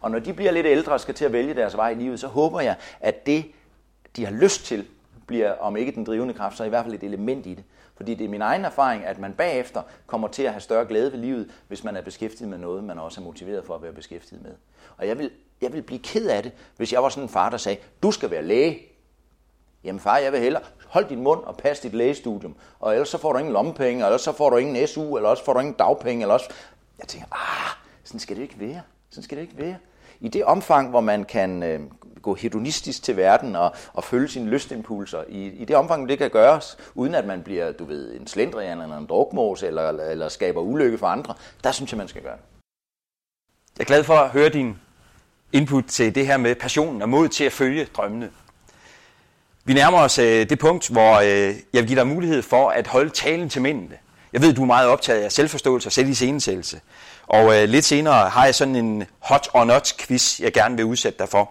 Og 0.00 0.10
når 0.10 0.18
de 0.18 0.32
bliver 0.32 0.50
lidt 0.50 0.66
ældre 0.66 0.92
og 0.92 1.00
skal 1.00 1.14
til 1.14 1.24
at 1.24 1.32
vælge 1.32 1.54
deres 1.54 1.76
vej 1.76 1.90
i 1.90 1.94
livet, 1.94 2.20
så 2.20 2.26
håber 2.26 2.60
jeg, 2.60 2.76
at 3.00 3.26
det, 3.26 3.44
de 4.16 4.24
har 4.24 4.32
lyst 4.32 4.64
til, 4.64 4.86
bliver, 5.26 5.52
om 5.52 5.76
ikke 5.76 5.92
den 5.92 6.04
drivende 6.04 6.34
kraft, 6.34 6.56
så 6.56 6.64
i 6.64 6.68
hvert 6.68 6.84
fald 6.84 6.94
et 6.94 7.02
element 7.02 7.46
i 7.46 7.54
det. 7.54 7.64
Fordi 7.96 8.14
det 8.14 8.24
er 8.24 8.28
min 8.28 8.42
egen 8.42 8.64
erfaring, 8.64 9.04
at 9.04 9.18
man 9.18 9.32
bagefter 9.32 9.82
kommer 10.06 10.28
til 10.28 10.42
at 10.42 10.52
have 10.52 10.60
større 10.60 10.84
glæde 10.84 11.12
ved 11.12 11.18
livet, 11.18 11.50
hvis 11.68 11.84
man 11.84 11.96
er 11.96 12.02
beskæftiget 12.02 12.50
med 12.50 12.58
noget, 12.58 12.84
man 12.84 12.98
også 12.98 13.20
er 13.20 13.24
motiveret 13.24 13.64
for 13.64 13.74
at 13.74 13.82
være 13.82 13.92
beskæftiget 13.92 14.42
med. 14.42 14.52
Og 14.96 15.08
jeg 15.08 15.18
vil, 15.18 15.30
jeg 15.60 15.72
vil 15.72 15.82
blive 15.82 15.98
ked 15.98 16.26
af 16.26 16.42
det, 16.42 16.52
hvis 16.76 16.92
jeg 16.92 17.02
var 17.02 17.08
sådan 17.08 17.22
en 17.22 17.28
far, 17.28 17.50
der 17.50 17.56
sagde, 17.56 17.78
du 18.02 18.10
skal 18.10 18.30
være 18.30 18.42
læge. 18.42 18.93
Jamen 19.84 20.00
far, 20.00 20.18
jeg 20.18 20.32
vil 20.32 20.40
hellere 20.40 20.62
hold 20.88 21.08
din 21.08 21.22
mund 21.22 21.44
og 21.44 21.56
pas 21.56 21.80
dit 21.80 21.94
lægestudium, 21.94 22.54
og 22.80 22.92
ellers 22.92 23.08
så 23.08 23.18
får 23.18 23.32
du 23.32 23.38
ingen 23.38 23.52
lommepenge, 23.52 23.92
eller 23.92 24.06
ellers 24.06 24.22
så 24.22 24.32
får 24.32 24.50
du 24.50 24.56
ingen 24.56 24.86
SU, 24.86 25.16
eller 25.16 25.28
også 25.28 25.44
får 25.44 25.52
du 25.52 25.58
ingen 25.60 25.74
dagpenge, 25.74 26.22
eller 26.22 26.34
også... 26.34 26.50
Jeg 26.98 27.08
tænker, 27.08 27.26
ah, 27.32 27.76
sådan 28.04 28.20
skal 28.20 28.36
det 28.36 28.42
ikke 28.42 28.60
være. 28.60 28.82
Sådan 29.10 29.22
skal 29.22 29.36
det 29.38 29.42
ikke 29.42 29.58
være. 29.58 29.76
I 30.20 30.28
det 30.28 30.44
omfang, 30.44 30.90
hvor 30.90 31.00
man 31.00 31.24
kan 31.24 31.62
øh, 31.62 31.80
gå 32.22 32.34
hedonistisk 32.34 33.02
til 33.02 33.16
verden 33.16 33.56
og, 33.56 33.74
og 33.92 34.04
følge 34.04 34.28
sine 34.28 34.50
lystimpulser, 34.50 35.24
i, 35.28 35.46
i 35.46 35.64
det 35.64 35.76
omfang, 35.76 36.08
det 36.08 36.18
kan 36.18 36.30
gøres, 36.30 36.78
uden 36.94 37.14
at 37.14 37.26
man 37.26 37.42
bliver, 37.42 37.72
du 37.72 37.84
ved, 37.84 38.20
en 38.20 38.26
slendrian 38.26 38.80
eller 38.80 38.98
en 38.98 39.06
drukmås, 39.06 39.62
eller, 39.62 39.88
eller 39.88 40.28
skaber 40.28 40.60
ulykke 40.60 40.98
for 40.98 41.06
andre, 41.06 41.34
der 41.64 41.72
synes 41.72 41.92
jeg, 41.92 41.98
man 41.98 42.08
skal 42.08 42.22
gøre 42.22 42.36
det. 42.36 42.42
Jeg 43.78 43.84
er 43.84 43.86
glad 43.86 44.04
for 44.04 44.14
at 44.14 44.30
høre 44.30 44.48
din 44.48 44.78
input 45.52 45.84
til 45.84 46.14
det 46.14 46.26
her 46.26 46.36
med 46.36 46.54
passionen 46.54 47.02
og 47.02 47.08
mod 47.08 47.28
til 47.28 47.44
at 47.44 47.52
følge 47.52 47.84
drømmene. 47.84 48.30
Vi 49.66 49.72
nærmer 49.74 49.98
os 49.98 50.18
øh, 50.18 50.48
det 50.48 50.58
punkt, 50.58 50.88
hvor 50.88 51.14
øh, 51.14 51.26
jeg 51.28 51.56
vil 51.72 51.86
give 51.86 51.98
dig 51.98 52.06
mulighed 52.06 52.42
for 52.42 52.70
at 52.70 52.86
holde 52.86 53.10
talen 53.10 53.48
til 53.48 53.62
mændene. 53.62 53.96
Jeg 54.32 54.42
ved, 54.42 54.54
du 54.54 54.62
er 54.62 54.66
meget 54.66 54.88
optaget 54.88 55.22
af 55.22 55.32
selvforståelse 55.32 55.88
og 55.88 55.92
selviscenesættelse. 55.92 56.80
Og 57.26 57.56
øh, 57.56 57.68
lidt 57.68 57.84
senere 57.84 58.28
har 58.28 58.44
jeg 58.44 58.54
sådan 58.54 58.76
en 58.76 59.04
hot 59.18 59.48
or 59.52 59.64
not 59.64 59.92
quiz, 59.98 60.40
jeg 60.40 60.52
gerne 60.52 60.76
vil 60.76 60.84
udsætte 60.84 61.18
dig 61.18 61.28
for. 61.28 61.50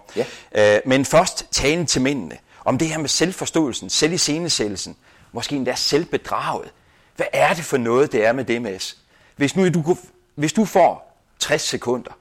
Ja. 0.55 0.75
Øh, 0.75 0.81
men 0.85 1.05
først 1.05 1.45
talen 1.51 1.85
til 1.85 2.01
mændene. 2.01 2.37
Om 2.65 2.77
det 2.77 2.87
her 2.87 2.97
med 2.97 3.09
selvforståelsen, 3.09 3.89
selviscenesættelsen, 3.89 4.95
måske 5.31 5.55
endda 5.55 5.75
selvbedraget. 5.75 6.69
Hvad 7.15 7.25
er 7.33 7.53
det 7.53 7.63
for 7.63 7.77
noget, 7.77 8.11
det 8.11 8.25
er 8.25 8.33
med 8.33 8.43
det, 8.45 8.61
Mads? 8.61 8.97
Hvis, 9.35 9.55
nu, 9.55 9.69
du, 9.69 9.97
hvis 10.35 10.53
du 10.53 10.65
får 10.65 11.19
60 11.39 11.61
sekunder, 11.61 12.11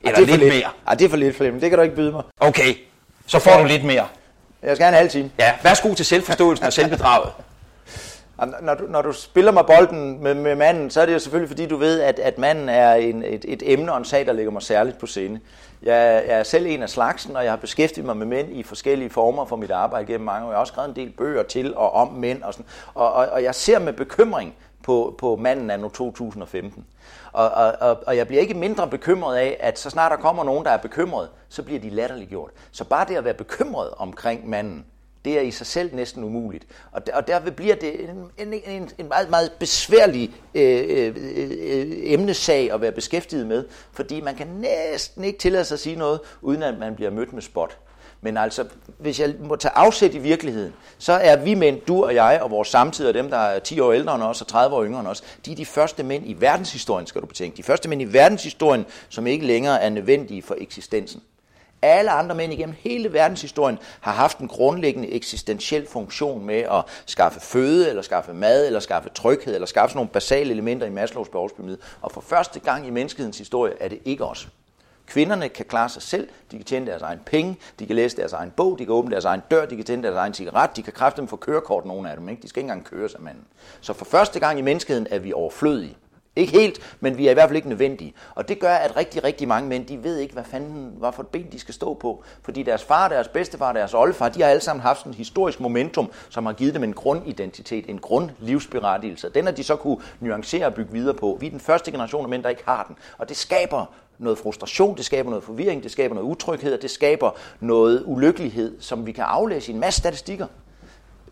eller 0.00 0.18
Ej, 0.18 0.24
det 0.24 0.34
er 0.34 0.38
lidt, 0.38 0.52
for 0.52 0.58
mere. 0.58 0.70
Ej, 0.86 0.94
det 0.94 1.04
er 1.04 1.08
for 1.08 1.16
lidt, 1.16 1.36
Flemming. 1.36 1.62
Det 1.62 1.70
kan 1.70 1.78
du 1.78 1.82
ikke 1.82 1.96
byde 1.96 2.12
mig. 2.12 2.22
Okay, 2.40 2.74
så 3.26 3.38
får 3.38 3.58
du 3.58 3.64
lidt 3.64 3.84
mere. 3.84 4.06
Jeg 4.62 4.76
skal 4.76 4.84
have 4.84 4.94
en 4.94 4.98
halv 4.98 5.10
time. 5.10 5.30
Ja, 5.38 5.54
værsgo 5.62 5.94
til 5.94 6.06
selvforståelsen 6.06 6.66
og 6.66 6.72
selvbedraget. 6.72 7.32
Når 8.60 8.74
du, 8.74 8.84
når 8.88 9.02
du 9.02 9.12
spiller 9.12 9.52
mig 9.52 9.66
bolden 9.66 10.22
med, 10.22 10.34
med 10.34 10.54
manden, 10.54 10.90
så 10.90 11.00
er 11.00 11.06
det 11.06 11.12
jo 11.12 11.18
selvfølgelig 11.18 11.48
fordi, 11.48 11.66
du 11.66 11.76
ved, 11.76 12.00
at, 12.00 12.18
at 12.18 12.38
manden 12.38 12.68
er 12.68 12.94
en, 12.94 13.22
et, 13.24 13.44
et 13.48 13.62
emne 13.72 13.92
og 13.92 13.98
en 13.98 14.04
sag, 14.04 14.26
der 14.26 14.32
ligger 14.32 14.52
mig 14.52 14.62
særligt 14.62 14.98
på 14.98 15.06
scene. 15.06 15.40
Jeg, 15.82 16.24
jeg 16.28 16.38
er 16.38 16.42
selv 16.42 16.66
en 16.66 16.82
af 16.82 16.90
slagsen, 16.90 17.36
og 17.36 17.44
jeg 17.44 17.52
har 17.52 17.56
beskæftiget 17.56 18.06
mig 18.06 18.16
med 18.16 18.26
mænd 18.26 18.52
i 18.52 18.62
forskellige 18.62 19.10
former 19.10 19.44
for 19.44 19.56
mit 19.56 19.70
arbejde 19.70 20.06
gennem 20.06 20.24
mange 20.24 20.46
år. 20.46 20.50
Jeg 20.50 20.56
har 20.56 20.60
også 20.60 20.72
skrevet 20.72 20.88
en 20.88 20.96
del 20.96 21.10
bøger 21.10 21.42
til 21.42 21.76
og 21.76 21.92
om 21.92 22.08
mænd. 22.08 22.42
Og, 22.42 22.52
sådan. 22.52 22.66
Og, 22.94 23.12
og, 23.12 23.26
og 23.26 23.42
jeg 23.42 23.54
ser 23.54 23.78
med 23.78 23.92
bekymring 23.92 24.54
på, 24.82 25.14
på 25.18 25.36
manden 25.36 25.70
af 25.70 25.78
2015. 25.78 26.86
Og, 27.32 27.50
og, 27.50 27.74
og, 27.80 28.02
og 28.06 28.16
jeg 28.16 28.26
bliver 28.26 28.40
ikke 28.40 28.54
mindre 28.54 28.88
bekymret 28.88 29.36
af, 29.36 29.56
at 29.60 29.78
så 29.78 29.90
snart 29.90 30.10
der 30.10 30.16
kommer 30.16 30.44
nogen, 30.44 30.64
der 30.64 30.70
er 30.70 30.76
bekymret, 30.76 31.28
så 31.48 31.62
bliver 31.62 31.80
de 31.80 31.90
latterliggjort. 31.90 32.50
Så 32.70 32.84
bare 32.84 33.06
det 33.08 33.16
at 33.16 33.24
være 33.24 33.34
bekymret 33.34 33.90
omkring 33.96 34.48
manden, 34.48 34.84
det 35.24 35.38
er 35.38 35.40
i 35.40 35.50
sig 35.50 35.66
selv 35.66 35.94
næsten 35.94 36.24
umuligt. 36.24 36.66
Og, 36.92 37.06
der, 37.06 37.16
og 37.16 37.26
derved 37.26 37.52
bliver 37.52 37.74
det 37.74 38.10
en, 38.10 38.30
en, 38.38 38.62
en, 38.66 38.90
en 38.98 39.08
meget, 39.08 39.30
meget 39.30 39.52
besværlig 39.58 40.30
øh, 40.54 40.84
øh, 40.88 41.16
øh, 41.16 41.86
emnesag 42.02 42.72
at 42.72 42.80
være 42.80 42.92
beskæftiget 42.92 43.46
med, 43.46 43.64
fordi 43.92 44.20
man 44.20 44.34
kan 44.34 44.46
næsten 44.46 45.24
ikke 45.24 45.38
tillade 45.38 45.64
sig 45.64 45.74
at 45.74 45.80
sige 45.80 45.96
noget, 45.96 46.20
uden 46.42 46.62
at 46.62 46.78
man 46.78 46.94
bliver 46.94 47.10
mødt 47.10 47.32
med 47.32 47.42
spot. 47.42 47.78
Men 48.22 48.36
altså, 48.36 48.64
hvis 48.98 49.20
jeg 49.20 49.34
må 49.40 49.56
tage 49.56 49.72
afsæt 49.72 50.14
i 50.14 50.18
virkeligheden, 50.18 50.72
så 50.98 51.12
er 51.12 51.36
vi 51.36 51.54
mænd, 51.54 51.80
du 51.80 52.04
og 52.04 52.14
jeg 52.14 52.38
og 52.42 52.50
vores 52.50 52.68
samtid, 52.68 53.06
og 53.06 53.14
dem, 53.14 53.30
der 53.30 53.36
er 53.36 53.58
10 53.58 53.80
år 53.80 53.92
ældre 53.92 54.14
end 54.14 54.22
os 54.22 54.40
og 54.40 54.46
30 54.46 54.76
år 54.76 54.84
yngre 54.84 55.00
end 55.00 55.08
os, 55.08 55.22
de 55.46 55.52
er 55.52 55.56
de 55.56 55.66
første 55.66 56.02
mænd 56.02 56.22
i 56.26 56.36
verdenshistorien, 56.38 57.06
skal 57.06 57.20
du 57.20 57.26
betænke. 57.26 57.56
De 57.56 57.62
første 57.62 57.88
mænd 57.88 58.02
i 58.02 58.04
verdenshistorien, 58.04 58.86
som 59.08 59.26
ikke 59.26 59.46
længere 59.46 59.82
er 59.82 59.90
nødvendige 59.90 60.42
for 60.42 60.56
eksistensen. 60.58 61.22
Alle 61.82 62.10
andre 62.10 62.34
mænd 62.34 62.52
igennem 62.52 62.74
hele 62.78 63.12
verdenshistorien 63.12 63.78
har 64.00 64.12
haft 64.12 64.38
en 64.38 64.48
grundlæggende 64.48 65.10
eksistentiel 65.10 65.86
funktion 65.86 66.46
med 66.46 66.58
at 66.58 66.84
skaffe 67.06 67.40
føde, 67.40 67.88
eller 67.88 68.02
skaffe 68.02 68.32
mad, 68.32 68.66
eller 68.66 68.80
skaffe 68.80 69.08
tryghed, 69.08 69.54
eller 69.54 69.66
skaffe 69.66 69.92
sådan 69.92 69.98
nogle 69.98 70.10
basale 70.10 70.50
elementer 70.50 70.86
i 70.86 70.90
Maslows 70.90 71.28
behovspyramide. 71.28 71.78
Og 72.02 72.12
for 72.12 72.20
første 72.20 72.60
gang 72.60 72.86
i 72.86 72.90
menneskehedens 72.90 73.38
historie 73.38 73.72
er 73.80 73.88
det 73.88 73.98
ikke 74.04 74.24
os. 74.24 74.48
Kvinderne 75.10 75.48
kan 75.48 75.66
klare 75.66 75.88
sig 75.88 76.02
selv, 76.02 76.28
de 76.50 76.56
kan 76.56 76.66
tjene 76.66 76.86
deres 76.86 77.02
egen 77.02 77.20
penge, 77.26 77.58
de 77.78 77.86
kan 77.86 77.96
læse 77.96 78.16
deres 78.16 78.32
egen 78.32 78.50
bog, 78.50 78.78
de 78.78 78.84
kan 78.84 78.94
åbne 78.94 79.10
deres 79.10 79.24
egen 79.24 79.42
dør, 79.50 79.66
de 79.66 79.76
kan 79.76 79.84
tænde 79.84 80.02
deres 80.02 80.16
egen 80.16 80.34
cigaret, 80.34 80.76
de 80.76 80.82
kan 80.82 80.92
kræfte 80.92 81.20
dem 81.20 81.28
for 81.28 81.36
kørekort, 81.36 81.84
nogle 81.84 82.10
af 82.10 82.16
dem. 82.16 82.28
Ikke? 82.28 82.42
De 82.42 82.48
skal 82.48 82.60
ikke 82.60 82.72
engang 82.72 82.86
køre 82.86 83.08
sig 83.08 83.22
manden. 83.22 83.44
Så 83.80 83.92
for 83.92 84.04
første 84.04 84.40
gang 84.40 84.58
i 84.58 84.62
menneskeheden 84.62 85.06
er 85.10 85.18
vi 85.18 85.32
overflødige. 85.32 85.96
Ikke 86.36 86.52
helt, 86.52 86.96
men 87.00 87.18
vi 87.18 87.26
er 87.26 87.30
i 87.30 87.34
hvert 87.34 87.48
fald 87.48 87.56
ikke 87.56 87.68
nødvendige. 87.68 88.14
Og 88.34 88.48
det 88.48 88.58
gør, 88.58 88.74
at 88.74 88.96
rigtig, 88.96 89.24
rigtig 89.24 89.48
mange 89.48 89.68
mænd, 89.68 89.86
de 89.86 90.02
ved 90.02 90.18
ikke, 90.18 90.34
hvad 90.34 90.44
fanden, 90.44 90.94
hvad 90.98 91.12
for 91.12 91.22
et 91.22 91.28
ben 91.28 91.46
de 91.52 91.58
skal 91.58 91.74
stå 91.74 91.94
på. 91.94 92.22
Fordi 92.42 92.62
deres 92.62 92.84
far, 92.84 93.08
deres 93.08 93.28
bedstefar, 93.28 93.72
deres 93.72 93.94
oldefar, 93.94 94.28
de 94.28 94.42
har 94.42 94.48
alle 94.48 94.60
sammen 94.60 94.82
haft 94.82 94.98
sådan 94.98 95.12
en 95.12 95.16
historisk 95.16 95.60
momentum, 95.60 96.10
som 96.28 96.46
har 96.46 96.52
givet 96.52 96.74
dem 96.74 96.84
en 96.84 96.92
grundidentitet, 96.92 97.90
en 97.90 97.98
grundlivsberettigelse. 97.98 99.28
Den 99.34 99.44
har 99.44 99.52
de 99.52 99.64
så 99.64 99.76
kunne 99.76 99.96
nuancere 100.20 100.66
og 100.66 100.74
bygge 100.74 100.92
videre 100.92 101.14
på. 101.14 101.36
Vi 101.40 101.46
er 101.46 101.50
den 101.50 101.60
første 101.60 101.90
generation 101.90 102.22
af 102.22 102.28
mænd, 102.28 102.42
der 102.42 102.48
ikke 102.48 102.64
har 102.66 102.84
den. 102.88 102.96
Og 103.18 103.28
det 103.28 103.36
skaber 103.36 103.86
noget 104.18 104.38
frustration, 104.38 104.96
det 104.96 105.04
skaber 105.04 105.30
noget 105.30 105.44
forvirring, 105.44 105.82
det 105.82 105.90
skaber 105.90 106.14
noget 106.14 106.28
utryghed, 106.28 106.74
og 106.74 106.82
det 106.82 106.90
skaber 106.90 107.30
noget 107.60 108.02
ulykkelighed, 108.06 108.80
som 108.80 109.06
vi 109.06 109.12
kan 109.12 109.24
aflæse 109.24 109.72
i 109.72 109.74
en 109.74 109.80
masse 109.80 110.00
statistikker. 110.00 110.46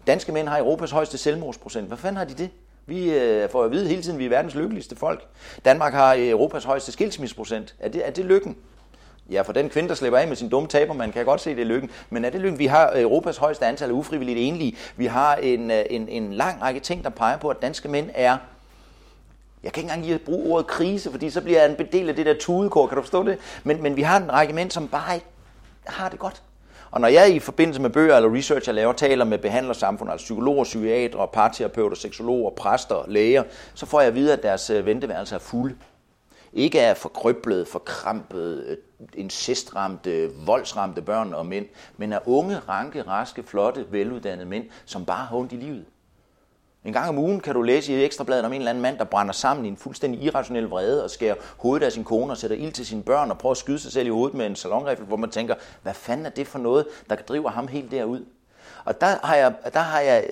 Danske 0.06 0.32
mænd 0.32 0.48
har 0.48 0.58
Europas 0.58 0.90
højeste 0.90 1.18
selvmordsprocent. 1.18 1.86
Hvad 1.88 1.98
fanden 1.98 2.16
har 2.16 2.24
de 2.24 2.34
det? 2.34 2.50
Vi 2.88 3.12
øh, 3.12 3.50
får 3.50 3.64
at 3.64 3.70
vide 3.70 3.88
hele 3.88 4.02
tiden, 4.02 4.16
at 4.16 4.18
vi 4.18 4.24
er 4.24 4.28
verdens 4.28 4.54
lykkeligste 4.54 4.96
folk. 4.96 5.26
Danmark 5.64 5.92
har 5.92 6.14
øh, 6.14 6.28
Europas 6.28 6.64
højeste 6.64 6.92
skilsmisseprocent. 6.92 7.74
Er 7.80 7.88
det, 7.88 8.06
er 8.06 8.10
det 8.10 8.24
lykken? 8.24 8.56
Ja, 9.30 9.42
for 9.42 9.52
den 9.52 9.70
kvinde, 9.70 9.88
der 9.88 9.94
slipper 9.94 10.18
af 10.18 10.28
med 10.28 10.36
sin 10.36 10.48
dumme 10.48 10.68
taber, 10.68 10.94
man 10.94 11.12
kan 11.12 11.24
godt 11.24 11.40
se, 11.40 11.50
det 11.50 11.60
er 11.60 11.64
lykken. 11.64 11.90
Men 12.10 12.24
er 12.24 12.30
det 12.30 12.40
lykken? 12.40 12.58
Vi 12.58 12.66
har 12.66 12.92
øh, 12.94 13.02
Europas 13.02 13.36
højeste 13.36 13.66
antal 13.66 13.88
af 13.88 13.92
ufrivilligt 13.92 14.38
enlige. 14.38 14.76
Vi 14.96 15.06
har 15.06 15.36
en, 15.36 15.70
øh, 15.70 15.84
en, 15.90 16.08
en 16.08 16.32
lang 16.32 16.62
række 16.62 16.80
ting, 16.80 17.04
der 17.04 17.10
peger 17.10 17.38
på, 17.38 17.48
at 17.48 17.62
danske 17.62 17.88
mænd 17.88 18.10
er 18.14 18.36
jeg 19.62 19.72
kan 19.72 19.80
ikke 19.80 19.92
engang 19.92 20.06
lige 20.06 20.18
bruge 20.18 20.52
ordet 20.52 20.66
krise, 20.66 21.10
fordi 21.10 21.30
så 21.30 21.40
bliver 21.40 21.62
jeg 21.62 21.70
en 21.78 21.86
del 21.92 22.08
af 22.08 22.16
det 22.16 22.26
der 22.26 22.34
tudekår, 22.40 22.86
kan 22.86 22.96
du 22.96 23.02
forstå 23.02 23.22
det? 23.22 23.38
Men, 23.64 23.82
men 23.82 23.96
vi 23.96 24.02
har 24.02 24.16
en 24.16 24.32
række 24.32 24.52
mænd, 24.52 24.70
som 24.70 24.88
bare 24.88 25.14
ikke 25.14 25.26
har 25.86 26.08
det 26.08 26.18
godt. 26.18 26.42
Og 26.90 27.00
når 27.00 27.08
jeg 27.08 27.34
i 27.34 27.38
forbindelse 27.38 27.82
med 27.82 27.90
bøger 27.90 28.16
eller 28.16 28.34
research, 28.34 28.68
jeg 28.68 28.74
laver, 28.74 28.92
taler 28.92 29.24
med 29.24 29.38
behandlersamfundet, 29.38 30.12
altså 30.12 30.24
psykologer, 30.24 30.64
psykiater, 30.64 31.26
parterapeuter, 31.26 31.96
seksologer, 31.96 32.50
præster, 32.50 33.04
læger, 33.08 33.42
så 33.74 33.86
får 33.86 34.00
jeg 34.00 34.08
at 34.08 34.14
vide, 34.14 34.32
at 34.32 34.42
deres 34.42 34.70
øh, 34.70 34.86
venteværelse 34.86 35.34
er 35.34 35.38
fulde. 35.38 35.76
Ikke 36.52 36.80
af 36.80 36.96
forkryblet, 36.96 37.68
forkrampet, 37.68 38.64
øh, 38.68 38.76
incestramte, 39.14 40.30
voldsramte 40.46 41.02
børn 41.02 41.34
og 41.34 41.46
mænd, 41.46 41.66
men 41.96 42.12
af 42.12 42.20
unge, 42.26 42.58
ranke, 42.58 43.02
raske, 43.02 43.42
flotte, 43.42 43.86
veluddannede 43.90 44.48
mænd, 44.48 44.64
som 44.84 45.04
bare 45.04 45.26
har 45.26 45.36
ondt 45.36 45.52
i 45.52 45.56
livet. 45.56 45.84
En 46.84 46.92
gang 46.92 47.08
om 47.08 47.18
ugen 47.18 47.40
kan 47.40 47.54
du 47.54 47.62
læse 47.62 47.92
i 47.92 48.04
Ekstrabladet 48.04 48.44
om 48.44 48.52
en 48.52 48.60
eller 48.60 48.70
anden 48.70 48.82
mand, 48.82 48.98
der 48.98 49.04
brænder 49.04 49.32
sammen 49.32 49.66
i 49.66 49.68
en 49.68 49.76
fuldstændig 49.76 50.22
irrationel 50.22 50.64
vrede 50.64 51.04
og 51.04 51.10
skærer 51.10 51.34
hovedet 51.56 51.86
af 51.86 51.92
sin 51.92 52.04
kone 52.04 52.32
og 52.32 52.38
sætter 52.38 52.56
ild 52.56 52.72
til 52.72 52.86
sine 52.86 53.02
børn 53.02 53.30
og 53.30 53.38
prøver 53.38 53.50
at 53.50 53.56
skyde 53.56 53.78
sig 53.78 53.92
selv 53.92 54.06
i 54.06 54.10
hovedet 54.10 54.36
med 54.36 54.46
en 54.46 54.56
salonrifle, 54.56 55.04
hvor 55.04 55.16
man 55.16 55.30
tænker, 55.30 55.54
hvad 55.82 55.94
fanden 55.94 56.26
er 56.26 56.30
det 56.30 56.46
for 56.46 56.58
noget, 56.58 56.86
der 57.10 57.16
kan 57.16 57.24
drive 57.28 57.50
ham 57.50 57.68
helt 57.68 57.90
derud? 57.90 58.24
Og 58.84 59.00
der 59.00 59.26
har 59.26 59.36
jeg, 59.36 59.54
der 59.72 59.80
har 59.80 60.00
jeg, 60.00 60.24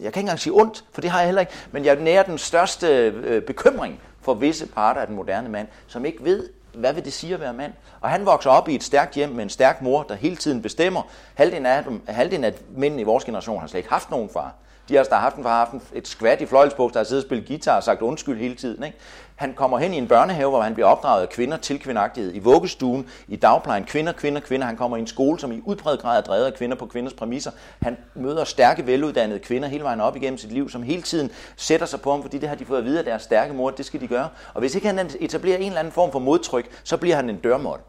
jeg 0.00 0.12
kan 0.12 0.20
ikke 0.20 0.20
engang 0.20 0.38
sige 0.38 0.52
ondt, 0.52 0.84
for 0.92 1.00
det 1.00 1.10
har 1.10 1.18
jeg 1.18 1.26
heller 1.26 1.40
ikke, 1.40 1.52
men 1.72 1.84
jeg 1.84 1.96
nærer 1.96 2.22
den 2.22 2.38
største 2.38 2.86
øh, 2.86 3.42
bekymring 3.42 4.00
for 4.22 4.34
visse 4.34 4.66
parter 4.66 5.00
af 5.00 5.06
den 5.06 5.16
moderne 5.16 5.48
mand, 5.48 5.68
som 5.86 6.04
ikke 6.04 6.24
ved, 6.24 6.48
hvad 6.74 6.92
vil 6.92 7.04
det 7.04 7.12
sige 7.12 7.34
at 7.34 7.40
være 7.40 7.52
mand? 7.52 7.72
Og 8.00 8.10
han 8.10 8.26
vokser 8.26 8.50
op 8.50 8.68
i 8.68 8.74
et 8.74 8.82
stærkt 8.82 9.14
hjem 9.14 9.28
med 9.28 9.42
en 9.42 9.50
stærk 9.50 9.82
mor, 9.82 10.02
der 10.02 10.14
hele 10.14 10.36
tiden 10.36 10.62
bestemmer. 10.62 11.02
Halvdelen 11.34 11.66
af, 11.66 11.84
dem, 11.84 12.02
halvdelen 12.06 12.44
af 12.44 12.54
mændene 12.76 13.02
i 13.02 13.04
vores 13.04 13.24
generation 13.24 13.60
har 13.60 13.66
slet 13.66 13.78
ikke 13.78 13.90
haft 13.90 14.10
nogen 14.10 14.30
far. 14.32 14.54
De 14.88 14.96
har 14.96 15.04
der 15.04 15.14
har 15.14 15.20
haft 15.20 15.36
en 15.36 15.42
far, 15.42 15.64
haft 15.64 15.84
et 15.92 16.08
skvat 16.08 16.40
i 16.40 16.46
fløjlsbuks, 16.46 16.92
der 16.92 16.98
har 16.98 17.04
siddet 17.04 17.24
og 17.24 17.28
spillet 17.28 17.48
guitar 17.48 17.76
og 17.76 17.82
sagt 17.82 18.02
undskyld 18.02 18.38
hele 18.38 18.54
tiden. 18.54 18.84
Ikke? 18.84 18.98
Han 19.36 19.54
kommer 19.54 19.78
hen 19.78 19.94
i 19.94 19.96
en 19.96 20.08
børnehave, 20.08 20.50
hvor 20.50 20.60
han 20.60 20.74
bliver 20.74 20.86
opdraget 20.86 21.22
af 21.22 21.28
kvinder 21.28 21.56
til 21.56 21.78
kvindagtighed. 21.78 22.34
I 22.34 22.38
vuggestuen, 22.38 23.08
i 23.28 23.36
dagplejen, 23.36 23.84
kvinder, 23.84 24.12
kvinder, 24.12 24.40
kvinder. 24.40 24.66
Han 24.66 24.76
kommer 24.76 24.96
i 24.96 25.00
en 25.00 25.06
skole, 25.06 25.38
som 25.38 25.52
i 25.52 25.62
udbredt 25.64 26.00
grad 26.00 26.18
er 26.18 26.20
drevet 26.20 26.44
af 26.44 26.54
kvinder 26.54 26.76
på 26.76 26.86
kvinders 26.86 27.12
præmisser. 27.12 27.50
Han 27.82 27.96
møder 28.14 28.44
stærke, 28.44 28.86
veluddannede 28.86 29.38
kvinder 29.38 29.68
hele 29.68 29.84
vejen 29.84 30.00
op 30.00 30.16
igennem 30.16 30.38
sit 30.38 30.52
liv, 30.52 30.70
som 30.70 30.82
hele 30.82 31.02
tiden 31.02 31.30
sætter 31.56 31.86
sig 31.86 32.00
på 32.00 32.10
ham, 32.10 32.22
fordi 32.22 32.38
det 32.38 32.48
har 32.48 32.56
de 32.56 32.64
fået 32.64 32.78
at 32.78 32.84
vide 32.84 32.98
af 32.98 33.04
deres 33.04 33.22
stærke 33.22 33.54
mor, 33.54 33.70
det 33.70 33.86
skal 33.86 34.00
de 34.00 34.06
gøre. 34.06 34.28
Og 34.54 34.60
hvis 34.60 34.74
ikke 34.74 34.86
han 34.86 35.10
etablerer 35.20 35.58
en 35.58 35.66
eller 35.66 35.78
anden 35.78 35.92
form 35.92 36.12
for 36.12 36.18
modtryk, 36.18 36.80
så 36.84 36.96
bliver 36.96 37.16
han 37.16 37.30
en 37.30 37.36
dørmål. 37.36 37.80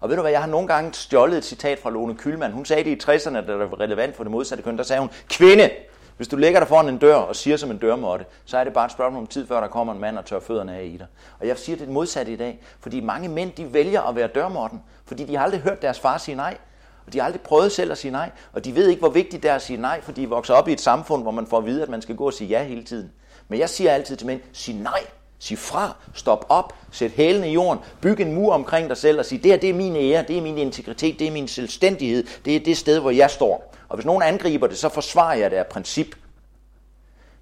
Og 0.00 0.08
ved 0.08 0.16
du 0.16 0.22
hvad, 0.22 0.32
jeg 0.32 0.40
har 0.40 0.48
nogle 0.48 0.68
gange 0.68 0.92
stjålet 0.92 1.38
et 1.38 1.44
citat 1.44 1.78
fra 1.78 1.90
Lone 1.90 2.14
Kylman. 2.14 2.52
Hun 2.52 2.64
sagde 2.64 2.84
det 2.84 2.90
i 2.90 3.10
60'erne, 3.10 3.34
da 3.34 3.40
det 3.40 3.58
var 3.58 3.80
relevant 3.80 4.16
for 4.16 4.24
det 4.24 4.30
modsatte 4.30 4.64
køn. 4.64 4.76
Der 4.76 4.82
sagde 4.82 5.00
hun, 5.00 5.10
kvinde, 5.28 5.70
hvis 6.16 6.28
du 6.28 6.36
lægger 6.36 6.60
dig 6.60 6.68
foran 6.68 6.88
en 6.88 6.98
dør 6.98 7.14
og 7.14 7.36
siger 7.36 7.56
som 7.56 7.70
en 7.70 7.78
dørmåtte, 7.78 8.24
så 8.44 8.58
er 8.58 8.64
det 8.64 8.72
bare 8.72 8.86
et 8.86 8.92
spørgsmål 8.92 9.20
om 9.20 9.26
tid, 9.26 9.46
før 9.46 9.60
der 9.60 9.68
kommer 9.68 9.92
en 9.92 10.00
mand 10.00 10.18
og 10.18 10.24
tør 10.24 10.40
fødderne 10.40 10.76
af 10.76 10.84
i 10.84 10.96
dig. 10.96 11.06
Og 11.40 11.46
jeg 11.46 11.58
siger 11.58 11.76
det 11.76 11.88
modsatte 11.88 12.32
i 12.32 12.36
dag, 12.36 12.60
fordi 12.80 13.00
mange 13.00 13.28
mænd 13.28 13.52
de 13.52 13.72
vælger 13.72 14.02
at 14.02 14.16
være 14.16 14.26
dørmåtten, 14.26 14.82
fordi 15.06 15.24
de 15.24 15.36
har 15.36 15.44
aldrig 15.44 15.60
hørt 15.60 15.82
deres 15.82 16.00
far 16.00 16.18
sige 16.18 16.34
nej. 16.34 16.56
Og 17.06 17.12
de 17.12 17.18
har 17.18 17.26
aldrig 17.26 17.40
prøvet 17.40 17.72
selv 17.72 17.92
at 17.92 17.98
sige 17.98 18.12
nej, 18.12 18.30
og 18.52 18.64
de 18.64 18.74
ved 18.74 18.88
ikke, 18.88 19.00
hvor 19.00 19.08
vigtigt 19.08 19.42
det 19.42 19.50
er 19.50 19.54
at 19.54 19.62
sige 19.62 19.76
nej, 19.80 20.00
fordi 20.00 20.20
de 20.20 20.28
vokser 20.28 20.54
op 20.54 20.68
i 20.68 20.72
et 20.72 20.80
samfund, 20.80 21.22
hvor 21.22 21.30
man 21.30 21.46
får 21.46 21.58
at 21.58 21.66
vide, 21.66 21.82
at 21.82 21.88
man 21.88 22.02
skal 22.02 22.16
gå 22.16 22.26
og 22.26 22.32
sige 22.32 22.48
ja 22.48 22.64
hele 22.64 22.84
tiden. 22.84 23.12
Men 23.48 23.58
jeg 23.58 23.68
siger 23.68 23.90
altid 23.90 24.16
til 24.16 24.26
mænd, 24.26 24.40
sig 24.52 24.74
nej, 24.74 25.00
sig 25.38 25.58
fra, 25.58 25.96
stop 26.14 26.46
op, 26.48 26.74
sæt 26.90 27.10
hælene 27.10 27.48
i 27.48 27.52
jorden, 27.52 27.82
byg 28.00 28.20
en 28.20 28.32
mur 28.32 28.52
omkring 28.52 28.88
dig 28.88 28.96
selv 28.96 29.18
og 29.18 29.24
sig, 29.24 29.42
det 29.42 29.50
her 29.50 29.58
det 29.58 29.70
er 29.70 29.74
min 29.74 29.96
ære, 29.96 30.24
det 30.28 30.38
er 30.38 30.42
min 30.42 30.58
integritet, 30.58 31.18
det 31.18 31.26
er 31.26 31.30
min 31.30 31.48
selvstændighed, 31.48 32.24
det 32.44 32.56
er 32.56 32.60
det 32.60 32.76
sted, 32.76 32.98
hvor 32.98 33.10
jeg 33.10 33.30
står. 33.30 33.71
Og 33.92 33.96
hvis 33.96 34.06
nogen 34.06 34.22
angriber 34.22 34.66
det, 34.66 34.78
så 34.78 34.88
forsvarer 34.88 35.34
jeg 35.34 35.50
det 35.50 35.56
af 35.56 35.66
princip. 35.66 36.16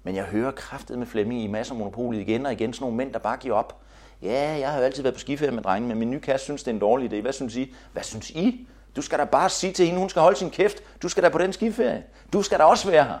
Men 0.03 0.15
jeg 0.15 0.23
hører 0.23 0.51
kraftet 0.51 0.97
med 0.97 1.07
Flemming 1.07 1.41
i 1.41 1.47
masser 1.47 1.73
af 1.73 1.77
monopolet 1.77 2.19
igen 2.19 2.45
og 2.45 2.51
igen, 2.51 2.73
sådan 2.73 2.83
nogle 2.83 2.97
mænd, 2.97 3.13
der 3.13 3.19
bare 3.19 3.37
giver 3.37 3.55
op. 3.55 3.81
Ja, 4.21 4.57
jeg 4.59 4.69
har 4.71 4.77
jo 4.77 4.83
altid 4.83 5.03
været 5.03 5.13
på 5.13 5.19
skiferie 5.19 5.51
med 5.51 5.63
drengene, 5.63 5.95
men 5.95 5.99
min 5.99 6.11
nye 6.11 6.19
kæreste 6.19 6.45
synes, 6.45 6.63
det 6.63 6.71
er 6.71 6.75
en 6.75 6.79
dårlig 6.79 7.13
idé. 7.13 7.21
Hvad 7.21 7.33
synes 7.33 7.55
I? 7.55 7.75
Hvad 7.93 8.03
synes 8.03 8.29
I? 8.29 8.67
Du 8.95 9.01
skal 9.01 9.19
da 9.19 9.23
bare 9.23 9.49
sige 9.49 9.73
til 9.73 9.85
hende, 9.85 9.99
hun 9.99 10.09
skal 10.09 10.21
holde 10.21 10.37
sin 10.37 10.49
kæft. 10.49 10.77
Du 11.01 11.09
skal 11.09 11.23
da 11.23 11.29
på 11.29 11.37
den 11.37 11.53
skiferie. 11.53 12.03
Du 12.33 12.41
skal 12.41 12.59
da 12.59 12.63
også 12.63 12.89
være 12.89 13.03
her. 13.03 13.17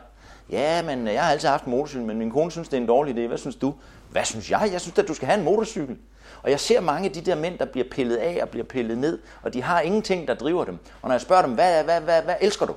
Ja, 0.49 0.81
men 0.81 1.07
jeg 1.07 1.23
har 1.23 1.31
altid 1.31 1.49
haft 1.49 1.65
en 1.65 1.71
motorcykel, 1.71 2.07
men 2.07 2.17
min 2.17 2.31
kone 2.31 2.51
synes, 2.51 2.69
det 2.69 2.77
er 2.77 2.81
en 2.81 2.87
dårlig 2.87 3.15
idé. 3.15 3.27
Hvad 3.27 3.37
synes 3.37 3.55
du? 3.55 3.73
Hvad 4.09 4.25
synes 4.25 4.51
jeg? 4.51 4.69
Jeg 4.71 4.81
synes 4.81 4.99
at 4.99 5.07
du 5.07 5.13
skal 5.13 5.27
have 5.27 5.39
en 5.39 5.45
motorcykel. 5.45 5.97
Og 6.43 6.51
jeg 6.51 6.59
ser 6.59 6.81
mange 6.81 7.05
af 7.07 7.13
de 7.13 7.21
der 7.21 7.35
mænd, 7.35 7.57
der 7.57 7.65
bliver 7.65 7.87
pillet 7.91 8.15
af 8.15 8.39
og 8.41 8.49
bliver 8.49 8.65
pillet 8.65 8.97
ned, 8.97 9.19
og 9.41 9.53
de 9.53 9.63
har 9.63 9.81
ingenting, 9.81 10.27
der 10.27 10.33
driver 10.33 10.65
dem. 10.65 10.77
Og 11.01 11.07
når 11.07 11.13
jeg 11.13 11.21
spørger 11.21 11.41
dem, 11.41 11.53
hvad, 11.53 11.83
hvad, 11.83 12.01
hvad, 12.01 12.21
hvad 12.21 12.35
elsker 12.41 12.65
du? 12.65 12.73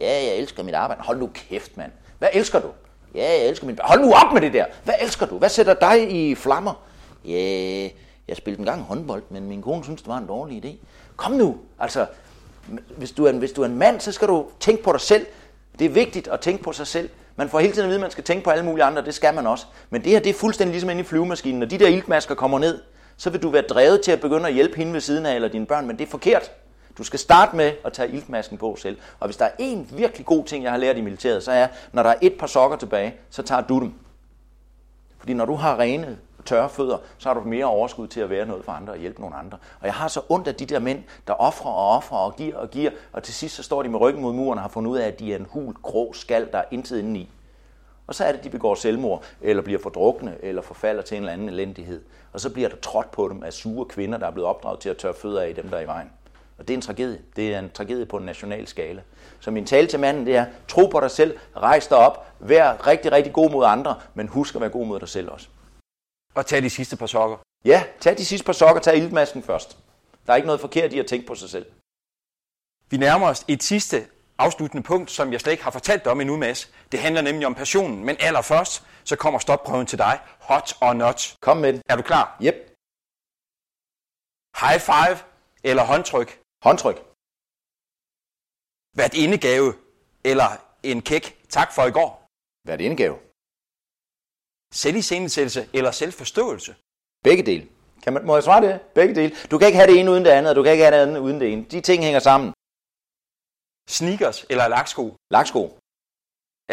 Ja, 0.00 0.24
jeg 0.24 0.36
elsker 0.36 0.62
mit 0.62 0.74
arbejde. 0.74 1.02
Hold 1.02 1.18
nu 1.18 1.30
kæft, 1.34 1.76
mand. 1.76 1.92
Hvad 2.18 2.28
elsker 2.32 2.60
du? 2.60 2.68
Ja, 3.14 3.22
jeg 3.22 3.48
elsker 3.48 3.66
mit... 3.66 3.80
Hold 3.82 4.00
nu 4.00 4.12
op 4.12 4.32
med 4.32 4.40
det 4.40 4.52
der. 4.52 4.64
Hvad 4.84 4.94
elsker 5.00 5.26
du? 5.26 5.38
Hvad 5.38 5.48
sætter 5.48 5.74
dig 5.74 6.12
i 6.12 6.34
flammer? 6.34 6.84
Ja, 7.24 7.88
jeg 8.28 8.36
spillede 8.36 8.60
en 8.60 8.66
gang 8.66 8.82
håndbold, 8.82 9.22
men 9.30 9.48
min 9.48 9.62
kone 9.62 9.84
synes, 9.84 10.02
det 10.02 10.08
var 10.08 10.18
en 10.18 10.26
dårlig 10.26 10.64
idé. 10.64 10.86
Kom 11.16 11.32
nu, 11.32 11.56
altså, 11.78 12.06
hvis 12.96 13.10
du, 13.10 13.24
er 13.24 13.30
en, 13.30 13.38
hvis 13.38 13.52
du 13.52 13.62
er 13.62 13.66
en 13.66 13.78
mand, 13.78 14.00
så 14.00 14.12
skal 14.12 14.28
du 14.28 14.46
tænke 14.60 14.82
på 14.82 14.92
dig 14.92 15.00
selv. 15.00 15.26
Det 15.78 15.84
er 15.84 15.88
vigtigt 15.88 16.28
at 16.28 16.40
tænke 16.40 16.62
på 16.62 16.72
sig 16.72 16.86
selv. 16.86 17.08
Man 17.36 17.48
får 17.48 17.58
hele 17.58 17.72
tiden 17.72 17.84
at 17.84 17.88
vide, 17.88 17.98
at 17.98 18.00
man 18.00 18.10
skal 18.10 18.24
tænke 18.24 18.44
på 18.44 18.50
alle 18.50 18.64
mulige 18.64 18.84
andre, 18.84 19.04
det 19.04 19.14
skal 19.14 19.34
man 19.34 19.46
også. 19.46 19.66
Men 19.90 20.04
det 20.04 20.12
her, 20.12 20.20
det 20.20 20.30
er 20.30 20.34
fuldstændig 20.34 20.72
ligesom 20.72 20.90
inde 20.90 21.00
i 21.00 21.04
flyvemaskinen. 21.04 21.58
Når 21.58 21.66
de 21.66 21.78
der 21.78 21.88
iltmasker 21.88 22.34
kommer 22.34 22.58
ned, 22.58 22.80
så 23.16 23.30
vil 23.30 23.42
du 23.42 23.48
være 23.48 23.62
drevet 23.62 24.00
til 24.00 24.12
at 24.12 24.20
begynde 24.20 24.48
at 24.48 24.54
hjælpe 24.54 24.76
hende 24.76 24.92
ved 24.92 25.00
siden 25.00 25.26
af, 25.26 25.34
eller 25.34 25.48
dine 25.48 25.66
børn, 25.66 25.86
men 25.86 25.98
det 25.98 26.06
er 26.06 26.10
forkert. 26.10 26.50
Du 26.98 27.04
skal 27.04 27.18
starte 27.18 27.56
med 27.56 27.72
at 27.84 27.92
tage 27.92 28.10
iltmasken 28.10 28.58
på 28.58 28.76
selv. 28.76 28.98
Og 29.20 29.26
hvis 29.28 29.36
der 29.36 29.44
er 29.44 29.50
en 29.58 29.90
virkelig 29.92 30.26
god 30.26 30.44
ting, 30.44 30.64
jeg 30.64 30.72
har 30.72 30.78
lært 30.78 30.96
i 30.96 31.00
militæret, 31.00 31.42
så 31.42 31.52
er, 31.52 31.68
når 31.92 32.02
der 32.02 32.10
er 32.10 32.18
et 32.22 32.38
par 32.38 32.46
sokker 32.46 32.76
tilbage, 32.76 33.14
så 33.30 33.42
tager 33.42 33.60
du 33.60 33.80
dem. 33.80 33.94
Fordi 35.18 35.34
når 35.34 35.44
du 35.44 35.54
har 35.54 35.78
rene 35.78 36.18
tørre 36.44 36.68
fødder, 36.68 36.98
så 37.18 37.28
har 37.28 37.34
du 37.34 37.40
mere 37.40 37.64
overskud 37.64 38.08
til 38.08 38.20
at 38.20 38.30
være 38.30 38.46
noget 38.46 38.64
for 38.64 38.72
andre 38.72 38.92
og 38.92 38.98
hjælpe 38.98 39.20
nogle 39.20 39.36
andre. 39.36 39.58
Og 39.80 39.86
jeg 39.86 39.94
har 39.94 40.08
så 40.08 40.20
ondt 40.28 40.48
af 40.48 40.54
de 40.54 40.66
der 40.66 40.78
mænd, 40.78 41.02
der 41.26 41.32
offrer 41.32 41.70
og 41.70 41.96
offrer 41.96 42.18
og 42.18 42.36
giver 42.36 42.56
og 42.56 42.70
giver, 42.70 42.90
og 43.12 43.22
til 43.22 43.34
sidst 43.34 43.56
så 43.56 43.62
står 43.62 43.82
de 43.82 43.88
med 43.88 44.00
ryggen 44.00 44.22
mod 44.22 44.32
muren 44.32 44.58
og 44.58 44.62
har 44.62 44.68
fundet 44.68 44.90
ud 44.90 44.96
af, 44.96 45.06
at 45.06 45.18
de 45.18 45.32
er 45.32 45.36
en 45.36 45.46
hul, 45.50 45.74
grå 45.74 46.12
skal, 46.12 46.48
der 46.52 46.58
er 46.58 46.64
intet 46.70 46.98
indeni. 46.98 47.30
Og 48.06 48.14
så 48.14 48.24
er 48.24 48.32
det, 48.32 48.44
de 48.44 48.50
begår 48.50 48.74
selvmord, 48.74 49.24
eller 49.40 49.62
bliver 49.62 49.78
fordrukne, 49.78 50.36
eller 50.42 50.62
forfalder 50.62 51.02
til 51.02 51.16
en 51.16 51.22
eller 51.22 51.32
anden 51.32 51.48
elendighed. 51.48 52.02
Og 52.32 52.40
så 52.40 52.50
bliver 52.50 52.68
der 52.68 52.76
trådt 52.76 53.10
på 53.10 53.28
dem 53.28 53.42
af 53.42 53.52
sure 53.52 53.86
kvinder, 53.86 54.18
der 54.18 54.26
er 54.26 54.30
blevet 54.30 54.48
opdraget 54.48 54.80
til 54.80 54.88
at 54.88 54.96
tørre 54.96 55.14
fødder 55.14 55.40
af 55.40 55.54
dem, 55.54 55.68
der 55.68 55.76
er 55.76 55.80
i 55.80 55.86
vejen. 55.86 56.10
Og 56.58 56.68
det 56.68 56.74
er 56.74 56.78
en 56.78 56.82
tragedie. 56.82 57.22
Det 57.36 57.54
er 57.54 57.58
en 57.58 57.70
tragedie 57.70 58.06
på 58.06 58.16
en 58.16 58.24
national 58.24 58.66
skala. 58.66 59.02
Så 59.40 59.50
min 59.50 59.66
tale 59.66 59.86
til 59.86 60.00
manden, 60.00 60.26
det 60.26 60.36
er, 60.36 60.46
tro 60.68 60.86
på 60.86 61.00
dig 61.00 61.10
selv, 61.10 61.38
rejs 61.56 61.86
dig 61.86 61.98
op, 61.98 62.26
vær 62.40 62.86
rigtig, 62.86 63.12
rigtig 63.12 63.32
god 63.32 63.50
mod 63.50 63.64
andre, 63.64 64.00
men 64.14 64.28
husk 64.28 64.54
at 64.54 64.60
være 64.60 64.70
god 64.70 64.86
mod 64.86 65.00
dig 65.00 65.08
selv 65.08 65.30
også. 65.30 65.48
Og 66.34 66.46
tag 66.46 66.62
de 66.62 66.70
sidste 66.70 66.96
par 66.96 67.06
sokker. 67.06 67.36
Ja, 67.64 67.84
tag 68.00 68.18
de 68.18 68.24
sidste 68.24 68.44
par 68.46 68.52
sokker, 68.52 68.82
tag 68.82 68.96
iltmasken 68.96 69.42
først. 69.42 69.78
Der 70.26 70.32
er 70.32 70.36
ikke 70.36 70.46
noget 70.46 70.60
forkert 70.60 70.92
i 70.92 70.98
at 70.98 71.06
tænke 71.06 71.26
på 71.26 71.34
sig 71.34 71.50
selv. 71.50 71.66
Vi 72.90 72.96
nærmer 72.96 73.28
os 73.28 73.44
et 73.48 73.62
sidste 73.62 74.06
afsluttende 74.38 74.82
punkt, 74.82 75.10
som 75.10 75.32
jeg 75.32 75.40
slet 75.40 75.52
ikke 75.52 75.64
har 75.64 75.70
fortalt 75.70 76.04
dig 76.04 76.12
om 76.12 76.20
endnu, 76.20 76.36
Mads. 76.36 76.70
Det 76.92 77.00
handler 77.00 77.22
nemlig 77.22 77.46
om 77.46 77.54
passionen, 77.54 78.04
men 78.04 78.16
allerførst, 78.20 78.82
så 79.04 79.16
kommer 79.16 79.40
stopprøven 79.40 79.86
til 79.86 79.98
dig. 79.98 80.20
Hot 80.40 80.76
or 80.80 80.92
not. 80.92 81.36
Kom 81.40 81.56
med 81.56 81.72
den. 81.72 81.82
Er 81.88 81.96
du 81.96 82.02
klar? 82.02 82.36
Yep. 82.42 82.54
High 84.60 84.80
five 84.80 85.18
eller 85.64 85.84
håndtryk? 85.84 86.43
Håndtryk. 86.66 86.98
Hvert 88.96 89.14
indegave 89.24 89.68
eller 90.30 90.48
en 90.90 91.00
kæk 91.10 91.24
tak 91.56 91.68
for 91.76 91.82
i 91.90 91.94
går? 91.98 92.10
Hvert 92.66 92.80
indegave. 92.86 93.16
Selviscenesættelse 94.82 95.62
eller 95.76 95.90
selvforståelse? 95.90 96.72
Begge 97.26 97.42
dele. 97.50 97.64
Kan 98.02 98.12
man, 98.12 98.26
må 98.26 98.34
jeg 98.36 98.44
svare 98.48 98.62
det? 98.66 98.74
Begge 98.98 99.14
dele. 99.14 99.32
Du 99.50 99.58
kan 99.58 99.66
ikke 99.68 99.80
have 99.80 99.90
det 99.90 100.00
ene 100.00 100.10
uden 100.12 100.24
det 100.24 100.30
andet, 100.30 100.50
og 100.50 100.56
du 100.56 100.62
kan 100.62 100.72
ikke 100.72 100.84
have 100.84 100.96
det 100.96 101.02
andet 101.02 101.20
uden 101.26 101.40
det 101.40 101.52
ene. 101.52 101.64
De 101.64 101.80
ting 101.80 102.04
hænger 102.04 102.22
sammen. 102.28 102.48
Sneakers 103.96 104.38
eller 104.52 104.66
laksko? 104.68 105.04
Laksko. 105.34 105.62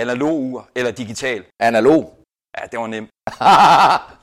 Analog 0.03 0.35
ur 0.49 0.69
eller 0.75 0.91
digital? 0.91 1.41
Analog. 1.69 2.01
Ja, 2.57 2.61
det 2.71 2.79
var 2.79 2.87
nemt. 2.87 3.09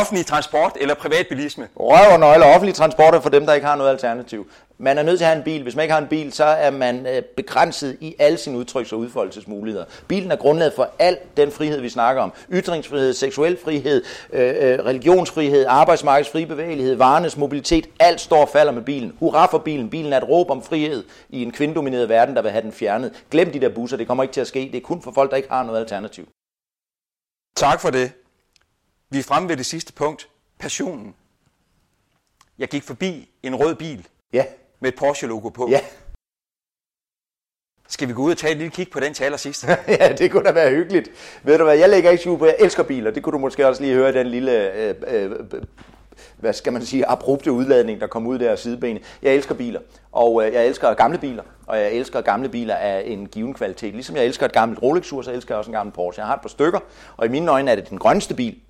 Offentlig 0.00 0.26
transport 0.26 0.76
eller 0.80 0.94
privatbilisme? 0.94 1.68
Røv 1.76 2.12
og 2.12 2.20
nøgler. 2.20 2.46
Offentlig 2.46 2.74
transport 2.74 3.14
er 3.14 3.20
for 3.20 3.30
dem, 3.30 3.46
der 3.46 3.54
ikke 3.54 3.66
har 3.66 3.76
noget 3.76 3.90
alternativ. 3.90 4.46
Man 4.78 4.98
er 4.98 5.02
nødt 5.02 5.18
til 5.18 5.24
at 5.24 5.28
have 5.28 5.38
en 5.38 5.44
bil. 5.44 5.62
Hvis 5.62 5.76
man 5.76 5.82
ikke 5.82 5.92
har 5.92 6.00
en 6.00 6.08
bil, 6.08 6.32
så 6.32 6.44
er 6.44 6.70
man 6.70 7.06
øh, 7.06 7.22
begrænset 7.22 7.96
i 8.00 8.14
alle 8.18 8.38
sine 8.38 8.58
udtryks- 8.58 8.92
og 8.92 8.98
udfoldelsesmuligheder. 8.98 9.84
Bilen 10.08 10.32
er 10.32 10.36
grundlaget 10.36 10.72
for 10.72 10.90
al 10.98 11.18
den 11.36 11.50
frihed, 11.50 11.80
vi 11.80 11.88
snakker 11.88 12.22
om. 12.22 12.32
Ytringsfrihed, 12.52 13.12
seksuel 13.12 13.58
frihed, 13.64 14.04
øh, 14.32 14.54
øh, 14.60 14.78
religionsfrihed, 14.84 15.64
arbejdsmarkeds 15.68 16.28
fri 16.28 16.44
bevægelighed, 16.44 16.94
varenes 16.94 17.36
mobilitet. 17.36 17.88
Alt 18.00 18.20
står 18.20 18.42
og 18.42 18.48
falder 18.48 18.72
med 18.72 18.82
bilen. 18.82 19.16
Hurra 19.18 19.46
for 19.46 19.58
bilen. 19.58 19.90
Bilen 19.90 20.12
er 20.12 20.16
et 20.16 20.28
råb 20.28 20.50
om 20.50 20.62
frihed 20.62 21.04
i 21.28 21.42
en 21.42 21.52
kvindedomineret 21.52 22.08
verden, 22.08 22.36
der 22.36 22.42
vil 22.42 22.50
have 22.50 22.62
den 22.62 22.72
fjernet. 22.72 23.12
Glem 23.30 23.52
de 23.52 23.60
der 23.60 23.68
busser. 23.68 23.96
Det 23.96 24.06
kommer 24.06 24.22
ikke 24.24 24.32
til 24.32 24.40
at 24.40 24.46
ske. 24.46 24.68
Det 24.72 24.76
er 24.76 24.86
kun 24.86 25.02
for 25.02 25.12
folk, 25.12 25.30
der 25.30 25.36
ikke 25.36 25.48
har 25.50 25.62
noget 25.62 25.80
alternativ. 25.80 26.28
Tak 27.56 27.80
for 27.80 27.90
det. 27.90 28.12
Vi 29.12 29.18
er 29.18 29.22
fremme 29.22 29.48
ved 29.48 29.56
det 29.56 29.66
sidste 29.66 29.92
punkt. 29.92 30.28
Passionen. 30.58 31.14
Jeg 32.58 32.68
gik 32.68 32.82
forbi 32.82 33.28
en 33.42 33.54
rød 33.54 33.74
bil 33.74 34.06
Ja, 34.32 34.44
med 34.80 34.92
et 34.92 34.98
Porsche-logo 34.98 35.48
på. 35.48 35.68
ja. 35.70 35.80
Skal 37.88 38.08
vi 38.08 38.12
gå 38.12 38.22
ud 38.22 38.30
og 38.30 38.38
tage 38.38 38.50
et 38.50 38.56
lille 38.56 38.70
kig 38.70 38.90
på 38.90 39.00
den 39.00 39.14
til 39.14 39.24
allersidst? 39.24 39.66
ja, 40.00 40.12
det 40.18 40.30
kunne 40.30 40.44
da 40.44 40.52
være 40.52 40.70
hyggeligt. 40.70 41.10
Ved 41.42 41.58
du 41.58 41.64
hvad, 41.64 41.78
jeg 41.78 41.88
lægger 41.88 42.10
ikke 42.10 42.36
på, 42.36 42.46
jeg 42.46 42.56
elsker 42.58 42.82
biler. 42.82 43.10
Det 43.10 43.22
kunne 43.22 43.32
du 43.32 43.38
måske 43.38 43.68
også 43.68 43.82
lige 43.82 43.94
høre 43.94 44.12
den 44.12 44.26
lille, 44.26 44.72
øh, 44.74 44.94
øh, 45.06 45.30
hvad 46.36 46.52
skal 46.52 46.72
man 46.72 46.84
sige, 46.84 47.06
abrupte 47.06 47.52
udladning, 47.52 48.00
der 48.00 48.06
kom 48.06 48.26
ud 48.26 48.38
der 48.38 48.50
af 48.50 48.58
sidebenet. 48.58 49.02
Jeg 49.22 49.34
elsker 49.34 49.54
biler, 49.54 49.80
og 50.12 50.46
øh, 50.46 50.52
jeg 50.52 50.66
elsker 50.66 50.94
gamle 50.94 51.18
biler, 51.18 51.42
og 51.66 51.78
jeg 51.78 51.92
elsker 51.92 52.20
gamle 52.20 52.48
biler 52.48 52.74
af 52.74 53.02
en 53.06 53.26
given 53.26 53.54
kvalitet. 53.54 53.94
Ligesom 53.94 54.16
jeg 54.16 54.24
elsker 54.24 54.46
et 54.46 54.52
gammelt 54.52 54.82
Rolex-ur, 54.82 55.22
så 55.22 55.32
elsker 55.32 55.54
jeg 55.54 55.58
også 55.58 55.70
en 55.70 55.76
gammel 55.76 55.92
Porsche. 55.92 56.20
Jeg 56.20 56.26
har 56.26 56.34
et 56.34 56.42
par 56.42 56.48
stykker, 56.48 56.80
og 57.16 57.26
i 57.26 57.28
mine 57.28 57.50
øjne 57.50 57.70
er 57.70 57.74
det 57.74 57.90
den 57.90 57.98
grønste 57.98 58.34
bil, 58.34 58.60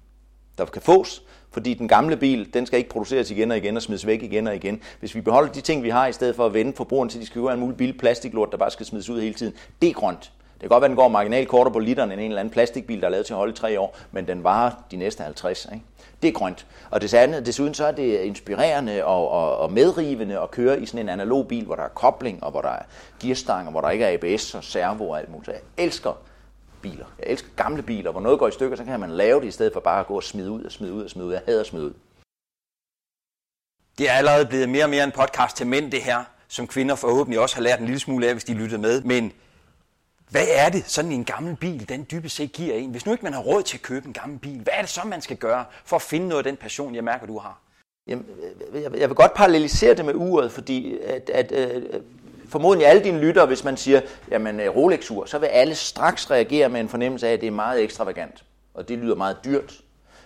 der 0.58 0.64
kan 0.64 0.82
fås, 0.82 1.22
fordi 1.50 1.74
den 1.74 1.88
gamle 1.88 2.16
bil, 2.16 2.54
den 2.54 2.66
skal 2.66 2.78
ikke 2.78 2.90
produceres 2.90 3.30
igen 3.30 3.50
og 3.50 3.56
igen 3.56 3.76
og 3.76 3.82
smides 3.82 4.06
væk 4.06 4.22
igen 4.22 4.46
og 4.46 4.54
igen. 4.54 4.80
Hvis 5.00 5.14
vi 5.14 5.20
beholder 5.20 5.52
de 5.52 5.60
ting, 5.60 5.82
vi 5.82 5.88
har, 5.88 6.06
i 6.06 6.12
stedet 6.12 6.36
for 6.36 6.46
at 6.46 6.54
vende 6.54 6.72
forbrugeren 6.76 7.08
til, 7.08 7.20
de 7.20 7.26
skal 7.26 7.34
købe 7.34 7.52
en 7.52 7.60
mulig 7.60 7.76
billig 7.76 7.98
plastiklort, 7.98 8.48
der 8.52 8.56
bare 8.56 8.70
skal 8.70 8.86
smides 8.86 9.10
ud 9.10 9.20
hele 9.20 9.34
tiden, 9.34 9.54
det 9.82 9.88
er 9.88 9.92
grønt. 9.92 10.32
Det 10.54 10.60
kan 10.60 10.68
godt 10.68 10.80
være, 10.80 10.86
at 10.86 10.90
den 10.90 10.96
går 10.96 11.08
marginalt 11.08 11.48
kortere 11.48 11.72
på 11.72 11.78
literen 11.78 12.12
end 12.12 12.20
en 12.20 12.26
eller 12.26 12.40
anden 12.40 12.52
plastikbil, 12.52 13.00
der 13.00 13.06
er 13.06 13.10
lavet 13.10 13.26
til 13.26 13.32
at 13.32 13.38
holde 13.38 13.52
tre 13.52 13.80
år, 13.80 13.96
men 14.12 14.26
den 14.26 14.44
varer 14.44 14.70
de 14.90 14.96
næste 14.96 15.22
50. 15.22 15.68
Ikke? 15.72 15.84
Det 16.22 16.28
er 16.28 16.32
grønt. 16.32 16.66
Og 16.90 17.02
det 17.02 17.14
andet, 17.14 17.46
desuden 17.46 17.74
så 17.74 17.86
er 17.86 17.92
det 17.92 18.20
inspirerende 18.20 19.04
og, 19.04 19.28
og, 19.28 19.56
og 19.56 19.72
medrivende 19.72 20.40
at 20.40 20.50
køre 20.50 20.80
i 20.80 20.86
sådan 20.86 21.00
en 21.00 21.08
analog 21.08 21.48
bil, 21.48 21.64
hvor 21.64 21.74
der 21.74 21.82
er 21.82 21.88
kobling, 21.88 22.44
og 22.44 22.50
hvor 22.50 22.60
der 22.60 22.68
er 22.68 22.82
gearstang, 23.20 23.66
og 23.66 23.70
hvor 23.70 23.80
der 23.80 23.90
ikke 23.90 24.04
er 24.04 24.12
ABS 24.12 24.54
og 24.54 24.64
servo 24.64 25.08
og 25.08 25.18
alt 25.18 25.30
muligt. 25.30 25.48
Jeg 25.48 25.84
elsker 25.84 26.18
biler. 26.82 27.06
Jeg 27.18 27.26
elsker 27.26 27.48
gamle 27.56 27.82
biler, 27.82 28.10
hvor 28.12 28.20
noget 28.20 28.38
går 28.38 28.48
i 28.48 28.52
stykker, 28.52 28.76
så 28.76 28.84
kan 28.84 29.00
man 29.00 29.10
lave 29.10 29.40
det 29.40 29.46
i 29.46 29.50
stedet 29.50 29.72
for 29.72 29.80
bare 29.80 30.00
at 30.00 30.06
gå 30.06 30.14
og 30.14 30.22
smide 30.22 30.50
ud 30.50 30.64
og 30.64 30.72
smide 30.72 30.92
ud 30.92 31.04
og 31.04 31.10
smide 31.10 31.26
ud. 31.26 31.32
Jeg 31.32 31.42
hader 31.46 31.60
at 31.60 31.66
smide 31.66 31.84
ud. 31.84 31.92
Det 33.98 34.08
er 34.10 34.12
allerede 34.12 34.46
blevet 34.46 34.68
mere 34.68 34.84
og 34.84 34.90
mere 34.90 35.04
en 35.04 35.12
podcast 35.12 35.56
til 35.56 35.66
mænd, 35.66 35.92
det 35.92 36.02
her, 36.02 36.24
som 36.48 36.66
kvinder 36.66 36.94
forhåbentlig 36.94 37.40
også 37.40 37.56
har 37.56 37.62
lært 37.62 37.80
en 37.80 37.86
lille 37.86 38.00
smule 38.00 38.26
af, 38.26 38.34
hvis 38.34 38.44
de 38.44 38.54
lyttede 38.54 38.80
med. 38.80 39.02
Men 39.02 39.32
hvad 40.30 40.46
er 40.48 40.68
det, 40.68 40.84
sådan 40.90 41.12
en 41.12 41.24
gammel 41.24 41.56
bil, 41.56 41.88
den 41.88 42.06
dybest 42.10 42.36
set 42.36 42.52
giver 42.52 42.74
en? 42.74 42.90
Hvis 42.90 43.06
nu 43.06 43.12
ikke 43.12 43.24
man 43.24 43.32
har 43.32 43.40
råd 43.40 43.62
til 43.62 43.76
at 43.76 43.82
købe 43.82 44.06
en 44.06 44.12
gammel 44.12 44.38
bil, 44.38 44.60
hvad 44.60 44.72
er 44.76 44.80
det 44.80 44.90
så, 44.90 45.00
man 45.04 45.22
skal 45.22 45.36
gøre 45.36 45.64
for 45.84 45.96
at 45.96 46.02
finde 46.02 46.28
noget 46.28 46.38
af 46.38 46.44
den 46.44 46.56
passion, 46.56 46.94
jeg 46.94 47.04
mærker, 47.04 47.26
du 47.26 47.38
har? 47.38 47.60
Jamen, 48.06 48.26
jeg 48.74 48.94
jeg 48.98 49.08
vil 49.08 49.16
godt 49.16 49.34
parallelisere 49.34 49.94
det 49.94 50.04
med 50.04 50.14
uret, 50.14 50.52
fordi 50.52 50.98
at, 50.98 51.30
at, 51.30 51.52
at 51.52 52.02
formodentlig 52.52 52.88
alle 52.88 53.04
dine 53.04 53.20
lyttere, 53.20 53.46
hvis 53.46 53.64
man 53.64 53.76
siger, 53.76 54.00
jamen 54.30 54.60
øh, 54.60 54.76
Rolex-ur, 54.76 55.24
så 55.24 55.38
vil 55.38 55.46
alle 55.46 55.74
straks 55.74 56.30
reagere 56.30 56.68
med 56.68 56.80
en 56.80 56.88
fornemmelse 56.88 57.28
af, 57.28 57.32
at 57.32 57.40
det 57.40 57.46
er 57.46 57.50
meget 57.50 57.82
ekstravagant, 57.82 58.44
og 58.74 58.88
det 58.88 58.98
lyder 58.98 59.14
meget 59.14 59.36
dyrt. 59.44 59.80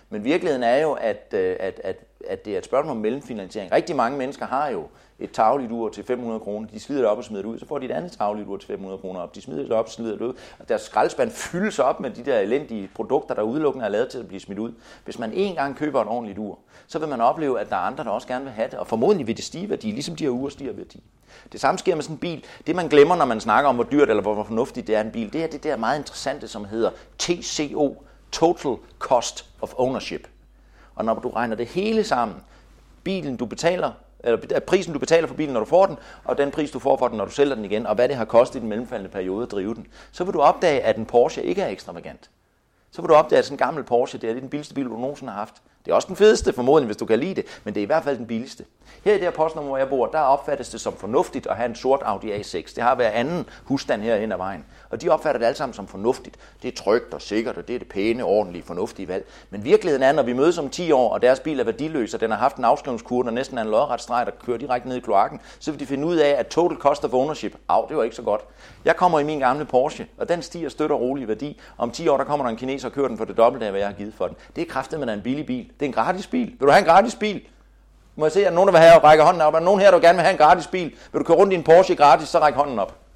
Men 0.09 0.23
virkeligheden 0.23 0.63
er 0.63 0.77
jo, 0.77 0.91
at, 0.91 1.33
øh, 1.33 1.55
at, 1.59 1.81
at, 1.83 1.97
at 2.27 2.45
det 2.45 2.53
er 2.53 2.57
et 2.57 2.65
spørgsmål 2.65 2.91
om 2.91 3.01
mellemfinansiering. 3.01 3.71
Rigtig 3.71 3.95
mange 3.95 4.17
mennesker 4.17 4.45
har 4.45 4.69
jo 4.69 4.87
et 5.19 5.31
tagligt 5.31 5.71
ur 5.71 5.89
til 5.89 6.03
500 6.03 6.39
kroner, 6.39 6.67
de 6.67 6.79
slider 6.79 7.01
det 7.01 7.09
op 7.09 7.17
og 7.17 7.23
smider 7.23 7.43
det 7.43 7.49
ud, 7.49 7.59
så 7.59 7.65
får 7.67 7.79
de 7.79 7.85
et 7.85 7.91
andet 7.91 8.11
tagligt 8.11 8.47
ur 8.47 8.57
til 8.57 8.67
500 8.67 9.01
kroner 9.01 9.19
op, 9.19 9.35
de 9.35 9.41
smider 9.41 9.61
det 9.61 9.71
op 9.71 9.85
og 9.85 9.91
slider 9.91 10.11
det 10.11 10.21
ud, 10.21 10.33
og 10.59 10.69
deres 10.69 10.81
skraldespand 10.81 11.31
fyldes 11.31 11.79
op 11.79 11.99
med 11.99 12.09
de 12.09 12.25
der 12.25 12.39
elendige 12.39 12.89
produkter, 12.95 13.35
der 13.35 13.41
udelukkende 13.41 13.85
er 13.85 13.89
lavet 13.89 14.09
til 14.09 14.19
at 14.19 14.27
blive 14.27 14.39
smidt 14.39 14.59
ud. 14.59 14.71
Hvis 15.05 15.19
man 15.19 15.33
en 15.33 15.55
gang 15.55 15.75
køber 15.75 16.01
et 16.01 16.07
ordentligt 16.07 16.39
ur, 16.39 16.59
så 16.87 16.99
vil 16.99 17.07
man 17.07 17.21
opleve, 17.21 17.59
at 17.59 17.69
der 17.69 17.75
er 17.75 17.79
andre, 17.79 18.03
der 18.03 18.09
også 18.09 18.27
gerne 18.27 18.45
vil 18.45 18.53
have 18.53 18.69
det, 18.69 18.79
og 18.79 18.87
formodentlig 18.87 19.27
vil 19.27 19.37
det 19.37 19.45
stige 19.45 19.69
værdi, 19.69 19.91
ligesom 19.91 20.15
de 20.15 20.23
her 20.23 20.31
ure 20.31 20.51
stiger 20.51 20.73
værdi. 20.73 21.03
Det 21.51 21.61
samme 21.61 21.79
sker 21.79 21.95
med 21.95 22.03
sådan 22.03 22.15
en 22.15 22.19
bil. 22.19 22.43
Det 22.67 22.75
man 22.75 22.87
glemmer, 22.87 23.15
når 23.15 23.25
man 23.25 23.39
snakker 23.39 23.69
om, 23.69 23.75
hvor 23.75 23.83
dyrt 23.83 24.09
eller 24.09 24.21
hvor 24.21 24.43
fornuftigt 24.43 24.87
det 24.87 24.95
er 24.95 25.01
en 25.01 25.11
bil, 25.11 25.33
det 25.33 25.43
er 25.43 25.47
det 25.47 25.63
der 25.63 25.77
meget 25.77 25.97
interessante, 25.99 26.47
som 26.47 26.65
hedder 26.65 26.91
TCO, 27.17 28.03
Total 28.31 28.75
Cost 28.99 29.45
of 29.61 29.73
Ownership. 29.77 30.27
Og 30.95 31.05
når 31.05 31.13
du 31.13 31.29
regner 31.29 31.55
det 31.55 31.67
hele 31.67 32.03
sammen, 32.03 32.37
bilen 33.03 33.37
du 33.37 33.45
betaler, 33.45 33.91
eller 34.23 34.59
prisen 34.59 34.93
du 34.93 34.99
betaler 34.99 35.27
for 35.27 35.35
bilen, 35.35 35.53
når 35.53 35.59
du 35.59 35.65
får 35.65 35.85
den, 35.85 35.97
og 36.23 36.37
den 36.37 36.51
pris 36.51 36.71
du 36.71 36.79
får 36.79 36.97
for 36.97 37.07
den, 37.07 37.17
når 37.17 37.25
du 37.25 37.31
sælger 37.31 37.55
den 37.55 37.65
igen, 37.65 37.87
og 37.87 37.95
hvad 37.95 38.07
det 38.07 38.15
har 38.15 38.25
kostet 38.25 38.55
i 38.55 38.59
den 38.59 38.69
mellemfaldende 38.69 39.11
periode 39.11 39.43
at 39.43 39.51
drive 39.51 39.75
den, 39.75 39.87
så 40.11 40.23
vil 40.23 40.33
du 40.33 40.41
opdage, 40.41 40.81
at 40.81 40.97
en 40.97 41.05
Porsche 41.05 41.43
ikke 41.43 41.61
er 41.61 41.67
ekstravagant. 41.67 42.29
Så 42.91 43.01
vil 43.01 43.09
du 43.09 43.13
opdage, 43.13 43.39
at 43.39 43.45
sådan 43.45 43.53
en 43.53 43.57
gammel 43.57 43.83
Porsche, 43.83 44.19
det 44.19 44.29
er 44.29 44.33
den 44.33 44.49
billigste 44.49 44.73
bil, 44.73 44.85
du 44.85 44.97
nogensinde 44.97 45.31
har 45.31 45.39
haft. 45.39 45.53
Det 45.85 45.91
er 45.91 45.95
også 45.95 46.07
den 46.07 46.15
fedeste 46.15 46.53
formodentlig, 46.53 46.85
hvis 46.85 46.97
du 46.97 47.05
kan 47.05 47.19
lide 47.19 47.35
det, 47.35 47.45
men 47.63 47.73
det 47.73 47.79
er 47.79 47.83
i 47.83 47.85
hvert 47.85 48.03
fald 48.03 48.17
den 48.17 48.27
billigste. 48.27 48.65
Her 49.03 49.11
i 49.11 49.15
det 49.15 49.23
her 49.23 49.31
postnummer, 49.31 49.69
hvor 49.69 49.77
jeg 49.77 49.89
bor, 49.89 50.07
der 50.07 50.19
opfattes 50.19 50.69
det 50.69 50.81
som 50.81 50.93
fornuftigt 50.93 51.47
at 51.47 51.55
have 51.55 51.69
en 51.69 51.75
sort 51.75 52.01
Audi 52.05 52.31
A6. 52.31 52.75
Det 52.75 52.83
har 52.83 52.95
hver 52.95 53.09
anden 53.09 53.45
husstand 53.63 54.01
her 54.01 54.17
hen 54.17 54.31
ad 54.31 54.37
vejen. 54.37 54.65
Og 54.89 55.01
de 55.01 55.09
opfatter 55.09 55.39
det 55.39 55.45
alle 55.45 55.57
sammen 55.57 55.73
som 55.73 55.87
fornuftigt. 55.87 56.35
Det 56.61 56.67
er 56.67 56.83
trygt 56.83 57.13
og 57.13 57.21
sikkert, 57.21 57.57
og 57.57 57.67
det 57.67 57.75
er 57.75 57.79
det 57.79 57.89
pæne, 57.89 58.23
ordentlige, 58.23 58.63
fornuftige 58.63 59.07
valg. 59.07 59.25
Men 59.49 59.63
virkeligheden 59.63 60.03
er, 60.03 60.11
når 60.11 60.23
vi 60.23 60.33
mødes 60.33 60.57
om 60.57 60.69
10 60.69 60.91
år, 60.91 61.13
og 61.13 61.21
deres 61.21 61.39
bil 61.39 61.59
er 61.59 61.63
værdiløs, 61.63 62.13
og 62.13 62.19
den 62.19 62.31
har 62.31 62.37
haft 62.37 62.57
en 62.57 62.65
afskrivningskur, 62.65 63.23
der 63.23 63.31
næsten 63.31 63.57
er 63.57 63.61
en 63.61 63.69
lodret 63.69 64.01
streg, 64.01 64.25
der 64.25 64.31
kører 64.45 64.57
direkte 64.57 64.87
ned 64.89 64.97
i 64.97 64.99
kloakken, 64.99 65.39
så 65.59 65.71
vil 65.71 65.79
de 65.79 65.85
finde 65.85 66.07
ud 66.07 66.15
af, 66.15 66.29
at 66.29 66.47
total 66.47 66.77
cost 66.77 67.05
of 67.05 67.13
ownership, 67.13 67.55
af, 67.69 67.85
det 67.87 67.97
var 67.97 68.03
ikke 68.03 68.15
så 68.15 68.21
godt. 68.21 68.41
Jeg 68.85 68.95
kommer 68.95 69.19
i 69.19 69.23
min 69.23 69.39
gamle 69.39 69.65
Porsche, 69.65 70.07
og 70.17 70.29
den 70.29 70.41
stiger 70.41 70.69
støtter 70.69 70.95
rolig 70.95 71.27
værdi. 71.27 71.59
Om 71.77 71.91
10 71.91 72.07
år, 72.07 72.17
der 72.17 72.23
kommer 72.23 72.45
der 72.45 72.51
en 72.51 72.57
kineser 72.57 72.87
og 72.87 72.93
kører 72.93 73.07
den 73.07 73.17
for 73.17 73.25
det 73.25 73.37
dobbelte 73.37 73.65
af, 73.65 73.71
hvad 73.71 73.81
jeg 73.81 73.89
har 73.89 73.95
givet 73.95 74.13
for 74.13 74.27
den. 74.27 74.35
Det 74.55 74.61
er 74.61 74.65
kraftet 74.65 74.99
man 74.99 75.09
er 75.09 75.13
en 75.13 75.21
billig 75.21 75.45
bil. 75.45 75.65
Det 75.79 75.81
er 75.81 75.85
en 75.85 75.93
gratis 75.93 76.27
bil. 76.27 76.47
Vil 76.47 76.59
du 76.59 76.69
have 76.69 76.79
en 76.79 76.85
gratis 76.85 77.15
bil? 77.15 77.41
Må 78.15 78.25
jeg 78.25 78.31
se, 78.31 78.47
at 78.47 78.53
nogen 78.53 78.67
der 78.67 78.71
vil 78.71 78.81
have 78.81 78.95
og 78.95 79.03
række 79.03 79.23
hånden 79.23 79.41
op? 79.41 79.53
Er 79.53 79.59
der 79.59 79.65
nogen 79.65 79.81
her, 79.81 79.91
der 79.91 79.99
gerne 79.99 80.15
vil 80.15 80.23
have 80.23 80.31
en 80.31 80.37
gratis 80.37 80.67
bil? 80.67 80.95
Vil 81.11 81.19
du 81.19 81.23
køre 81.23 81.37
rundt 81.37 81.53
i 81.53 81.55
en 81.55 81.63
Porsche 81.63 81.95
gratis, 81.95 82.27
så 82.27 82.39
ræk 82.39 82.53
hånden 82.53 82.79
op. 82.79 83.06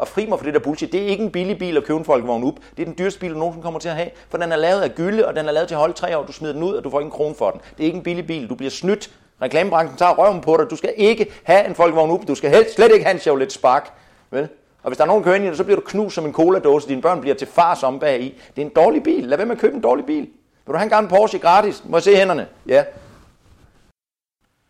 Og 0.00 0.08
fri 0.08 0.26
mig 0.26 0.38
for 0.38 0.44
det 0.44 0.54
der 0.54 0.60
bullshit. 0.60 0.92
Det 0.92 1.02
er 1.02 1.06
ikke 1.06 1.24
en 1.24 1.30
billig 1.30 1.58
bil 1.58 1.76
at 1.76 1.84
købe 1.84 1.98
en 1.98 2.04
Folkevogn 2.04 2.44
up. 2.44 2.54
Det 2.76 2.82
er 2.82 2.86
den 2.86 2.94
dyreste 2.98 3.20
bil, 3.20 3.30
du 3.30 3.38
nogensinde 3.38 3.62
kommer 3.62 3.80
til 3.80 3.88
at 3.88 3.94
have. 3.94 4.10
For 4.28 4.38
den 4.38 4.52
er 4.52 4.56
lavet 4.56 4.82
af 4.82 4.94
gylde, 4.94 5.26
og 5.26 5.36
den 5.36 5.48
er 5.48 5.52
lavet 5.52 5.68
til 5.68 5.74
at 5.74 5.78
holde 5.78 5.94
tre 5.94 6.18
år. 6.18 6.24
Du 6.24 6.32
smider 6.32 6.54
den 6.54 6.62
ud, 6.62 6.74
og 6.74 6.84
du 6.84 6.90
får 6.90 7.00
ingen 7.00 7.10
krone 7.10 7.34
for 7.34 7.50
den. 7.50 7.60
Det 7.76 7.82
er 7.82 7.86
ikke 7.86 7.96
en 7.96 8.02
billig 8.02 8.26
bil. 8.26 8.48
Du 8.48 8.54
bliver 8.54 8.70
snydt. 8.70 9.10
Reklamebranchen 9.42 9.98
tager 9.98 10.12
røven 10.14 10.40
på 10.40 10.56
dig. 10.56 10.70
Du 10.70 10.76
skal 10.76 10.94
ikke 10.96 11.32
have 11.42 11.66
en 11.66 11.74
Folkevogn 11.74 12.10
up. 12.10 12.28
Du 12.28 12.34
skal 12.34 12.50
helst 12.50 12.74
slet 12.74 12.92
ikke 12.92 13.04
have 13.04 13.14
en 13.14 13.20
Chevrolet 13.20 13.52
Spark. 13.52 13.92
Vel? 14.30 14.48
Og 14.82 14.88
hvis 14.88 14.96
der 14.96 15.04
er 15.04 15.08
nogen, 15.08 15.22
der 15.22 15.24
kører 15.24 15.36
ind 15.36 15.44
i 15.44 15.48
det, 15.48 15.56
så 15.56 15.64
bliver 15.64 15.80
du 15.80 15.86
knust 15.86 16.14
som 16.14 16.26
en 16.26 16.32
cola-dåse. 16.32 16.88
Dine 16.88 17.02
børn 17.02 17.20
bliver 17.20 17.36
til 17.36 17.46
fars 17.46 17.82
ombag 17.82 18.20
i. 18.20 18.40
Det 18.56 18.62
er 18.62 18.66
en 18.66 18.72
dårlig 18.76 19.02
bil. 19.02 19.24
Lad 19.24 19.36
være 19.36 19.46
med 19.46 19.54
at 19.54 19.60
købe 19.60 19.76
en 19.76 19.82
dårlig 19.82 20.06
bil. 20.06 20.20
Vil 20.66 20.72
du 20.72 20.76
have 20.76 20.84
en 20.84 20.90
gammel 20.90 21.10
Porsche 21.10 21.38
gratis? 21.38 21.82
Må 21.84 21.96
jeg 21.96 22.02
se 22.02 22.16
hænderne? 22.16 22.48
Ja. 22.66 22.84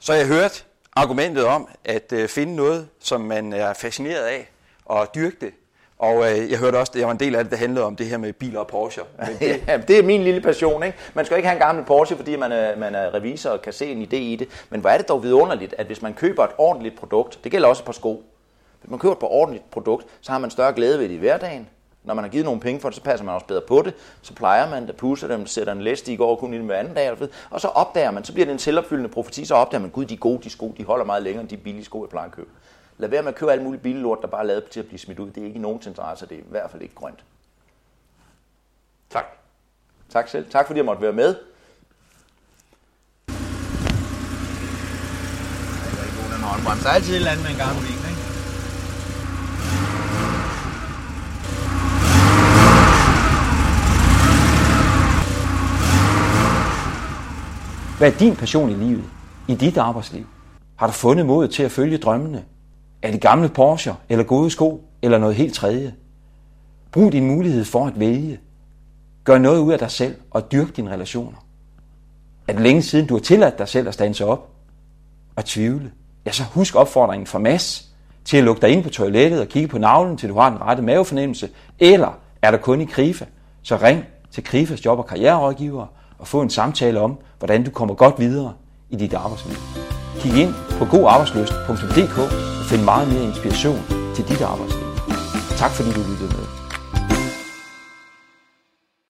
Så 0.01 0.13
jeg 0.13 0.27
hørte 0.27 0.63
argumentet 0.97 1.45
om 1.45 1.69
at 1.85 2.13
øh, 2.13 2.29
finde 2.29 2.57
noget, 2.57 2.89
som 3.01 3.21
man 3.21 3.53
er 3.53 3.73
fascineret 3.73 4.25
af, 4.25 4.51
og 4.91 5.15
dyrke 5.15 5.37
det. 5.41 5.53
Og 5.99 6.31
øh, 6.31 6.51
jeg 6.51 6.59
hørte 6.59 6.77
også, 6.77 6.93
at 6.95 6.99
jeg 6.99 7.07
var 7.07 7.13
en 7.13 7.21
del 7.21 7.35
af 7.35 7.45
det, 7.45 7.51
der 7.51 7.57
handlede 7.57 7.85
om 7.85 7.97
det 7.97 8.07
her 8.07 8.19
med 8.19 8.33
biler 8.33 8.61
og 8.61 8.67
Porsche. 8.67 9.03
Det... 9.41 9.63
ja, 9.69 9.77
det 9.77 9.99
er 9.99 10.03
min 10.03 10.23
lille 10.23 10.41
passion. 10.41 10.83
Ikke? 10.83 10.99
Man 11.15 11.25
skal 11.25 11.37
ikke 11.37 11.49
have 11.49 11.57
en 11.57 11.63
gammel 11.63 11.85
Porsche, 11.85 12.17
fordi 12.17 12.37
man 12.37 12.53
er, 12.53 12.77
man 12.77 12.95
er 12.95 13.15
revisor 13.15 13.51
og 13.51 13.63
kan 13.63 13.73
se 13.73 13.87
en 13.87 14.03
idé 14.03 14.17
i 14.17 14.37
det. 14.37 14.49
Men 14.71 14.81
hvor 14.81 14.91
er 14.91 14.97
det 14.97 15.09
dog 15.09 15.23
vidunderligt, 15.23 15.75
at 15.79 15.87
hvis 15.87 16.03
man 16.03 16.15
køber 16.15 16.45
et 16.45 16.51
ordentligt 16.59 16.99
produkt, 16.99 17.41
det 17.45 17.53
gælder 17.53 17.69
også 17.69 17.85
på 17.85 17.93
sko, 17.93 18.25
hvis 18.81 18.91
man 18.91 18.99
køber 18.99 19.13
et 19.13 19.23
ordentligt 19.23 19.71
produkt, 19.71 20.07
så 20.21 20.33
har 20.33 20.39
man 20.39 20.51
større 20.51 20.73
glæde 20.73 20.99
ved 20.99 21.09
det 21.09 21.15
i 21.15 21.19
hverdagen, 21.19 21.69
når 22.05 22.15
man 22.15 22.25
har 22.25 22.31
givet 22.31 22.45
nogle 22.45 22.61
penge 22.61 22.81
for 22.81 22.89
det, 22.89 22.97
så 22.97 23.03
passer 23.03 23.25
man 23.25 23.35
også 23.35 23.47
bedre 23.47 23.63
på 23.69 23.83
det. 23.83 23.95
Så 24.23 24.35
plejer 24.35 24.71
man 24.71 24.87
det, 24.87 24.97
pusser 24.97 25.29
dem, 25.29 25.47
sætter 25.47 25.73
en 25.73 25.83
læst 25.83 26.09
i 26.09 26.17
går 26.17 26.37
kun 26.37 26.55
i 26.55 26.59
den 26.59 26.67
hver 26.67 26.77
anden 26.77 26.95
dag. 26.95 27.17
Og 27.51 27.61
så 27.61 27.69
opdager 27.69 28.11
man, 28.11 28.25
så 28.25 28.33
bliver 28.33 28.47
det 28.47 28.53
en 28.53 28.59
selvopfyldende 28.59 29.11
profeti, 29.11 29.45
så 29.45 29.55
opdager 29.55 29.81
man, 29.81 29.91
gud, 29.91 30.05
de 30.05 30.17
gode, 30.17 30.43
de 30.43 30.51
sko, 30.51 30.75
de 30.79 30.85
holder 30.85 31.05
meget 31.05 31.23
længere 31.23 31.41
end 31.41 31.49
de 31.49 31.57
billige 31.57 31.85
sko, 31.85 32.03
jeg 32.03 32.11
plejer 32.11 32.27
at 32.27 32.33
købe. 32.33 32.51
Lad 33.01 33.09
være 33.09 33.23
med 33.23 33.29
at 33.33 33.35
købe 33.35 33.53
alle 33.53 33.65
mulige 33.65 33.83
billige 33.83 34.03
lort, 34.03 34.19
der 34.23 34.29
bare 34.29 34.41
er 34.41 34.47
lavet 34.47 34.65
til 34.65 34.81
at 34.81 34.87
blive 34.87 34.99
smidt 34.99 35.19
ud. 35.19 35.31
Det 35.31 35.41
er 35.41 35.45
ikke 35.45 35.57
i 35.57 35.61
nogens 35.61 35.87
interesse, 35.87 36.27
det 36.27 36.35
er 36.35 36.39
i 36.39 36.45
hvert 36.49 36.71
fald 36.71 36.83
ikke 36.83 36.95
grønt. 36.95 37.25
Tak. 39.11 39.25
Tak 40.09 40.29
selv. 40.29 40.51
Tak 40.51 40.67
fordi 40.67 40.79
jeg 40.79 40.85
måtte 40.85 41.03
være 41.03 41.13
med. 41.13 41.35
Der 46.83 46.89
er 46.89 46.95
altid 46.95 47.13
et 47.13 47.17
eller 47.17 47.31
andet 47.31 47.45
med 47.45 47.53
en 47.53 47.59
gammel 47.59 47.83
bil, 47.83 47.91
ikke? 47.91 48.21
Hvad 57.99 58.13
er 58.13 58.19
din 58.19 58.37
passion 58.37 58.71
i 58.71 58.75
livet? 58.75 59.05
I 59.49 59.55
dit 59.55 59.77
arbejdsliv? 59.77 60.27
Har 60.77 60.87
du 60.87 60.93
fundet 60.93 61.27
mod 61.27 61.49
til 61.49 61.63
at 61.63 61.71
følge 61.71 61.99
drømmene? 61.99 62.45
Er 63.03 63.11
det 63.11 63.21
gamle 63.21 63.49
Porsche, 63.49 63.95
eller 64.09 64.25
gode 64.25 64.51
sko, 64.51 64.85
eller 65.03 65.19
noget 65.19 65.37
helt 65.37 65.55
tredje? 65.55 65.95
Brug 66.93 67.13
din 67.13 67.27
mulighed 67.27 67.65
for 67.65 67.87
at 67.87 68.01
vælge. 68.01 68.41
Gør 69.25 69.39
noget 69.39 69.59
ud 69.59 69.73
af 69.73 69.79
dig 69.79 69.91
selv 69.91 70.15
og 70.31 70.53
dyrk 70.53 70.77
dine 70.77 70.91
relationer. 70.91 71.47
Er 72.49 72.53
det 72.53 72.63
længe 72.63 72.83
siden, 72.83 73.07
du 73.07 73.15
har 73.15 73.21
tilladt 73.21 73.59
dig 73.59 73.69
selv 73.69 73.89
at 73.89 73.95
standse 73.95 74.25
op 74.25 74.51
og 75.37 75.45
tvivle? 75.45 75.93
Ja, 76.27 76.33
så 76.33 76.43
husk 76.43 76.75
opfordringen 76.75 77.27
fra 77.27 77.39
Mads 77.39 77.91
til 78.25 78.37
at 78.37 78.45
lukke 78.45 78.63
dig 78.63 78.71
ind 78.71 78.83
på 78.83 78.91
toilettet 78.91 79.41
og 79.41 79.49
kigge 79.49 79.69
på 79.69 79.79
navlen, 79.79 80.17
til 80.17 80.29
du 80.29 80.35
har 80.35 80.51
den 80.51 80.61
rette 80.61 80.83
mavefornemmelse. 80.83 81.49
Eller 81.79 82.19
er 82.43 82.51
der 82.51 82.59
kun 82.59 82.81
i 82.81 82.85
Krifa, 82.85 83.25
så 83.63 83.77
ring 83.77 84.05
til 84.31 84.45
Krifas 84.45 84.85
job- 84.85 84.99
og 84.99 85.07
karriererådgiver 85.07 85.87
og 86.19 86.29
få 86.29 86.43
en 86.43 86.51
samtale 86.51 87.01
om, 87.01 87.19
hvordan 87.39 87.65
du 87.65 87.71
kommer 87.71 87.95
godt 87.95 88.19
videre 88.19 88.55
i 88.91 88.97
dit 88.97 89.15
arbejdsliv. 89.15 89.57
Kig 90.21 90.37
ind 90.43 90.55
på 90.79 90.85
godarbejdsløst.dk 90.85 92.19
og 92.61 92.67
find 92.71 92.83
meget 92.83 93.09
mere 93.09 93.25
inspiration 93.25 93.83
til 94.15 94.29
dit 94.29 94.41
arbejdsliv. 94.41 94.87
Tak 95.57 95.71
fordi 95.71 95.91
du 95.93 96.01
lyttede 96.01 96.37
med. 96.37 96.40